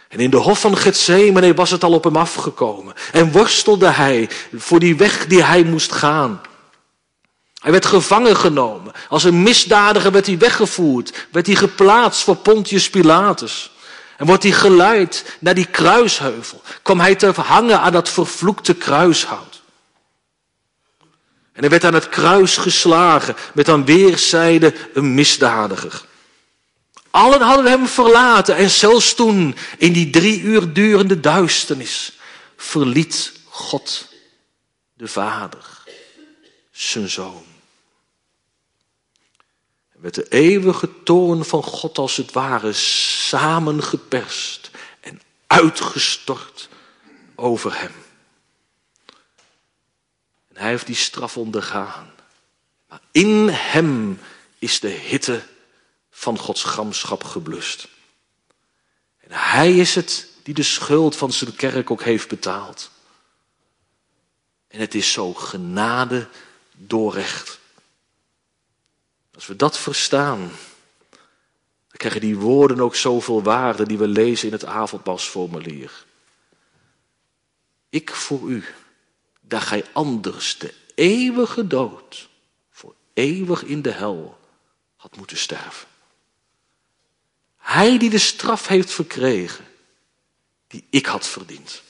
En 0.09 0.19
in 0.19 0.31
de 0.31 0.37
hof 0.37 0.61
van 0.61 0.77
Gethsemane 0.77 1.55
was 1.55 1.71
het 1.71 1.85
al 1.85 1.93
op 1.93 2.05
hem 2.05 2.17
afgekomen. 2.17 2.95
En 3.13 3.33
worstelde 3.33 3.87
hij 3.87 4.31
voor 4.57 4.79
die 4.79 4.97
weg 4.97 5.27
die 5.27 5.43
hij 5.43 5.63
moest 5.63 5.93
gaan. 5.93 6.41
Hij 7.61 7.71
werd 7.71 7.87
gevangen 7.87 8.37
genomen. 8.37 8.93
Als 9.09 9.25
een 9.25 9.43
misdadiger 9.43 10.13
werd 10.13 10.27
hij 10.27 10.39
weggevoerd. 10.39 11.27
Werd 11.31 11.47
hij 11.47 11.57
geplaatst 11.57 12.23
voor 12.23 12.37
Pontius 12.37 12.91
Pilatus. 12.91 13.71
En 14.17 14.27
wordt 14.27 14.43
hij 14.43 14.53
geleid 14.53 15.37
naar 15.41 15.55
die 15.55 15.67
kruisheuvel. 15.67 16.63
Kwam 16.83 17.01
hij 17.01 17.15
te 17.15 17.33
hangen 17.37 17.81
aan 17.81 17.93
dat 17.93 18.09
vervloekte 18.09 18.75
kruishout. 18.75 19.50
En 21.61 21.67
hij 21.67 21.81
werd 21.81 21.85
aan 21.85 22.01
het 22.01 22.09
kruis 22.09 22.57
geslagen 22.57 23.37
met 23.55 23.69
aan 23.69 23.85
weerszijden 23.85 24.75
een 24.95 25.15
misdadiger. 25.15 26.05
Allen 27.11 27.41
hadden 27.41 27.67
hem 27.67 27.87
verlaten 27.87 28.57
en 28.57 28.71
zelfs 28.71 29.15
toen, 29.15 29.57
in 29.79 29.93
die 29.93 30.11
drie 30.11 30.41
uur 30.41 30.73
durende 30.73 31.21
duisternis, 31.21 32.19
verliet 32.57 33.33
God 33.45 34.09
de 34.95 35.09
Vader 35.09 35.65
zijn 36.71 37.09
zoon. 37.09 37.45
En 39.93 40.01
werd 40.01 40.15
de 40.15 40.29
eeuwige 40.29 41.03
toorn 41.05 41.45
van 41.45 41.63
God 41.63 41.99
als 41.99 42.17
het 42.17 42.33
ware 42.33 42.73
samengeperst 42.73 44.71
en 45.01 45.21
uitgestort 45.47 46.69
over 47.35 47.81
hem. 47.81 47.93
Hij 50.61 50.69
heeft 50.69 50.87
die 50.87 50.97
straf 50.97 51.37
ondergaan. 51.37 52.11
Maar 52.89 53.01
in 53.11 53.49
hem 53.49 54.21
is 54.59 54.81
de 54.81 54.89
hitte 54.89 55.43
van 56.11 56.39
Gods 56.39 56.63
gramschap 56.63 57.25
geblust. 57.25 57.89
En 59.19 59.31
hij 59.33 59.77
is 59.77 59.95
het 59.95 60.29
die 60.43 60.55
de 60.55 60.63
schuld 60.63 61.17
van 61.17 61.33
zijn 61.33 61.57
kerk 61.57 61.91
ook 61.91 62.03
heeft 62.03 62.29
betaald. 62.29 62.91
En 64.69 64.81
het 64.81 64.95
is 64.95 65.13
zo 65.13 65.35
genade 65.35 66.29
doorrecht. 66.73 67.59
Als 69.35 69.47
we 69.47 69.57
dat 69.57 69.79
verstaan, 69.79 70.39
dan 71.89 71.97
krijgen 71.97 72.21
die 72.21 72.39
woorden 72.39 72.81
ook 72.81 72.97
zoveel 72.97 73.43
waarde 73.43 73.87
die 73.87 73.99
we 73.99 74.09
lezen 74.09 74.47
in 74.47 74.53
het 74.53 74.65
avondpasformulier. 74.65 76.05
Ik 77.89 78.15
voor 78.15 78.49
u, 78.49 78.65
dat 79.51 79.63
gij 79.63 79.85
anders 79.93 80.59
de 80.59 80.75
eeuwige 80.95 81.67
dood 81.67 82.29
voor 82.71 82.95
eeuwig 83.15 83.65
in 83.65 83.83
de 83.83 83.91
hel 83.91 84.39
had 84.97 85.17
moeten 85.17 85.37
sterven. 85.37 85.89
Hij 87.57 87.99
die 87.99 88.11
de 88.11 88.19
straf 88.19 88.67
heeft 88.67 88.93
verkregen, 88.93 89.65
die 90.69 90.87
ik 90.91 91.07
had 91.07 91.27
verdiend. 91.27 91.83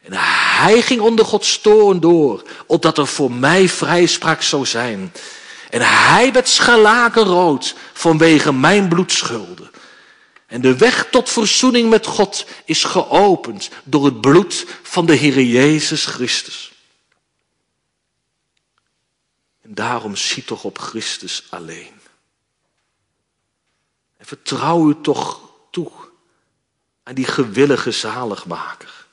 En 0.00 0.12
hij 0.12 0.82
ging 0.82 1.00
onder 1.00 1.24
Gods 1.24 1.60
toorn 1.60 2.00
door, 2.00 2.42
opdat 2.66 2.98
er 2.98 3.06
voor 3.06 3.32
mij 3.32 3.68
vrijspraak 3.68 4.42
zou 4.42 4.66
zijn. 4.66 5.12
En 5.70 5.80
hij 5.80 6.32
werd 6.32 6.48
scharlakenrood 6.48 7.74
vanwege 7.92 8.52
mijn 8.52 8.88
bloedschulden. 8.88 9.70
En 10.48 10.60
de 10.60 10.76
weg 10.76 11.10
tot 11.10 11.30
verzoening 11.30 11.90
met 11.90 12.06
God 12.06 12.46
is 12.64 12.84
geopend 12.84 13.70
door 13.84 14.04
het 14.04 14.20
bloed 14.20 14.66
van 14.82 15.06
de 15.06 15.14
Heer 15.14 15.42
Jezus 15.42 16.06
Christus. 16.06 16.72
En 19.60 19.74
daarom 19.74 20.16
zie 20.16 20.44
toch 20.44 20.64
op 20.64 20.78
Christus 20.78 21.46
alleen. 21.50 22.00
En 24.16 24.26
vertrouw 24.26 24.88
u 24.88 25.00
toch 25.02 25.40
toe 25.70 25.92
aan 27.02 27.14
die 27.14 27.26
gewillige 27.26 27.90
zaligmaker. 27.90 29.06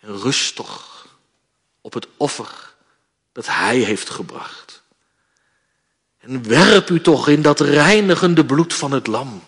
En 0.00 0.18
rust 0.18 0.54
toch 0.54 1.06
op 1.80 1.92
het 1.92 2.08
offer 2.16 2.74
dat 3.32 3.46
Hij 3.46 3.78
heeft 3.78 4.10
gebracht. 4.10 4.75
En 6.26 6.48
werp 6.48 6.90
u 6.90 7.00
toch 7.00 7.28
in 7.28 7.42
dat 7.42 7.60
reinigende 7.60 8.44
bloed 8.44 8.74
van 8.74 8.92
het 8.92 9.06
lam. 9.06 9.42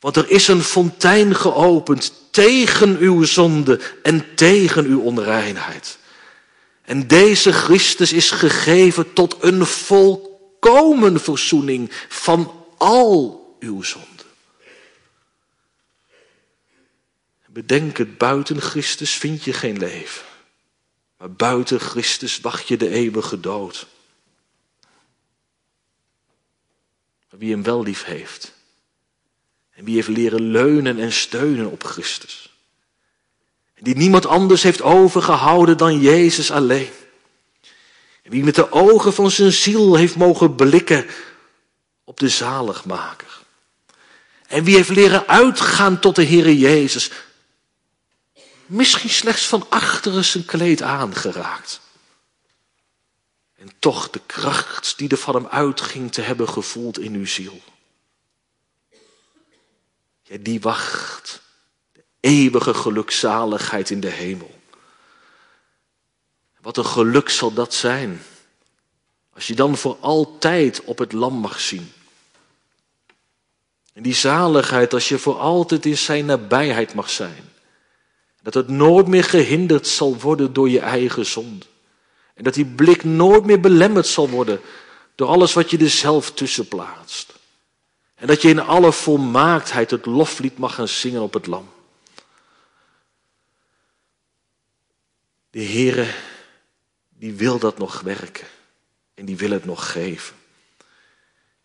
Want 0.00 0.16
er 0.16 0.30
is 0.30 0.48
een 0.48 0.62
fontein 0.62 1.34
geopend 1.34 2.12
tegen 2.30 2.96
uw 2.98 3.22
zonde 3.22 3.80
en 4.02 4.34
tegen 4.34 4.84
uw 4.84 5.00
onreinheid. 5.00 5.98
En 6.82 7.06
deze 7.06 7.52
Christus 7.52 8.12
is 8.12 8.30
gegeven 8.30 9.12
tot 9.12 9.36
een 9.40 9.66
volk 9.66 10.32
volkomen 10.64 11.20
verzoening 11.20 11.90
van 12.08 12.64
al 12.78 13.56
uw 13.60 13.82
zonden. 13.82 14.08
Bedenk 17.46 17.96
het, 17.96 18.18
buiten 18.18 18.60
Christus 18.60 19.10
vind 19.10 19.44
je 19.44 19.52
geen 19.52 19.78
leven. 19.78 20.22
Maar 21.18 21.32
buiten 21.32 21.80
Christus 21.80 22.40
wacht 22.40 22.68
je 22.68 22.76
de 22.76 22.88
eeuwige 22.88 23.40
dood. 23.40 23.86
Wie 27.38 27.50
hem 27.50 27.62
wel 27.62 27.82
lief 27.82 28.04
heeft. 28.04 28.52
En 29.74 29.84
wie 29.84 29.94
heeft 29.94 30.08
leren 30.08 30.50
leunen 30.50 30.98
en 30.98 31.12
steunen 31.12 31.70
op 31.70 31.84
Christus. 31.84 32.52
Die 33.78 33.96
niemand 33.96 34.26
anders 34.26 34.62
heeft 34.62 34.82
overgehouden 34.82 35.76
dan 35.76 36.00
Jezus 36.00 36.50
alleen. 36.50 36.90
En 38.22 38.30
wie 38.30 38.44
met 38.44 38.54
de 38.54 38.72
ogen 38.72 39.14
van 39.14 39.30
zijn 39.30 39.52
ziel 39.52 39.94
heeft 39.94 40.16
mogen 40.16 40.54
blikken 40.54 41.06
op 42.04 42.18
de 42.18 42.28
zaligmaker. 42.28 43.42
En 44.46 44.64
wie 44.64 44.74
heeft 44.76 44.88
leren 44.88 45.28
uitgaan 45.28 46.00
tot 46.00 46.16
de 46.16 46.24
Heere 46.24 46.58
Jezus. 46.58 47.10
Misschien 48.66 49.10
slechts 49.10 49.46
van 49.46 49.66
achteren 49.68 50.24
zijn 50.24 50.44
kleed 50.44 50.82
aangeraakt. 50.82 51.80
En 53.64 53.72
toch 53.78 54.10
de 54.10 54.20
kracht 54.26 54.98
die 54.98 55.08
er 55.08 55.16
van 55.16 55.34
hem 55.34 55.46
uitging 55.46 56.12
te 56.12 56.20
hebben 56.20 56.48
gevoeld 56.48 56.98
in 56.98 57.14
uw 57.14 57.26
ziel. 57.26 57.60
Ja, 60.22 60.36
die 60.40 60.60
wacht. 60.60 61.42
De 61.92 62.04
eeuwige 62.20 62.74
gelukzaligheid 62.74 63.90
in 63.90 64.00
de 64.00 64.08
hemel. 64.08 64.60
Wat 66.60 66.76
een 66.76 66.86
geluk 66.86 67.28
zal 67.28 67.52
dat 67.52 67.74
zijn. 67.74 68.22
Als 69.34 69.46
je 69.46 69.54
dan 69.54 69.76
voor 69.76 69.96
altijd 70.00 70.84
op 70.84 70.98
het 70.98 71.12
lam 71.12 71.34
mag 71.34 71.60
zien. 71.60 71.92
En 73.92 74.02
die 74.02 74.14
zaligheid 74.14 74.94
als 74.94 75.08
je 75.08 75.18
voor 75.18 75.38
altijd 75.38 75.86
in 75.86 75.98
zijn 75.98 76.26
nabijheid 76.26 76.94
mag 76.94 77.10
zijn. 77.10 77.52
Dat 78.42 78.54
het 78.54 78.68
nooit 78.68 79.06
meer 79.06 79.24
gehinderd 79.24 79.86
zal 79.86 80.16
worden 80.16 80.52
door 80.52 80.70
je 80.70 80.80
eigen 80.80 81.26
zonde. 81.26 81.66
En 82.34 82.44
dat 82.44 82.54
die 82.54 82.66
blik 82.66 83.04
nooit 83.04 83.44
meer 83.44 83.60
belemmerd 83.60 84.06
zal 84.06 84.28
worden 84.28 84.60
door 85.14 85.28
alles 85.28 85.52
wat 85.52 85.70
je 85.70 85.78
er 85.78 85.90
zelf 85.90 86.32
tussen 86.32 86.68
plaatst. 86.68 87.32
En 88.14 88.26
dat 88.26 88.42
je 88.42 88.48
in 88.48 88.60
alle 88.60 88.92
volmaaktheid 88.92 89.90
het 89.90 90.06
loflied 90.06 90.58
mag 90.58 90.74
gaan 90.74 90.88
zingen 90.88 91.22
op 91.22 91.32
het 91.34 91.46
lam. 91.46 91.72
De 95.50 95.64
Heere 95.64 96.06
die 97.18 97.32
wil 97.32 97.58
dat 97.58 97.78
nog 97.78 98.00
werken. 98.00 98.46
En 99.14 99.24
die 99.24 99.36
wil 99.36 99.50
het 99.50 99.64
nog 99.64 99.92
geven. 99.92 100.36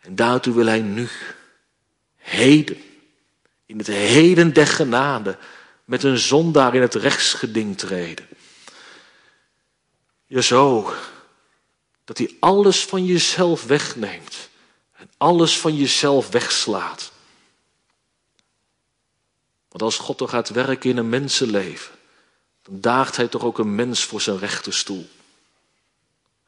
En 0.00 0.14
daartoe 0.14 0.54
wil 0.54 0.66
hij 0.66 0.80
nu, 0.80 1.08
heden, 2.16 2.76
in 3.66 3.78
het 3.78 3.86
heden 3.86 4.52
der 4.52 4.66
genade, 4.66 5.38
met 5.84 6.02
een 6.02 6.18
zondaar 6.18 6.74
in 6.74 6.80
het 6.80 6.94
rechtsgeding 6.94 7.78
treden. 7.78 8.26
Ja, 10.30 10.40
zo, 10.40 10.94
dat 12.04 12.18
hij 12.18 12.36
alles 12.40 12.84
van 12.84 13.04
jezelf 13.04 13.64
wegneemt 13.64 14.48
en 14.92 15.10
alles 15.16 15.58
van 15.58 15.76
jezelf 15.76 16.28
wegslaat. 16.28 17.12
Want 19.68 19.82
als 19.82 19.96
God 19.96 20.18
toch 20.18 20.30
gaat 20.30 20.48
werken 20.48 20.90
in 20.90 20.96
een 20.96 21.08
mensenleven, 21.08 21.94
dan 22.62 22.80
daagt 22.80 23.16
hij 23.16 23.28
toch 23.28 23.42
ook 23.42 23.58
een 23.58 23.74
mens 23.74 24.04
voor 24.04 24.20
zijn 24.20 24.38
rechterstoel. 24.38 25.08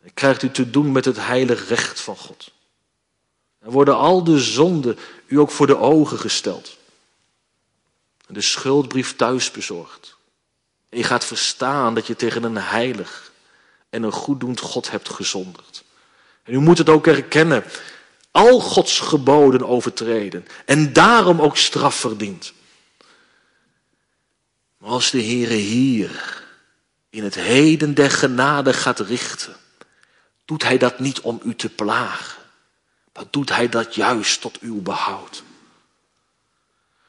En 0.01 0.14
krijgt 0.14 0.43
u 0.43 0.51
te 0.51 0.70
doen 0.70 0.93
met 0.93 1.05
het 1.05 1.16
heilig 1.16 1.68
recht 1.68 2.01
van 2.01 2.16
God. 2.16 2.51
En 3.59 3.70
worden 3.70 3.97
al 3.97 4.24
de 4.24 4.41
zonden 4.41 4.99
u 5.26 5.39
ook 5.39 5.51
voor 5.51 5.66
de 5.66 5.76
ogen 5.76 6.18
gesteld. 6.18 6.76
En 8.26 8.35
de 8.35 8.41
schuldbrief 8.41 9.16
thuis 9.16 9.51
bezorgd. 9.51 10.16
En 10.89 10.99
je 10.99 11.05
gaat 11.05 11.24
verstaan 11.24 11.95
dat 11.95 12.07
je 12.07 12.16
tegen 12.16 12.43
een 12.43 12.57
heilig 12.57 13.30
en 13.93 14.03
een 14.03 14.12
goeddoend 14.12 14.61
God 14.61 14.90
hebt 14.90 15.09
gezonderd. 15.09 15.84
En 16.43 16.53
u 16.53 16.59
moet 16.59 16.78
het 16.78 16.88
ook 16.88 17.07
erkennen. 17.07 17.64
Al 18.30 18.61
Gods 18.61 19.01
geboden 19.01 19.68
overtreden. 19.68 20.47
En 20.64 20.93
daarom 20.93 21.40
ook 21.40 21.57
straf 21.57 21.95
verdient. 21.95 22.53
Maar 24.78 24.90
als 24.90 25.11
de 25.11 25.22
Heere 25.22 25.55
hier 25.55 26.43
in 27.11 27.24
het 27.24 27.34
heden 27.34 27.95
der 27.95 28.11
genade 28.11 28.72
gaat 28.72 29.01
richten, 29.01 29.57
doet 30.45 30.62
Hij 30.62 30.78
dat 30.78 30.99
niet 30.99 31.20
om 31.20 31.40
u 31.45 31.55
te 31.55 31.68
plagen, 31.68 32.43
maar 33.12 33.24
doet 33.30 33.49
Hij 33.49 33.68
dat 33.68 33.95
juist 33.95 34.40
tot 34.40 34.59
uw 34.61 34.80
behoud. 34.80 35.43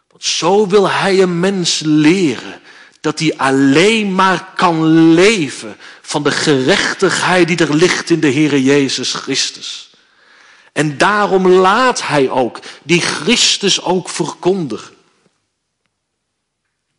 Want 0.07 0.23
zo 0.23 0.67
wil 0.67 0.89
Hij 0.89 1.21
een 1.21 1.39
mens 1.39 1.79
leren 1.79 2.61
dat 3.03 3.19
hij 3.19 3.37
alleen 3.37 4.15
maar 4.15 4.53
kan 4.55 5.13
leven 5.13 5.77
van 6.01 6.23
de 6.23 6.31
gerechtigheid 6.31 7.47
die 7.47 7.57
er 7.57 7.75
ligt 7.75 8.09
in 8.09 8.19
de 8.19 8.31
Heere 8.31 8.63
Jezus 8.63 9.13
Christus. 9.13 9.89
En 10.71 10.97
daarom 10.97 11.47
laat 11.47 12.07
hij 12.07 12.29
ook 12.29 12.59
die 12.83 13.01
Christus 13.01 13.81
ook 13.81 14.09
verkondigen. 14.09 14.95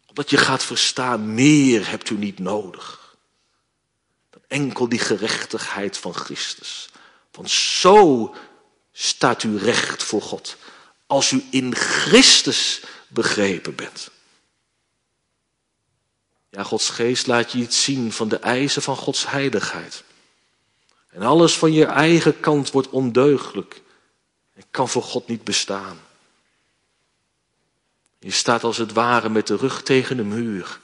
Omdat 0.06 0.30
je 0.30 0.36
gaat 0.36 0.64
verstaan, 0.64 1.34
meer 1.34 1.88
hebt 1.88 2.10
u 2.10 2.16
niet 2.16 2.38
nodig. 2.38 3.16
Dan 4.30 4.42
enkel 4.48 4.88
die 4.88 4.98
gerechtigheid 4.98 5.98
van 5.98 6.14
Christus. 6.14 6.88
Want 7.30 7.50
zo 7.50 8.34
staat 8.92 9.42
u 9.42 9.58
recht 9.58 10.02
voor 10.02 10.22
God. 10.22 10.56
Als 11.06 11.30
u 11.30 11.44
in 11.50 11.74
Christus 11.74 12.80
begrepen 13.08 13.74
bent. 13.74 14.12
Ja, 16.54 16.62
Gods 16.62 16.90
geest 16.90 17.26
laat 17.26 17.52
je 17.52 17.58
iets 17.58 17.84
zien 17.84 18.12
van 18.12 18.28
de 18.28 18.38
eisen 18.38 18.82
van 18.82 18.96
Gods 18.96 19.30
heiligheid. 19.30 20.04
En 21.08 21.22
alles 21.22 21.58
van 21.58 21.72
je 21.72 21.84
eigen 21.84 22.40
kant 22.40 22.70
wordt 22.70 22.88
ondeugelijk 22.88 23.82
en 24.54 24.64
kan 24.70 24.88
voor 24.88 25.02
God 25.02 25.26
niet 25.26 25.44
bestaan. 25.44 26.00
Je 28.18 28.30
staat 28.30 28.64
als 28.64 28.76
het 28.76 28.92
ware 28.92 29.28
met 29.28 29.46
de 29.46 29.56
rug 29.56 29.82
tegen 29.82 30.16
de 30.16 30.24
muur. 30.24 30.80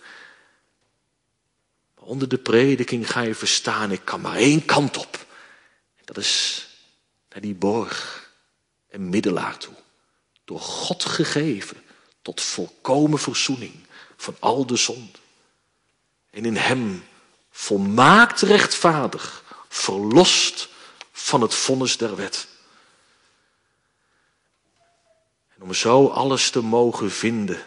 Onder 1.94 2.28
de 2.28 2.38
prediking 2.38 3.10
ga 3.10 3.20
je 3.20 3.34
verstaan, 3.34 3.92
ik 3.92 4.04
kan 4.04 4.20
maar 4.20 4.36
één 4.36 4.64
kant 4.64 4.96
op. 4.96 5.26
Dat 6.04 6.16
is 6.16 6.66
naar 7.28 7.40
die 7.40 7.54
borg 7.54 8.30
en 8.88 9.08
middelaar 9.08 9.58
toe. 9.58 9.74
Door 10.44 10.60
God 10.60 11.04
gegeven 11.04 11.82
tot 12.22 12.40
volkomen 12.40 13.18
verzoening 13.18 13.74
van 14.16 14.36
al 14.38 14.66
de 14.66 14.76
zonde. 14.76 15.19
En 16.30 16.44
in 16.44 16.56
hem 16.56 17.04
volmaakt 17.50 18.40
rechtvaardig, 18.40 19.44
verlost 19.68 20.68
van 21.12 21.40
het 21.40 21.54
vonnis 21.54 21.96
der 21.96 22.16
wet. 22.16 22.46
En 25.56 25.62
om 25.62 25.74
zo 25.74 26.06
alles 26.06 26.50
te 26.50 26.60
mogen 26.60 27.10
vinden 27.10 27.62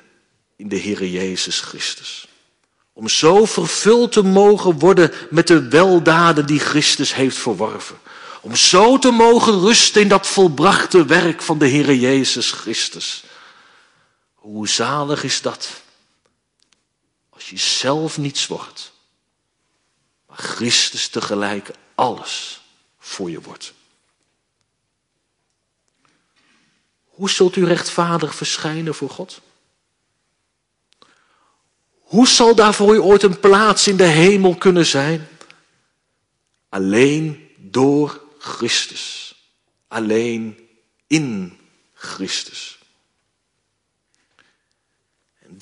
in 0.55 0.69
de 0.69 0.79
Heere 0.79 1.11
Jezus 1.11 1.59
Christus. 1.59 2.27
Om 2.93 3.09
zo 3.09 3.45
vervuld 3.45 4.11
te 4.11 4.21
mogen 4.21 4.79
worden 4.79 5.11
met 5.29 5.47
de 5.47 5.67
weldaden 5.67 6.45
die 6.45 6.59
Christus 6.59 7.13
heeft 7.13 7.37
verworven. 7.37 7.99
Om 8.41 8.55
zo 8.55 8.97
te 8.97 9.11
mogen 9.11 9.59
rusten 9.59 10.01
in 10.01 10.07
dat 10.07 10.27
volbrachte 10.27 11.05
werk 11.05 11.41
van 11.41 11.57
de 11.57 11.69
Heere 11.69 11.99
Jezus 11.99 12.51
Christus. 12.51 13.23
Hoe 14.33 14.67
zalig 14.67 15.23
is 15.23 15.41
dat? 15.41 15.82
Je 17.53 17.59
zelf 17.59 18.17
niets 18.17 18.47
wordt, 18.47 18.93
maar 20.27 20.37
Christus 20.37 21.07
tegelijk 21.07 21.71
alles 21.95 22.61
voor 22.97 23.31
je 23.31 23.41
wordt. 23.41 23.73
Hoe 27.03 27.29
zult 27.29 27.55
u 27.55 27.65
rechtvaardig 27.65 28.35
verschijnen 28.35 28.95
voor 28.95 29.09
God? 29.09 29.41
Hoe 31.99 32.27
zal 32.27 32.55
daar 32.55 32.73
voor 32.73 32.95
u 32.95 32.99
ooit 32.99 33.23
een 33.23 33.39
plaats 33.39 33.87
in 33.87 33.97
de 33.97 34.03
hemel 34.03 34.55
kunnen 34.55 34.85
zijn? 34.85 35.27
Alleen 36.69 37.49
door 37.57 38.23
Christus. 38.37 39.35
Alleen 39.87 40.69
in 41.07 41.59
Christus. 41.93 42.77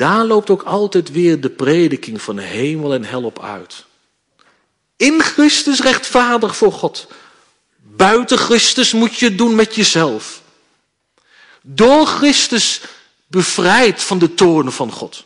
Daar 0.02 0.26
loopt 0.26 0.50
ook 0.50 0.64
altijd 0.64 1.12
weer 1.12 1.42
de 1.42 1.50
prediking 1.50 2.22
van 2.22 2.38
hemel 2.38 2.94
en 2.94 3.04
hel 3.04 3.24
op 3.24 3.40
uit. 3.40 3.86
In 4.96 5.22
Christus 5.22 5.80
rechtvaardig 5.80 6.56
voor 6.58 6.72
God. 6.72 7.08
Buiten 7.78 8.38
Christus 8.38 8.94
moet 8.94 9.16
je 9.16 9.26
het 9.26 9.38
doen 9.38 9.56
met 9.56 9.76
jezelf. 9.76 10.42
Door 11.62 12.06
Christus 12.06 12.82
bevrijd 13.28 14.04
van 14.04 14.20
de 14.20 14.34
toornen 14.34 14.74
van 14.74 14.92
God. 14.92 15.26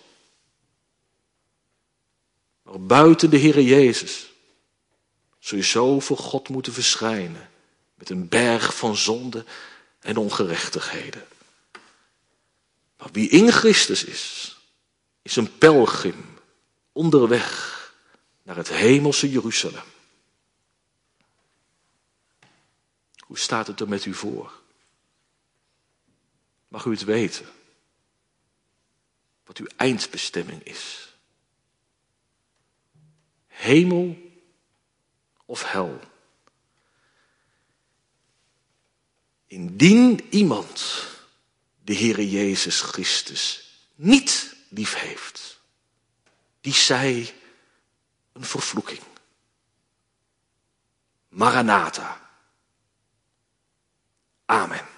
Maar 2.63 2.82
buiten 2.82 3.30
de 3.30 3.39
Heere 3.39 3.63
Jezus 3.63 4.26
zul 5.39 5.57
je 5.57 5.63
zo 5.63 5.99
voor 5.99 6.17
God 6.17 6.49
moeten 6.49 6.73
verschijnen. 6.73 7.49
Met 7.95 8.09
een 8.09 8.28
berg 8.28 8.76
van 8.76 8.95
zonde 8.95 9.45
en 9.99 10.17
ongerechtigheden. 10.17 11.26
Maar 12.97 13.09
wie 13.11 13.30
in 13.30 13.51
Christus 13.51 14.03
is, 14.03 14.55
is 15.26 15.36
een 15.36 15.57
pelgrim 15.57 16.38
onderweg 16.91 17.93
naar 18.43 18.55
het 18.55 18.69
hemelse 18.69 19.30
Jeruzalem. 19.30 19.86
Hoe 23.17 23.38
staat 23.38 23.67
het 23.67 23.80
er 23.80 23.89
met 23.89 24.05
u 24.05 24.13
voor? 24.13 24.61
Mag 26.67 26.86
u 26.86 26.91
het 26.91 27.03
weten? 27.03 27.45
Wat 29.45 29.57
uw 29.57 29.67
eindbestemming 29.76 30.63
is? 30.63 31.13
Hemel 33.47 34.32
of 35.45 35.71
hel? 35.71 35.99
Indien 39.47 40.21
iemand 40.30 41.07
de 41.84 41.95
Heere 41.95 42.30
Jezus 42.30 42.82
Christus 42.82 43.71
niet 43.95 44.55
lief 44.76 44.95
heeft, 44.95 45.61
die 46.61 46.73
zij 46.73 47.36
een 48.34 48.45
vervloeking. 48.45 49.01
Maranatha. 51.28 52.30
Amen. 54.45 54.95